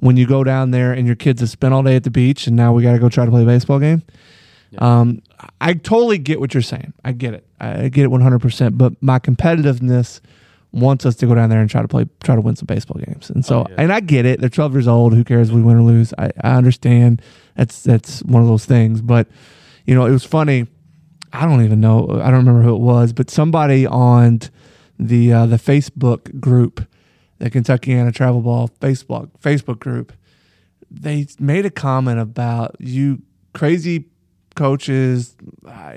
When 0.00 0.16
you 0.16 0.26
go 0.26 0.42
down 0.42 0.70
there 0.72 0.92
and 0.92 1.06
your 1.06 1.14
kids 1.14 1.40
have 1.42 1.50
spent 1.50 1.74
all 1.74 1.82
day 1.82 1.94
at 1.94 2.04
the 2.04 2.10
beach, 2.10 2.46
and 2.46 2.56
now 2.56 2.72
we 2.72 2.82
got 2.82 2.92
to 2.92 2.98
go 2.98 3.08
try 3.10 3.24
to 3.26 3.30
play 3.30 3.42
a 3.42 3.46
baseball 3.46 3.78
game. 3.78 4.02
Um, 4.78 5.20
I 5.60 5.74
totally 5.74 6.18
get 6.18 6.40
what 6.40 6.54
you're 6.54 6.62
saying. 6.62 6.94
I 7.04 7.12
get 7.12 7.34
it. 7.34 7.46
I 7.60 7.88
get 7.88 8.04
it 8.04 8.08
100. 8.08 8.38
percent 8.40 8.78
But 8.78 8.94
my 9.02 9.18
competitiveness 9.18 10.20
wants 10.72 11.04
us 11.04 11.14
to 11.16 11.26
go 11.26 11.34
down 11.34 11.50
there 11.50 11.60
and 11.60 11.68
try 11.68 11.82
to 11.82 11.88
play, 11.88 12.06
try 12.24 12.34
to 12.34 12.40
win 12.40 12.56
some 12.56 12.64
baseball 12.66 12.98
games. 13.04 13.28
And 13.28 13.44
so, 13.44 13.60
Oh, 13.60 13.66
yeah. 13.68 13.74
and 13.78 13.92
I 13.92 14.00
get 14.00 14.24
it. 14.24 14.40
They're 14.40 14.48
12 14.48 14.72
years 14.72 14.88
old. 14.88 15.12
Who 15.14 15.22
cares 15.22 15.50
if 15.50 15.54
we 15.54 15.60
win 15.60 15.76
or 15.76 15.82
lose? 15.82 16.14
I, 16.16 16.30
I 16.42 16.54
understand. 16.56 17.20
That's 17.56 17.82
that's 17.82 18.22
one 18.22 18.42
of 18.42 18.48
those 18.48 18.64
things. 18.64 19.00
But 19.00 19.28
you 19.86 19.94
know, 19.94 20.06
it 20.06 20.12
was 20.12 20.24
funny. 20.24 20.66
I 21.32 21.46
don't 21.46 21.64
even 21.64 21.80
know. 21.80 22.08
I 22.22 22.30
don't 22.30 22.44
remember 22.44 22.62
who 22.62 22.74
it 22.74 22.80
was, 22.80 23.12
but 23.12 23.30
somebody 23.30 23.86
on 23.86 24.40
the 24.98 25.32
uh, 25.32 25.46
the 25.46 25.56
Facebook 25.56 26.38
group, 26.40 26.86
the 27.38 27.50
Kentuckiana 27.50 28.14
Travel 28.14 28.42
Ball 28.42 28.68
Facebook 28.80 29.30
Facebook 29.40 29.78
group, 29.78 30.12
they 30.90 31.26
made 31.38 31.64
a 31.66 31.70
comment 31.70 32.20
about 32.20 32.76
you 32.78 33.22
crazy 33.54 34.06
coaches, 34.54 35.34
uh, 35.66 35.92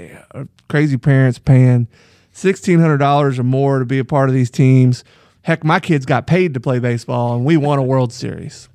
crazy 0.69 0.97
parents 0.97 1.37
paying 1.39 1.87
sixteen 2.31 2.79
hundred 2.79 2.97
dollars 2.97 3.37
or 3.37 3.43
more 3.43 3.79
to 3.79 3.85
be 3.85 3.99
a 3.99 4.05
part 4.05 4.29
of 4.29 4.35
these 4.35 4.49
teams. 4.49 5.03
Heck, 5.41 5.63
my 5.63 5.79
kids 5.79 6.05
got 6.05 6.25
paid 6.25 6.53
to 6.55 6.59
play 6.59 6.79
baseball, 6.79 7.35
and 7.35 7.45
we 7.45 7.57
won 7.57 7.77
a 7.77 7.83
World 7.83 8.11
Series. 8.11 8.67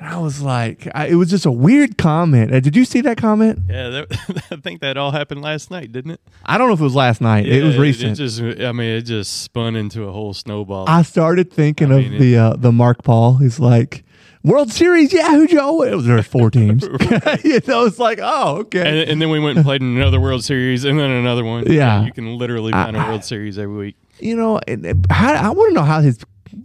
And 0.00 0.08
I 0.08 0.18
was 0.18 0.40
like, 0.40 0.88
I, 0.94 1.08
it 1.08 1.16
was 1.16 1.28
just 1.28 1.44
a 1.44 1.50
weird 1.52 1.98
comment. 1.98 2.54
Uh, 2.54 2.60
did 2.60 2.74
you 2.74 2.86
see 2.86 3.02
that 3.02 3.18
comment? 3.18 3.58
Yeah, 3.68 3.90
that, 3.90 4.44
I 4.50 4.56
think 4.56 4.80
that 4.80 4.96
all 4.96 5.10
happened 5.10 5.42
last 5.42 5.70
night, 5.70 5.92
didn't 5.92 6.12
it? 6.12 6.20
I 6.46 6.56
don't 6.56 6.68
know 6.68 6.72
if 6.74 6.80
it 6.80 6.84
was 6.84 6.94
last 6.94 7.20
night. 7.20 7.46
it 7.46 7.62
was 7.62 7.74
Yeah, 7.76 7.80
recent. 7.82 8.16
just, 8.16 8.40
I 8.40 8.72
mean, 8.72 8.96
it 8.96 9.02
just 9.02 9.42
spun 9.42 9.76
into 9.76 10.04
a 10.04 10.12
whole 10.12 10.32
snowball. 10.32 10.86
I 10.88 11.02
started 11.02 11.52
thinking 11.52 11.92
I 11.92 12.00
of 12.00 12.18
the 12.18 12.36
uh, 12.38 12.56
the 12.56 12.72
Mark 12.72 13.04
Paul. 13.04 13.36
He's 13.36 13.60
like 13.60 14.02
World 14.42 14.72
Series, 14.72 15.12
yeah, 15.12 15.28
who'd 15.32 15.52
you 15.52 15.60
owe? 15.60 15.82
It 15.82 15.94
was 15.94 16.06
there's 16.06 16.26
four 16.26 16.50
teams. 16.50 16.82
you 17.44 17.60
know, 17.68 17.84
it's 17.84 17.98
like, 17.98 18.20
oh, 18.22 18.56
okay. 18.60 18.80
and, 19.02 19.10
and 19.10 19.20
then 19.22 19.28
we 19.28 19.38
went 19.38 19.58
and 19.58 19.66
played 19.66 19.82
in 19.82 19.96
another 19.98 20.18
World 20.18 20.42
Series, 20.42 20.84
and 20.86 20.98
then 20.98 21.10
another 21.10 21.44
one. 21.44 21.70
Yeah. 21.70 22.04
you 22.04 22.12
can 22.12 22.38
literally 22.38 22.72
I- 22.72 22.84
find 22.84 22.96
a 22.96 23.00
World 23.00 23.22
Series 23.22 23.58
every 23.58 23.76
week. 23.76 23.96
you 24.18 24.34
know, 24.34 24.58
and, 24.66 25.06
how, 25.10 25.34
I 25.34 25.50
want 25.50 25.70
to 25.70 25.74
know 25.74 25.84
how 25.84 26.00
his 26.00 26.18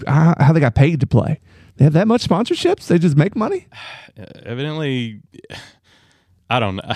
how, 0.07 0.35
how 0.39 0.53
they 0.53 0.61
got 0.61 0.73
paid 0.73 1.01
to 1.01 1.07
play. 1.07 1.41
They 1.77 1.83
have 1.85 1.93
that 1.93 2.07
much 2.07 2.27
sponsorships? 2.27 2.87
They 2.87 2.97
just 2.99 3.17
make 3.17 3.35
money? 3.35 3.67
Evidently, 4.45 5.21
I 6.49 6.59
don't 6.59 6.75
know. 6.77 6.93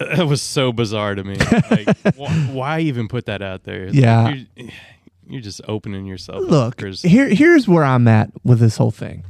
it 0.00 0.26
was 0.26 0.42
so 0.42 0.72
bizarre 0.72 1.14
to 1.14 1.24
me. 1.24 1.36
Like, 1.70 1.96
wh- 2.16 2.54
why 2.54 2.80
even 2.80 3.08
put 3.08 3.26
that 3.26 3.42
out 3.42 3.64
there? 3.64 3.86
Like, 3.86 3.94
Yeah. 3.94 4.34
you're, 4.56 4.68
you're 5.28 5.40
just 5.40 5.60
opening 5.66 6.06
yourself. 6.06 6.42
Look, 6.48 6.80
here 7.02 7.28
here's 7.28 7.66
where 7.66 7.84
I'm 7.84 8.06
at 8.06 8.30
with 8.44 8.60
this 8.60 8.76
whole 8.76 8.90
thing, 8.92 9.24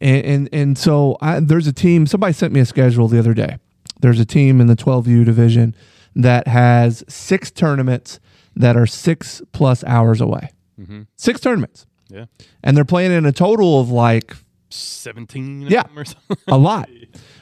and 0.00 0.24
and, 0.24 0.48
and 0.52 0.78
so 0.78 1.16
I, 1.20 1.40
there's 1.40 1.66
a 1.66 1.72
team. 1.72 2.06
Somebody 2.06 2.32
sent 2.34 2.52
me 2.52 2.60
a 2.60 2.66
schedule 2.66 3.08
the 3.08 3.18
other 3.18 3.34
day. 3.34 3.56
there's 4.00 4.20
a 4.20 4.24
team 4.24 4.60
in 4.60 4.66
the 4.68 4.76
12U 4.76 5.24
division 5.24 5.74
that 6.14 6.46
has 6.48 7.02
six 7.08 7.50
tournaments 7.50 8.20
that 8.56 8.76
are 8.76 8.86
six 8.86 9.42
plus 9.52 9.82
hours 9.84 10.20
away. 10.20 10.50
hmm 10.76 11.02
Six 11.16 11.40
tournaments. 11.40 11.86
Yeah. 12.10 12.26
And 12.62 12.76
they're 12.76 12.84
playing 12.84 13.12
in 13.12 13.24
a 13.26 13.32
total 13.32 13.80
of 13.80 13.90
like 13.90 14.34
17 14.70 15.62
Yeah. 15.68 15.84
or 15.96 16.04
something. 16.04 16.36
a 16.48 16.58
lot, 16.58 16.88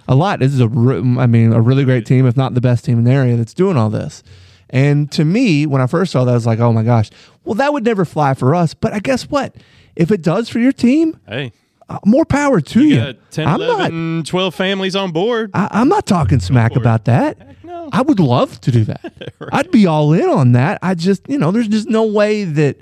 a 0.06 0.14
lot. 0.14 0.40
This 0.40 0.52
is 0.52 0.60
a, 0.60 0.68
re- 0.68 0.98
I 1.20 1.26
mean, 1.26 1.52
a 1.52 1.60
really 1.60 1.84
great 1.84 2.06
team, 2.06 2.26
if 2.26 2.36
not 2.36 2.54
the 2.54 2.60
best 2.60 2.84
team 2.84 2.98
in 2.98 3.04
the 3.04 3.12
area 3.12 3.36
that's 3.36 3.54
doing 3.54 3.76
all 3.76 3.90
this. 3.90 4.22
And 4.70 5.10
to 5.12 5.24
me, 5.24 5.66
when 5.66 5.80
I 5.80 5.86
first 5.86 6.12
saw 6.12 6.24
that, 6.24 6.30
I 6.30 6.34
was 6.34 6.46
like, 6.46 6.58
oh 6.60 6.72
my 6.72 6.82
gosh, 6.82 7.10
well, 7.44 7.54
that 7.54 7.72
would 7.72 7.84
never 7.84 8.04
fly 8.04 8.34
for 8.34 8.54
us. 8.54 8.74
But 8.74 8.92
I 8.92 8.98
guess 9.00 9.24
what? 9.30 9.56
If 9.96 10.10
it 10.10 10.22
does 10.22 10.48
for 10.48 10.58
your 10.58 10.72
team, 10.72 11.18
hey, 11.26 11.52
uh, 11.88 11.98
more 12.04 12.26
power 12.26 12.60
to 12.60 12.80
you. 12.82 12.96
you 12.96 12.96
got 12.96 13.30
10, 13.30 13.48
I'm 13.48 13.60
11, 13.62 14.16
not. 14.18 14.26
12 14.26 14.54
families 14.54 14.94
on 14.94 15.10
board. 15.10 15.50
I, 15.54 15.68
I'm 15.70 15.88
not 15.88 16.06
talking 16.06 16.38
smack 16.38 16.76
about 16.76 17.06
that. 17.06 17.38
no. 17.64 17.88
I 17.92 18.02
would 18.02 18.20
love 18.20 18.60
to 18.60 18.70
do 18.70 18.84
that. 18.84 19.32
I'd 19.52 19.70
be 19.70 19.86
all 19.86 20.12
in 20.12 20.28
on 20.28 20.52
that. 20.52 20.78
I 20.82 20.94
just, 20.94 21.26
you 21.30 21.38
know, 21.38 21.50
there's 21.50 21.68
just 21.68 21.88
no 21.88 22.04
way 22.04 22.44
that 22.44 22.76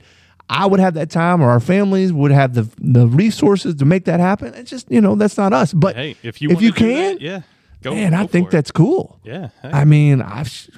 I 0.48 0.66
would 0.66 0.80
have 0.80 0.94
that 0.94 1.10
time 1.10 1.40
or 1.40 1.50
our 1.50 1.60
families 1.60 2.12
would 2.12 2.30
have 2.30 2.54
the 2.54 2.68
the 2.78 3.06
resources 3.06 3.74
to 3.76 3.84
make 3.84 4.04
that 4.04 4.20
happen. 4.20 4.54
It's 4.54 4.70
just, 4.70 4.90
you 4.90 5.00
know, 5.00 5.14
that's 5.16 5.36
not 5.36 5.52
us. 5.52 5.72
But 5.72 5.96
hey, 5.96 6.16
if 6.22 6.40
you 6.40 6.50
if 6.50 6.62
you 6.62 6.72
do 6.72 6.88
that, 6.88 7.18
can, 7.18 7.18
yeah, 7.20 7.42
go. 7.82 7.94
man, 7.94 8.12
go 8.12 8.18
I 8.18 8.26
think 8.26 8.50
that's 8.50 8.70
cool. 8.70 9.18
yeah. 9.24 9.48
hey, 9.62 9.70
I 9.70 9.84
mean, 9.84 10.22
I've 10.22 10.68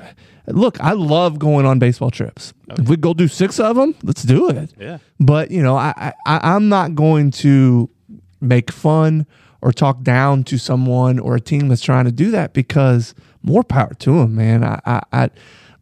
look, 0.46 0.80
I 0.80 0.92
love 0.92 1.38
going 1.38 1.66
on 1.66 1.78
baseball 1.78 2.10
trips. 2.10 2.54
Oh, 2.70 2.76
if 2.78 2.88
we 2.88 2.96
go 2.96 3.12
do 3.12 3.28
six 3.28 3.60
of 3.60 3.76
them, 3.76 3.94
let's 4.02 4.22
do 4.22 4.48
it. 4.48 4.72
yeah. 4.78 4.98
But 5.20 5.50
you 5.50 5.62
know, 5.62 5.76
I, 5.76 6.12
I 6.26 6.40
I'm 6.54 6.68
not 6.68 6.94
going 6.94 7.30
to 7.32 7.90
make 8.40 8.70
fun 8.70 9.26
or 9.60 9.72
talk 9.72 10.02
down 10.02 10.44
to 10.44 10.58
someone 10.58 11.18
or 11.18 11.34
a 11.34 11.40
team 11.40 11.68
that's 11.68 11.82
trying 11.82 12.04
to 12.04 12.12
do 12.12 12.30
that 12.30 12.52
because 12.52 13.14
more 13.42 13.64
power 13.64 13.92
to 13.94 14.18
them, 14.20 14.36
man. 14.36 14.64
I, 14.64 14.80
I, 14.86 15.02
I 15.12 15.30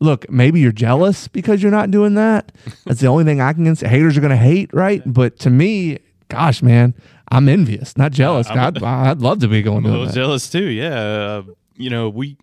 look, 0.01 0.29
maybe 0.31 0.61
you're 0.61 0.73
jealous 0.73 1.29
because 1.29 1.63
you're 1.63 1.73
not 1.73 1.91
doing 1.91 2.15
that. 2.15 2.53
That's 2.85 3.01
the 3.01 3.07
only 3.07 3.25
thing 3.25 3.41
I 3.41 3.53
can 3.53 3.75
say. 3.77 3.89
Haters 3.89 4.17
are 4.17 4.21
going 4.21 4.31
to 4.31 4.37
hate, 4.37 4.73
right? 4.73 5.03
But 5.07 5.39
to 5.41 5.51
me, 5.51 5.99
gosh, 6.29 6.63
man, 6.63 6.95
I'm 7.31 7.49
envious, 7.49 7.97
not 7.97 8.13
jealous. 8.13 8.49
I'd, 8.49 8.83
I'd 8.83 9.21
love 9.21 9.41
to 9.41 9.49
be 9.49 9.63
going 9.63 9.83
doing 9.83 9.95
little 9.95 10.13
jealous 10.13 10.49
too. 10.51 10.65
Yeah, 10.65 10.99
uh, 10.99 11.43
you 11.75 11.91
know 11.91 12.09
we 12.09 12.37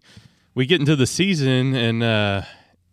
we 0.56 0.66
get 0.66 0.80
into 0.80 0.96
the 0.96 1.08
season 1.08 1.74
and 1.76 2.04
uh, 2.04 2.42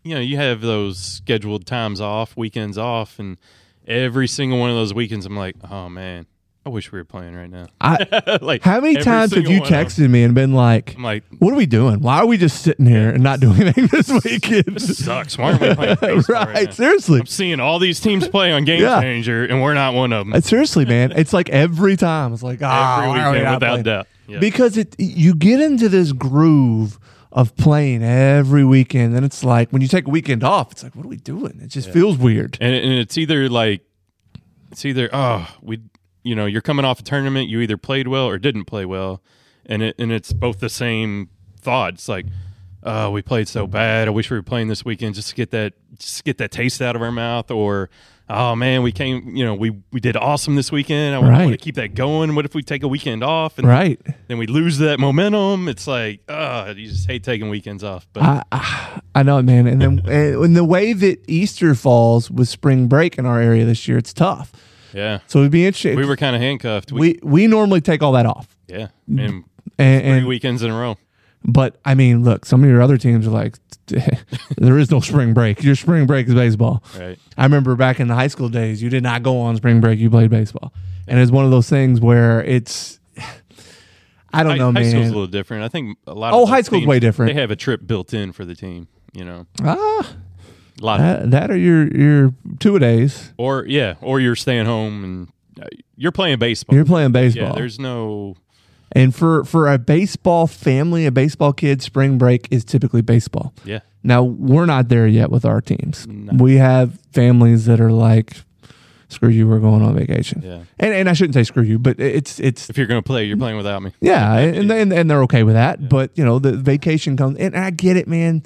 you 0.03 0.15
know 0.15 0.21
you 0.21 0.37
have 0.37 0.61
those 0.61 0.99
scheduled 0.99 1.67
times 1.67 2.01
off, 2.01 2.37
weekends 2.37 2.79
off, 2.79 3.19
and 3.19 3.39
every 3.87 4.29
single 4.29 4.59
one 4.59 4.71
of 4.71 4.77
those 4.77 4.95
weekends, 4.95 5.27
I'm 5.27 5.37
like, 5.37 5.57
oh 5.71 5.89
man, 5.89 6.27
I 6.67 6.69
wish 6.69 6.93
we 6.93 6.99
were 6.99 7.05
playing 7.07 7.35
right 7.35 7.49
now. 7.49 7.69
I, 7.81 8.39
like 8.43 8.63
how 8.63 8.81
many 8.81 8.97
every 8.97 9.03
times 9.05 9.31
have 9.33 9.39
single 9.39 9.53
you 9.55 9.61
one 9.61 9.69
of 9.73 9.75
'em. 9.79 9.87
texted 9.87 10.11
me 10.11 10.23
and 10.25 10.35
been 10.35 10.53
like, 10.53 10.95
I'm 10.95 11.03
like, 11.03 11.25
"What 11.39 11.53
are 11.55 11.57
we 11.57 11.65
doing? 11.65 12.01
Why 12.01 12.19
are 12.19 12.27
we 12.27 12.37
just 12.37 12.61
sitting 12.63 12.85
here 12.85 13.09
and 13.09 13.23
not 13.23 13.41
doing 13.41 13.63
anything 13.63 13.87
this 13.87 14.09
weekend?" 14.25 14.65
this 14.67 14.99
sucks. 14.99 15.39
Why 15.39 15.53
aren't 15.53 15.61
we 15.63 15.75
playing 15.75 15.97
baseball 16.01 16.37
right? 16.37 16.55
right 16.55 16.67
now? 16.67 16.71
seriously, 16.73 17.21
I'm 17.21 17.27
seeing 17.27 17.61
all 17.61 17.79
these 17.79 17.99
teams 17.99 18.29
play 18.29 18.53
on 18.53 18.65
Game 18.67 18.83
Yeah. 18.83 19.01
Changer, 19.01 19.45
and 19.47 19.63
we're 19.63 19.73
not 19.73 19.95
one 19.95 20.13
of 20.13 20.27
them. 20.27 20.35
Uh, 20.35 20.41
seriously, 20.43 20.85
man. 20.85 21.13
It's 21.13 21.33
like 21.33 21.49
every 21.49 21.97
time. 21.97 22.35
It's 22.35 22.43
like 22.43 22.61
ah, 22.63 22.99
Every 22.99 23.09
why 23.09 23.21
are 23.21 23.31
we 23.31 23.39
weekend, 23.39 23.45
not 23.45 23.55
without 23.55 23.69
playing? 23.71 23.83
doubt. 23.85 24.07
Yeah. 24.29 24.39
because 24.39 24.77
it 24.77 24.95
you 24.99 25.35
get 25.35 25.61
into 25.63 25.89
this 25.89 26.13
groove 26.13 26.99
of 27.33 27.57
playing 27.57 28.03
every 28.03 28.65
weekend, 28.67 29.17
and 29.17 29.25
it's 29.25 29.43
like 29.43 29.71
when 29.71 29.81
you 29.81 29.89
take 29.89 30.07
a 30.07 30.11
weekend 30.11 30.45
off, 30.45 30.73
it's 30.73 30.83
like, 30.83 30.95
what 30.95 31.07
are 31.07 31.09
we 31.09 31.17
doing? 31.17 31.59
It 31.63 31.69
just 31.69 31.91
feels 31.91 32.19
weird. 32.19 32.59
and, 32.61 32.75
and 32.75 32.93
it's 32.93 33.17
either 33.17 33.49
like 33.49 33.81
it's 34.71 34.85
either 34.85 35.09
oh 35.13 35.49
we 35.63 35.81
you 36.23 36.35
know 36.35 36.47
you're 36.47 36.61
coming 36.61 36.85
off 36.85 37.01
a 37.01 37.03
tournament 37.03 37.49
you 37.49 37.61
either 37.61 37.77
played 37.77 38.09
well 38.09 38.27
or 38.27 38.39
didn't 38.39 38.65
play 38.65 38.85
well 38.85 39.23
and 39.67 39.83
it 39.83 39.95
and 39.99 40.13
it's 40.13 40.33
both 40.33 40.61
the 40.61 40.69
same 40.69 41.29
thought 41.61 41.95
it's 41.95 42.09
like 42.09 42.27
oh 42.83 43.11
we 43.11 43.21
played 43.23 43.47
so 43.49 43.67
bad 43.67 44.09
i 44.09 44.11
wish 44.11 44.31
we 44.31 44.37
were 44.37 44.43
playing 44.43 44.69
this 44.69 44.85
weekend 44.85 45.15
just 45.15 45.29
to 45.31 45.35
get 45.35 45.51
that 45.51 45.73
just 45.99 46.25
get 46.25 46.39
that 46.39 46.51
taste 46.51 46.81
out 46.81 46.97
of 46.97 47.03
our 47.03 47.13
mouth 47.13 47.51
or 47.51 47.91
oh 48.31 48.55
man 48.55 48.83
we 48.83 48.93
came 48.93 49.35
you 49.37 49.45
know 49.45 49.55
we 49.55 49.71
we 49.93 50.01
did 50.01 50.17
awesome 50.17 50.55
this 50.57 50.71
weekend 50.73 51.15
i 51.15 51.19
want 51.19 51.51
to 51.51 51.57
keep 51.59 51.75
that 51.75 51.95
going 51.95 52.35
what 52.35 52.45
if 52.45 52.55
we 52.55 52.63
take 52.63 52.83
a 52.83 52.89
weekend 52.89 53.23
off 53.25 53.59
and 53.59 53.67
Right. 53.69 54.01
then 54.29 54.39
we 54.39 54.47
lose 54.47 54.79
that 54.79 54.99
momentum 55.01 55.69
it's 55.69 55.87
like 55.87 56.21
oh 56.29 56.71
you 56.71 56.89
just 56.89 57.07
hate 57.07 57.23
taking 57.25 57.51
weekends 57.51 57.85
off 57.85 58.07
but 58.13 58.23
I, 58.23 58.43
I 58.53 59.01
I 59.13 59.23
know 59.25 59.39
it, 59.39 59.43
man. 59.43 59.67
And 59.67 59.83
then 59.83 60.03
and 60.09 60.57
the 60.57 60.63
way 60.65 60.93
that 60.93 61.19
Easter 61.29 61.75
falls 61.75 62.31
with 62.31 62.49
spring 62.49 62.87
break 62.87 63.19
in 63.19 63.27
our 63.27 63.41
area 63.41 63.65
this 63.65 63.89
year, 63.89 63.99
it's 63.99 64.13
tough. 64.13 64.53
Yeah 64.95 65.21
So 65.27 65.41
it'd 65.41 65.51
be 65.53 65.67
interesting. 65.67 65.97
we 65.97 66.05
were 66.07 66.17
kind 66.17 66.35
of 66.37 66.43
handcuffed 66.43 66.93
we, 66.93 67.19
we 67.23 67.31
we 67.43 67.47
normally 67.47 67.81
take 67.81 68.03
all 68.03 68.13
that 68.13 68.27
off, 68.27 68.57
yeah 68.69 68.89
and 69.09 69.19
and, 69.19 69.45
three 70.03 70.11
and 70.19 70.27
weekends 70.27 70.63
in 70.63 70.71
a 70.71 70.79
row 70.79 70.97
But 71.45 71.77
I 71.85 71.95
mean, 71.95 72.23
look, 72.23 72.45
some 72.45 72.63
of 72.63 72.69
your 72.69 72.83
other 72.83 72.99
teams 72.99 73.27
are 73.27 73.31
like, 73.31 73.57
there 74.59 74.79
is 74.79 74.91
no 74.91 75.01
spring 75.01 75.33
break. 75.33 75.63
Your 75.63 75.75
spring 75.75 76.07
break 76.07 76.29
is 76.29 76.35
baseball. 76.35 76.83
right 76.99 77.19
I 77.39 77.45
remember 77.45 77.75
back 77.77 77.99
in 78.01 78.09
the 78.09 78.15
high 78.15 78.29
school 78.29 78.49
days, 78.51 78.83
you 78.83 78.91
did 78.91 79.03
not 79.03 79.23
go 79.23 79.39
on 79.41 79.57
spring 79.57 79.81
break. 79.81 79.99
You 79.99 80.11
played 80.11 80.29
baseball, 80.31 80.73
and 81.09 81.19
it's 81.19 81.31
one 81.33 81.45
of 81.47 81.51
those 81.51 81.69
things 81.71 81.99
where 82.01 82.43
it's, 82.45 83.01
I 84.33 84.43
don't 84.43 84.53
high, 84.53 84.59
know, 84.59 84.73
high 84.73 84.89
school's 84.89 85.07
a 85.07 85.11
little 85.11 85.27
different. 85.27 85.65
I 85.65 85.69
think 85.69 85.97
a 86.07 86.15
lot. 86.15 86.33
Oh, 86.35 86.47
high 86.47 86.61
school's 86.63 86.83
teams, 86.83 86.89
way 86.89 87.01
different. 87.01 87.35
They 87.35 87.41
have 87.41 87.51
a 87.51 87.57
trip 87.57 87.87
built 87.87 88.13
in 88.15 88.33
for 88.33 88.45
the 88.45 88.55
team. 88.55 88.87
You 89.13 89.25
know, 89.25 89.47
Ah, 89.65 90.15
a 90.81 90.85
lot 90.85 91.01
of, 91.01 91.07
that, 91.07 91.31
that 91.31 91.51
are 91.51 91.57
your 91.57 91.87
your 91.89 92.35
two 92.59 92.77
a 92.77 92.79
days. 92.81 93.33
or 93.37 93.67
yeah, 93.67 93.95
or 94.01 94.21
you're 94.21 94.37
staying 94.37 94.67
home 94.67 95.05
and 95.05 95.29
uh, 95.63 95.69
you're 95.97 96.13
playing 96.13 96.39
baseball. 96.39 96.75
You're 96.75 96.85
playing 96.85 97.11
yeah, 97.11 97.21
baseball, 97.23 97.55
there's 97.55 97.79
no. 97.79 98.37
and 98.93 99.15
for 99.15 99.45
for 99.45 99.71
a 99.73 99.79
baseball 99.79 100.47
family, 100.47 101.07
a 101.07 101.13
baseball 101.13 101.53
kid, 101.53 101.83
spring 101.83 102.19
break 102.19 102.49
is 102.51 102.65
typically 102.65 103.03
baseball. 103.03 103.53
Yeah, 103.65 103.81
Now 104.03 104.23
we're 104.23 104.67
not 104.67 104.89
there 104.89 105.07
yet 105.07 105.31
with 105.31 105.45
our 105.45 105.61
teams. 105.61 106.07
No. 106.07 106.43
We 106.43 106.57
have 106.57 106.99
families 107.13 107.67
that 107.67 107.81
are 107.81 107.93
like, 107.93 108.37
"Screw 109.09 109.29
you, 109.29 109.47
we're 109.47 109.59
going 109.61 109.83
on 109.83 109.95
vacation." 109.95 110.41
yeah. 110.43 110.61
And 110.79 110.95
and 110.95 111.09
I 111.11 111.13
shouldn't 111.13 111.35
say 111.35 111.45
screw 111.45 111.63
you, 111.63 111.79
but 111.79 112.01
it's 112.01 112.41
it's 112.41 112.71
If 112.71 112.79
you're 112.79 112.87
gonna 112.87 113.03
play, 113.03 113.25
you're 113.25 113.37
playing 113.37 113.59
without 113.59 113.83
me. 113.83 113.93
yeah, 114.01 114.39
and 114.39 114.71
and, 114.71 114.93
and 114.93 115.11
they're 115.11 115.23
okay 115.25 115.43
with 115.43 115.55
that. 115.55 115.89
But 115.89 116.11
you 116.15 116.25
know, 116.25 116.39
the 116.39 116.53
vacation 116.53 117.17
comes, 117.17 117.39
and 117.39 117.55
I 117.55 117.71
get 117.71 117.97
it, 117.99 118.09
man. 118.09 118.43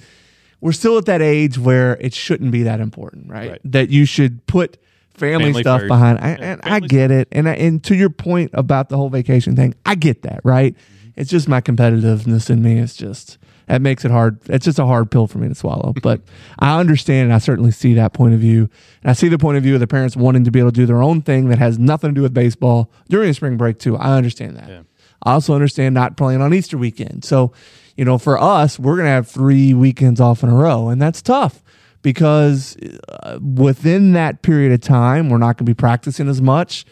We're 0.64 0.72
still 0.72 0.96
at 0.96 1.04
that 1.04 1.20
age 1.20 1.58
where 1.58 1.98
it 2.00 2.14
shouldn't 2.14 2.50
be 2.50 2.62
that 2.62 2.80
important, 2.80 3.28
right? 3.28 3.50
Right. 3.50 3.60
That 3.64 3.90
you 3.90 4.06
should 4.06 4.46
put 4.46 4.78
family, 5.12 5.44
Family 5.48 5.62
stuff 5.62 5.82
first. 5.82 5.88
behind. 5.88 6.18
I, 6.20 6.28
and 6.30 6.60
I 6.64 6.80
get 6.80 7.10
it, 7.10 7.28
and 7.32 7.46
I, 7.46 7.52
and 7.56 7.84
to 7.84 7.94
your 7.94 8.08
point 8.08 8.50
about 8.54 8.88
the 8.88 8.96
whole 8.96 9.10
vacation 9.10 9.56
thing, 9.56 9.74
I 9.84 9.94
get 9.94 10.22
that, 10.22 10.40
right? 10.42 10.74
Mm-hmm. 10.74 11.20
It's 11.20 11.30
just 11.30 11.48
my 11.48 11.60
competitiveness 11.60 12.48
in 12.48 12.62
me. 12.62 12.78
It's 12.78 12.96
just 12.96 13.36
that 13.66 13.82
makes 13.82 14.06
it 14.06 14.10
hard. 14.10 14.38
It's 14.48 14.64
just 14.64 14.78
a 14.78 14.86
hard 14.86 15.10
pill 15.10 15.26
for 15.26 15.36
me 15.36 15.48
to 15.48 15.54
swallow. 15.54 15.92
but 16.02 16.22
I 16.58 16.80
understand, 16.80 17.24
and 17.24 17.34
I 17.34 17.40
certainly 17.40 17.70
see 17.70 17.92
that 17.92 18.14
point 18.14 18.32
of 18.32 18.40
view. 18.40 18.70
And 19.02 19.10
I 19.10 19.12
see 19.12 19.28
the 19.28 19.36
point 19.36 19.58
of 19.58 19.62
view 19.62 19.74
of 19.74 19.80
the 19.80 19.86
parents 19.86 20.16
wanting 20.16 20.44
to 20.44 20.50
be 20.50 20.60
able 20.60 20.70
to 20.70 20.76
do 20.76 20.86
their 20.86 21.02
own 21.02 21.20
thing 21.20 21.50
that 21.50 21.58
has 21.58 21.78
nothing 21.78 22.08
to 22.08 22.14
do 22.14 22.22
with 22.22 22.32
baseball 22.32 22.90
during 23.10 23.28
a 23.28 23.34
spring 23.34 23.58
break 23.58 23.78
too. 23.78 23.98
I 23.98 24.16
understand 24.16 24.56
that. 24.56 24.70
Yeah. 24.70 24.82
I 25.24 25.32
also 25.32 25.52
understand 25.54 25.94
not 25.94 26.16
playing 26.16 26.40
on 26.40 26.54
Easter 26.54 26.78
weekend. 26.78 27.22
So, 27.22 27.52
you 27.96 28.04
know, 28.04 28.18
for 28.18 28.40
us, 28.40 28.78
we're 28.78 28.96
going 28.96 29.06
to 29.06 29.10
have 29.12 29.28
three 29.28 29.72
weekends 29.74 30.20
off 30.20 30.42
in 30.42 30.48
a 30.48 30.54
row, 30.54 30.88
and 30.88 31.00
that's 31.00 31.22
tough 31.22 31.62
because 32.02 32.76
uh, 33.08 33.38
within 33.40 34.12
that 34.12 34.42
period 34.42 34.72
of 34.72 34.80
time, 34.80 35.30
we're 35.30 35.38
not 35.38 35.56
going 35.56 35.64
to 35.66 35.70
be 35.70 35.74
practicing 35.74 36.28
as 36.28 36.40
much. 36.42 36.84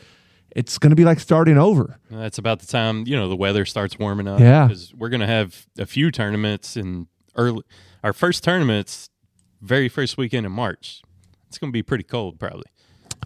It's 0.54 0.78
going 0.78 0.90
to 0.90 0.96
be 0.96 1.04
like 1.04 1.18
starting 1.20 1.56
over. 1.58 1.98
That's 2.10 2.38
about 2.38 2.60
the 2.60 2.66
time 2.66 3.04
you 3.06 3.16
know 3.16 3.28
the 3.28 3.36
weather 3.36 3.64
starts 3.64 3.98
warming 3.98 4.28
up. 4.28 4.38
Yeah. 4.38 4.66
because 4.66 4.92
we're 4.94 5.08
gonna 5.08 5.26
have 5.26 5.66
a 5.78 5.86
few 5.86 6.10
tournaments 6.10 6.76
in 6.76 7.06
early. 7.36 7.62
Our 8.04 8.12
first 8.12 8.44
tournaments, 8.44 9.08
very 9.62 9.88
first 9.88 10.18
weekend 10.18 10.44
in 10.44 10.52
March. 10.52 11.00
It's 11.48 11.56
gonna 11.56 11.72
be 11.72 11.82
pretty 11.82 12.04
cold, 12.04 12.38
probably. 12.38 12.64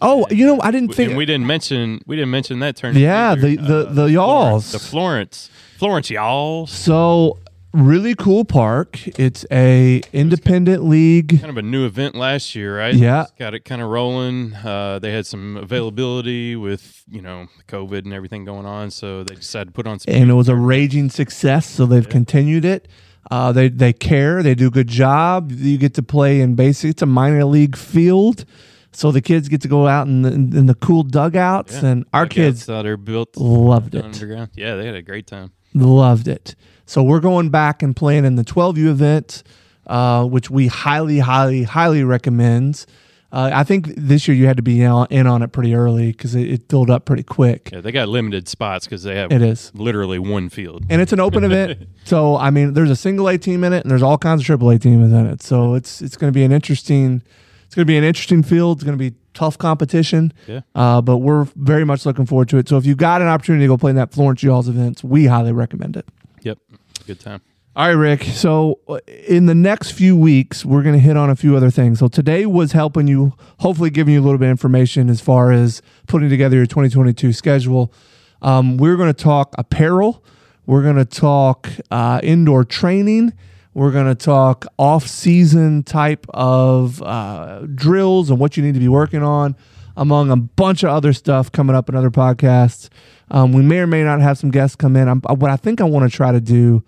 Oh, 0.01 0.25
you 0.29 0.45
know, 0.45 0.61
I 0.61 0.71
didn't 0.71 0.93
think. 0.93 1.09
and 1.09 1.17
we 1.17 1.25
didn't 1.25 1.47
mention 1.47 1.99
we 2.07 2.15
didn't 2.15 2.31
mention 2.31 2.59
that 2.59 2.77
tournament. 2.77 3.03
Yeah, 3.03 3.33
either. 3.33 3.41
the- 3.41 3.55
the- 3.57 3.83
the 3.83 3.93
Florence- 3.93 4.13
Y'alls. 4.13 4.71
the 4.71 4.79
Florence, 4.79 5.49
Florence 5.77 6.09
Y'alls, 6.09 6.71
so, 6.71 7.39
really 7.77 8.15
cool 8.15 8.43
park. 8.45 9.07
It's 9.19 9.45
a 9.51 10.01
independent 10.13 10.83
league. 10.83 11.39
kind 11.39 11.49
of 11.49 11.57
a 11.57 11.61
new 11.61 11.85
event 11.85 12.15
last 12.15 12.55
year, 12.55 12.77
right? 12.77 12.93
Yeah. 12.93 13.23
It's 13.23 13.31
got 13.31 13.53
it 13.53 13.65
kind 13.65 13.81
of 13.81 13.89
rolling. 13.89 14.53
Uh, 14.53 14.99
they 14.99 15.11
had 15.11 15.25
some 15.25 15.57
availability 15.57 16.55
with 16.55 17.03
you 17.09 17.21
know 17.21 17.47
COVID 17.67 17.99
and 18.05 18.13
everything 18.13 18.45
going 18.45 18.65
on, 18.65 18.91
so 18.91 19.23
they 19.23 19.35
decided 19.35 19.67
to 19.67 19.71
put 19.73 19.87
on 19.87 19.99
some. 19.99 20.13
and 20.13 20.29
it 20.29 20.33
was 20.33 20.49
a 20.49 20.55
raging 20.55 21.09
success. 21.09 21.65
So 21.67 21.85
they've 21.85 22.07
continued 22.07 22.65
it. 22.65 22.87
Uh, 23.29 23.51
they 23.51 23.69
they 23.69 23.93
care. 23.93 24.41
They 24.41 24.55
do 24.55 24.67
a 24.67 24.71
good 24.71 24.87
job. 24.87 25.51
You 25.51 25.77
get 25.77 25.93
to 25.95 26.03
play 26.03 26.41
in 26.41 26.55
basically 26.55 26.91
it's 26.91 27.01
a 27.01 27.05
minor 27.05 27.43
league 27.45 27.75
field, 27.75 28.45
so 28.93 29.11
the 29.11 29.21
kids 29.21 29.49
get 29.49 29.61
to 29.61 29.67
go 29.67 29.87
out 29.87 30.07
in 30.07 30.21
the, 30.21 30.31
in 30.31 30.65
the 30.65 30.75
cool 30.75 31.03
dugouts, 31.03 31.73
Yeah. 31.81 31.89
and 31.89 32.05
our 32.13 32.25
Dugouts 32.25 32.33
kids 32.35 32.65
that 32.67 32.85
are 32.85 32.95
built 32.97 33.35
loved 33.37 33.95
it. 33.95 34.05
underground. 34.05 34.51
Yeah, 34.55 34.75
they 34.75 34.85
had 34.85 34.95
a 34.95 35.01
great 35.01 35.27
time. 35.27 35.51
Loved 35.73 36.27
it. 36.29 36.55
So 36.87 37.03
we're 37.03 37.19
going 37.19 37.49
back 37.49 37.83
and 37.83 37.95
playing 37.95 38.25
in 38.25 38.35
the 38.35 38.43
12U 38.43 38.87
event, 38.87 39.43
uh, 39.85 40.25
which 40.25 40.49
we 40.49 40.67
highly, 40.67 41.19
highly, 41.19 41.63
highly 41.63 42.03
recommend. 42.03 42.85
Uh, 43.29 43.51
I 43.53 43.65
think 43.65 43.87
this 43.97 44.25
year 44.27 44.37
you 44.37 44.45
had 44.47 44.55
to 44.55 44.63
be 44.63 44.81
in 44.81 44.87
on, 45.27 45.41
it 45.41 45.51
pretty 45.51 45.75
early 45.75 46.13
because 46.13 46.33
it, 46.33 46.49
it 46.49 46.69
filled 46.69 46.89
up 46.89 47.03
pretty 47.03 47.23
quick. 47.23 47.69
Yeah, 47.73 47.81
they 47.81 47.91
got 47.91 48.07
limited 48.07 48.47
spots 48.47 48.85
because 48.85 49.03
they 49.03 49.15
have 49.15 49.33
It 49.33 49.41
is. 49.41 49.69
literally 49.75 50.17
one 50.17 50.47
field. 50.47 50.85
and 50.89 51.01
it's 51.01 51.11
an 51.11 51.19
open 51.19 51.43
event. 51.51 51.89
So 52.05 52.37
I 52.37 52.49
mean, 52.51 52.73
there's 52.73 52.89
a 52.89 52.95
single 52.95 53.27
A 53.27 53.37
team 53.37 53.65
in 53.65 53.73
it, 53.73 53.83
and 53.83 53.91
there's 53.91 54.01
all 54.01 54.17
kinds 54.17 54.41
of 54.41 54.45
triple 54.45 54.69
A 54.69 54.79
teams 54.79 55.11
in 55.11 55.25
it. 55.27 55.43
So 55.43 55.73
it's 55.73 56.01
it's 56.01 56.15
going 56.15 56.31
to 56.31 56.35
be 56.35 56.45
an 56.45 56.53
interesting 56.53 57.21
it's 57.65 57.75
going 57.75 57.85
to 57.85 57.91
be 57.91 57.97
an 57.97 58.05
interesting 58.05 58.43
field. 58.43 58.77
It's 58.77 58.85
going 58.85 58.97
to 58.97 59.11
be 59.11 59.13
tough 59.33 59.57
competition. 59.57 60.31
Yeah. 60.47 60.61
Uh, 60.73 61.01
but 61.01 61.17
we're 61.17 61.43
very 61.57 61.83
much 61.83 62.05
looking 62.05 62.25
forward 62.25 62.47
to 62.49 62.57
it. 62.57 62.69
So 62.69 62.77
if 62.77 62.85
you've 62.85 62.97
got 62.97 63.21
an 63.21 63.27
opportunity 63.27 63.65
to 63.65 63.67
go 63.67 63.77
play 63.77 63.89
in 63.89 63.97
that 63.97 64.13
Florence 64.13 64.41
Y'all's 64.41 64.69
events, 64.69 65.03
we 65.03 65.25
highly 65.25 65.51
recommend 65.51 65.97
it. 65.97 66.07
Yep, 66.41 66.59
good 67.05 67.19
time. 67.19 67.41
All 67.77 67.85
right, 67.87 67.91
Rick. 67.91 68.23
So 68.23 68.79
uh, 68.87 68.97
in 69.05 69.45
the 69.45 69.53
next 69.53 69.91
few 69.91 70.17
weeks, 70.17 70.65
we're 70.65 70.81
going 70.81 70.95
to 70.95 70.99
hit 70.99 71.15
on 71.15 71.29
a 71.29 71.35
few 71.35 71.55
other 71.55 71.69
things. 71.69 71.99
So 71.99 72.07
today 72.07 72.47
was 72.47 72.71
helping 72.71 73.07
you, 73.07 73.33
hopefully 73.59 73.91
giving 73.91 74.15
you 74.15 74.19
a 74.19 74.23
little 74.23 74.39
bit 74.39 74.47
of 74.47 74.49
information 74.49 75.11
as 75.11 75.21
far 75.21 75.51
as 75.51 75.83
putting 76.07 76.27
together 76.27 76.55
your 76.55 76.65
2022 76.65 77.33
schedule. 77.33 77.93
Um, 78.41 78.77
we're 78.77 78.95
going 78.95 79.13
to 79.13 79.23
talk 79.23 79.53
apparel. 79.59 80.23
We're 80.65 80.81
going 80.81 80.95
to 80.95 81.05
talk 81.05 81.69
uh, 81.91 82.19
indoor 82.23 82.65
training. 82.65 83.33
We're 83.75 83.91
going 83.91 84.07
to 84.07 84.15
talk 84.15 84.65
off-season 84.79 85.83
type 85.83 86.25
of 86.31 86.99
uh, 87.03 87.67
drills 87.75 88.31
and 88.31 88.39
what 88.39 88.57
you 88.57 88.63
need 88.63 88.73
to 88.73 88.79
be 88.79 88.87
working 88.87 89.21
on, 89.21 89.55
among 89.95 90.31
a 90.31 90.35
bunch 90.35 90.81
of 90.81 90.89
other 90.89 91.13
stuff 91.13 91.51
coming 91.51 91.75
up 91.75 91.89
in 91.89 91.95
other 91.95 92.09
podcasts. 92.09 92.89
Um, 93.29 93.51
we 93.53 93.61
may 93.61 93.79
or 93.79 93.87
may 93.87 94.03
not 94.03 94.21
have 94.21 94.37
some 94.37 94.51
guests 94.51 94.75
come 94.75 94.95
in. 94.95 95.07
I'm, 95.07 95.21
what 95.21 95.49
I 95.51 95.57
think 95.57 95.81
I 95.81 95.83
want 95.83 96.09
to 96.09 96.15
try 96.15 96.31
to 96.31 96.39
do 96.41 96.83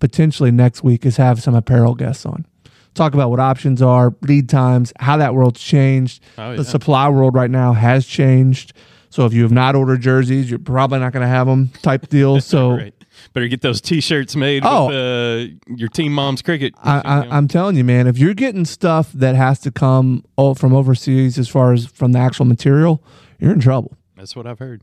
potentially 0.00 0.50
next 0.50 0.82
week 0.82 1.04
is 1.06 1.16
have 1.16 1.42
some 1.42 1.54
apparel 1.54 1.94
guests 1.94 2.24
on. 2.26 2.46
Talk 2.94 3.14
about 3.14 3.30
what 3.30 3.40
options 3.40 3.80
are, 3.80 4.14
lead 4.22 4.48
times, 4.48 4.92
how 5.00 5.16
that 5.16 5.34
world's 5.34 5.60
changed. 5.60 6.22
Oh, 6.36 6.56
The 6.56 6.64
supply 6.64 7.08
world 7.08 7.34
right 7.34 7.50
now 7.50 7.72
has 7.72 8.06
changed. 8.06 8.72
So 9.10 9.26
if 9.26 9.32
you 9.34 9.42
have 9.42 9.52
not 9.52 9.74
ordered 9.74 10.00
jerseys, 10.00 10.48
you're 10.50 10.58
probably 10.58 10.98
not 10.98 11.12
going 11.12 11.22
to 11.22 11.28
have 11.28 11.46
them 11.46 11.68
type 11.82 12.08
deal. 12.08 12.40
So 12.40 12.72
Right. 12.76 12.94
Better 13.34 13.46
get 13.46 13.60
those 13.60 13.80
T-shirts 13.80 14.34
made 14.34 14.62
Oh. 14.64 14.86
with 14.88 14.96
uh, 14.96 15.74
your 15.76 15.88
team 15.90 16.12
mom's 16.14 16.42
Cricut. 16.42 16.72
I, 16.82 16.98
I, 17.04 17.36
I'm 17.36 17.46
telling 17.46 17.76
you, 17.76 17.84
man, 17.84 18.06
if 18.06 18.18
you're 18.18 18.34
getting 18.34 18.64
stuff 18.64 19.12
that 19.12 19.36
has 19.36 19.60
to 19.60 19.70
come 19.70 20.24
from 20.56 20.74
overseas 20.74 21.38
as 21.38 21.48
far 21.48 21.72
as 21.74 21.86
from 21.86 22.12
the 22.12 22.18
actual 22.18 22.46
material, 22.46 23.02
you're 23.38 23.52
in 23.52 23.60
trouble. 23.60 23.96
That's 24.16 24.34
what 24.34 24.46
I've 24.46 24.58
heard. 24.58 24.82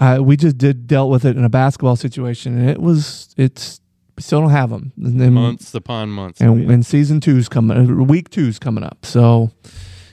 Uh, 0.00 0.18
we 0.22 0.36
just 0.36 0.58
did 0.58 0.86
dealt 0.86 1.10
with 1.10 1.24
it 1.24 1.36
in 1.36 1.44
a 1.44 1.48
basketball 1.48 1.96
situation, 1.96 2.58
and 2.58 2.70
it 2.70 2.80
was 2.80 3.34
it's 3.36 3.80
we 4.16 4.22
still 4.22 4.40
don't 4.40 4.50
have 4.50 4.70
them. 4.70 4.92
And 5.02 5.20
then- 5.20 5.34
Months 5.34 5.74
upon 5.74 6.10
months. 6.10 6.40
and, 6.40 6.70
and 6.70 6.84
season 6.84 7.20
two's 7.20 7.48
coming, 7.48 7.76
uh, 7.90 8.04
week 8.04 8.30
two's 8.30 8.58
coming 8.58 8.82
up. 8.84 9.04
So 9.06 9.50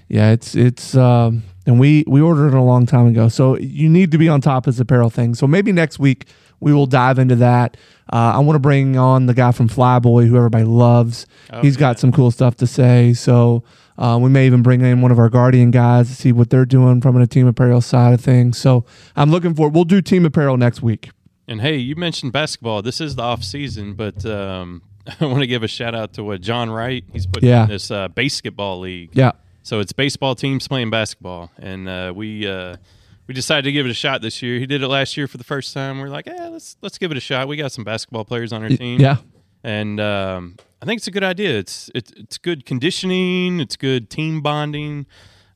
yeah, 0.10 0.32
it's 0.32 0.56
it's 0.56 0.96
um, 0.96 1.44
and 1.66 1.80
we 1.80 2.04
we 2.08 2.22
ordered 2.22 2.50
it 2.50 2.54
a 2.54 2.62
long 2.62 2.86
time 2.86 3.08
ago. 3.08 3.28
So 3.30 3.58
you 3.58 3.90
need 3.90 4.12
to 4.12 4.18
be 4.18 4.30
on 4.30 4.42
top 4.42 4.68
of 4.68 4.74
this 4.76 4.80
apparel 4.80 5.10
thing. 5.10 5.34
So 5.36 5.48
maybe 5.48 5.72
next 5.72 5.98
week 6.00 6.28
we 6.60 6.72
will 6.74 6.86
dive 6.86 7.20
into 7.20 7.36
that. 7.38 7.78
Uh, 8.14 8.34
I 8.36 8.40
want 8.40 8.56
to 8.56 8.60
bring 8.60 8.98
on 8.98 9.26
the 9.26 9.34
guy 9.34 9.52
from 9.52 9.68
Flyboy, 9.68 10.28
who 10.28 10.38
everybody 10.38 10.64
loves. 10.64 11.26
Oh, 11.52 11.62
He's 11.62 11.76
got 11.76 11.98
some 12.00 12.12
cool 12.12 12.30
stuff 12.32 12.56
to 12.58 12.68
say. 12.68 13.14
So 13.14 13.64
uh, 13.98 14.18
we 14.22 14.30
may 14.30 14.46
even 14.46 14.62
bring 14.62 14.82
in 14.82 15.02
one 15.02 15.12
of 15.12 15.20
our 15.20 15.30
Guardian 15.30 15.72
guys 15.72 16.10
to 16.10 16.16
see 16.16 16.32
what 16.32 16.50
they're 16.50 16.66
doing 16.66 17.02
from 17.02 17.16
a 17.18 17.26
team 17.28 17.48
apparel 17.48 17.82
side 17.82 18.14
of 18.14 18.22
things. 18.22 18.58
So 18.58 18.86
I'm 19.16 19.32
looking 19.32 19.54
for. 19.56 19.70
We'll 19.70 19.84
do 19.86 20.02
team 20.02 20.26
apparel 20.26 20.58
next 20.58 20.82
week. 20.82 21.10
And 21.48 21.62
hey, 21.62 21.78
you 21.78 21.96
mentioned 21.96 22.32
basketball. 22.34 22.82
This 22.82 23.00
is 23.00 23.16
the 23.16 23.22
off 23.22 23.44
season, 23.44 23.94
but 23.94 24.26
um, 24.26 24.82
I 25.22 25.26
want 25.26 25.40
to 25.42 25.48
give 25.48 25.64
a 25.64 25.68
shout 25.68 25.94
out 25.96 26.14
to 26.14 26.24
what 26.24 26.42
John 26.42 26.70
Wright. 26.70 27.04
He's 27.14 27.26
putting 27.28 27.50
Yeah. 27.50 27.64
in 27.64 27.70
this 27.70 27.92
uh, 27.92 28.08
basketball 28.08 28.80
league. 28.80 29.12
Yeah. 29.14 29.32
So 29.64 29.80
it's 29.80 29.94
baseball 29.94 30.36
teams 30.36 30.68
playing 30.68 30.90
basketball, 30.92 31.52
and 31.58 31.88
uh, 31.90 32.14
we 32.16 32.48
uh, 32.48 32.76
we 33.28 33.34
decided 33.34 33.64
to 33.64 33.72
give 33.72 33.86
it 33.88 33.90
a 33.90 33.96
shot 33.96 34.22
this 34.22 34.42
year. 34.44 34.60
He 34.60 34.66
did 34.68 34.84
it 34.84 34.88
last 34.88 35.18
year 35.18 35.28
for 35.28 35.38
the 35.38 35.44
first 35.44 35.74
time. 35.74 36.00
We're 36.00 36.10
like, 36.10 36.28
yeah, 36.28 36.50
let's 36.50 36.78
let's 36.82 36.98
give 37.00 37.10
it 37.12 37.18
a 37.18 37.22
shot. 37.22 37.48
We 37.48 37.58
got 37.58 37.72
some 37.72 37.84
basketball 37.84 38.26
players 38.26 38.54
on 38.54 38.62
our 38.62 38.70
team. 38.70 39.00
Yeah. 39.02 39.18
and 39.64 40.00
um, 40.00 40.56
I 40.86 40.88
think 40.88 41.00
it's 41.00 41.08
a 41.08 41.12
good 41.12 41.24
idea. 41.24 41.58
It's 41.58 41.90
it's 41.96 42.12
it's 42.16 42.38
good 42.38 42.64
conditioning. 42.64 43.60
It's 43.60 43.76
good 43.76 44.08
team 44.12 44.42
bonding. 44.42 45.08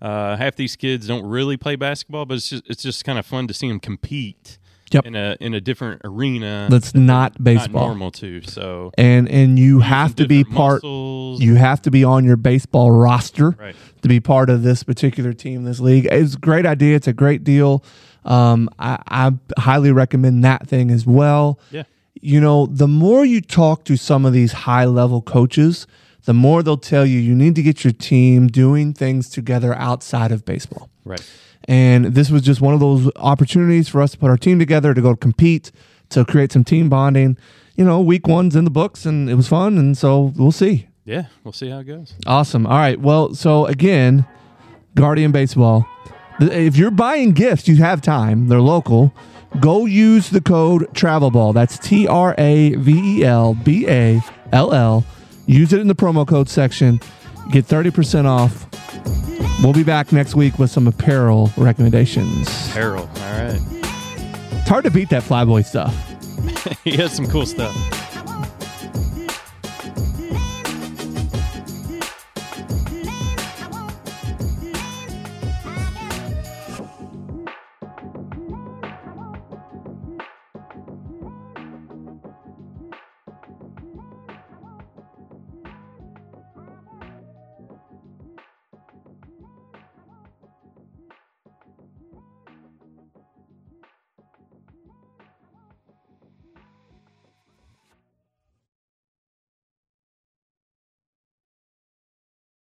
Uh, 0.02 0.36
half 0.38 0.56
these 0.56 0.76
kids 0.76 1.06
don't 1.08 1.24
really 1.24 1.56
play 1.56 1.76
basketball, 1.76 2.26
but 2.26 2.38
it's 2.38 2.50
just 2.50 2.64
it's 2.68 2.82
just 2.82 3.06
kind 3.06 3.20
of 3.20 3.28
fun 3.28 3.48
to 3.48 3.54
see 3.54 3.68
them 3.68 3.80
compete 3.80 4.58
Yep. 4.92 5.06
in 5.06 5.16
a 5.16 5.38
in 5.40 5.54
a 5.54 5.62
different 5.62 6.02
arena 6.04 6.66
That's 6.72 6.96
not 6.96 7.34
not 7.34 7.44
baseball. 7.44 7.86
normal 7.90 8.10
too. 8.10 8.42
So 8.42 8.92
And 8.98 9.30
and 9.30 9.60
you 9.60 9.82
have 9.82 10.16
to 10.16 10.28
be 10.28 10.44
part. 10.44 10.78
muscles. 10.82 11.42
You 11.42 11.56
have 11.56 11.80
to 11.84 11.92
be 11.92 12.04
on 12.04 12.26
your 12.26 12.38
baseball 12.38 12.90
roster 12.90 13.52
Right. 13.52 13.76
to 14.02 14.08
be 14.10 14.20
part 14.20 14.50
of 14.50 14.64
this 14.64 14.82
particular 14.82 15.32
team, 15.34 15.64
this 15.64 15.80
league. 15.80 16.08
It's 16.12 16.34
a 16.34 16.40
great 16.40 16.66
idea. 16.66 16.96
It's 16.96 17.08
a 17.08 17.14
great 17.14 17.44
deal. 17.44 17.84
Um, 18.26 18.68
I, 18.80 18.98
I 19.08 19.32
highly 19.62 19.92
recommend 19.92 20.44
that 20.44 20.68
thing 20.68 20.90
as 20.90 21.06
well. 21.06 21.60
Yeah. 21.70 21.84
You 22.16 22.42
know, 22.42 22.66
the 22.66 22.88
more 22.88 23.26
you 23.26 23.42
talk 23.42 23.86
to 23.86 23.96
some 23.96 24.26
of 24.26 24.34
these 24.34 24.52
high 24.52 24.86
level 24.86 25.22
coaches, 25.22 25.88
the 26.26 26.34
more 26.34 26.62
they'll 26.62 26.78
tell 26.78 27.06
you 27.06 27.20
you 27.20 27.34
need 27.34 27.56
to 27.56 27.64
get 27.64 27.84
your 27.84 27.94
team 27.94 28.48
doing 28.48 28.94
things 28.94 29.30
together 29.30 29.74
outside 29.76 30.32
of 30.32 30.46
baseball. 30.46 30.90
Right. 31.06 31.26
And 31.66 32.06
this 32.08 32.30
was 32.30 32.42
just 32.42 32.62
one 32.62 32.74
of 32.74 32.80
those 32.80 33.10
opportunities 33.16 33.88
for 33.88 34.02
us 34.02 34.12
to 34.12 34.18
put 34.18 34.30
our 34.30 34.38
team 34.38 34.60
together 34.60 34.94
to 34.94 35.02
go 35.02 35.16
compete, 35.16 35.72
to 36.10 36.26
create 36.26 36.52
some 36.52 36.64
team 36.64 36.90
bonding. 36.90 37.38
You 37.76 37.86
know, 37.86 38.02
week 38.02 38.28
one's 38.28 38.56
in 38.56 38.64
the 38.64 38.72
books 38.72 39.06
and 39.06 39.30
it 39.30 39.36
was 39.36 39.48
fun. 39.48 39.78
And 39.78 39.98
so 39.98 40.34
we'll 40.36 40.52
see. 40.52 40.88
Yeah. 41.06 41.26
We'll 41.44 41.54
see 41.54 41.70
how 41.70 41.80
it 41.80 41.86
goes. 41.86 42.14
Awesome. 42.28 42.68
All 42.68 42.78
right. 42.78 43.00
Well, 43.00 43.34
so 43.34 43.66
again, 43.66 44.26
Guardian 44.96 45.32
Baseball. 45.32 45.88
If 46.42 46.76
you're 46.78 46.92
buying 46.92 47.32
gifts, 47.32 47.68
you 47.68 47.78
have 47.78 48.02
time. 48.02 48.48
They're 48.48 48.62
local. 48.62 49.14
Go 49.60 49.86
use 49.86 50.30
the 50.30 50.42
code 50.42 50.88
TRAVELBALL. 50.94 51.54
That's 51.54 51.78
T 51.80 52.08
R 52.08 52.36
A 52.38 52.76
V 52.76 53.20
E 53.20 53.24
L 53.26 53.56
B 53.56 53.88
A 53.88 54.22
L 54.52 54.74
L. 54.74 55.06
Use 55.48 55.74
it 55.74 55.80
in 55.80 55.88
the 55.88 55.96
promo 55.96 56.28
code 56.28 56.48
section. 56.48 57.00
Get 57.52 57.66
30% 57.66 58.26
off. 58.26 58.68
We'll 59.64 59.74
be 59.74 59.84
back 59.84 60.12
next 60.12 60.36
week 60.36 60.60
with 60.60 60.70
some 60.70 60.88
apparel 60.88 61.52
recommendations. 61.58 62.48
Apparel. 62.70 63.02
All 63.02 63.44
right. 63.44 63.60
It's 64.52 64.70
hard 64.70 64.84
to 64.86 64.92
beat 64.92 65.10
that 65.10 65.24
Flyboy 65.24 65.66
stuff. 65.66 65.96
he 66.84 66.96
has 66.98 67.12
some 67.12 67.26
cool 67.28 67.46
stuff. 67.46 67.76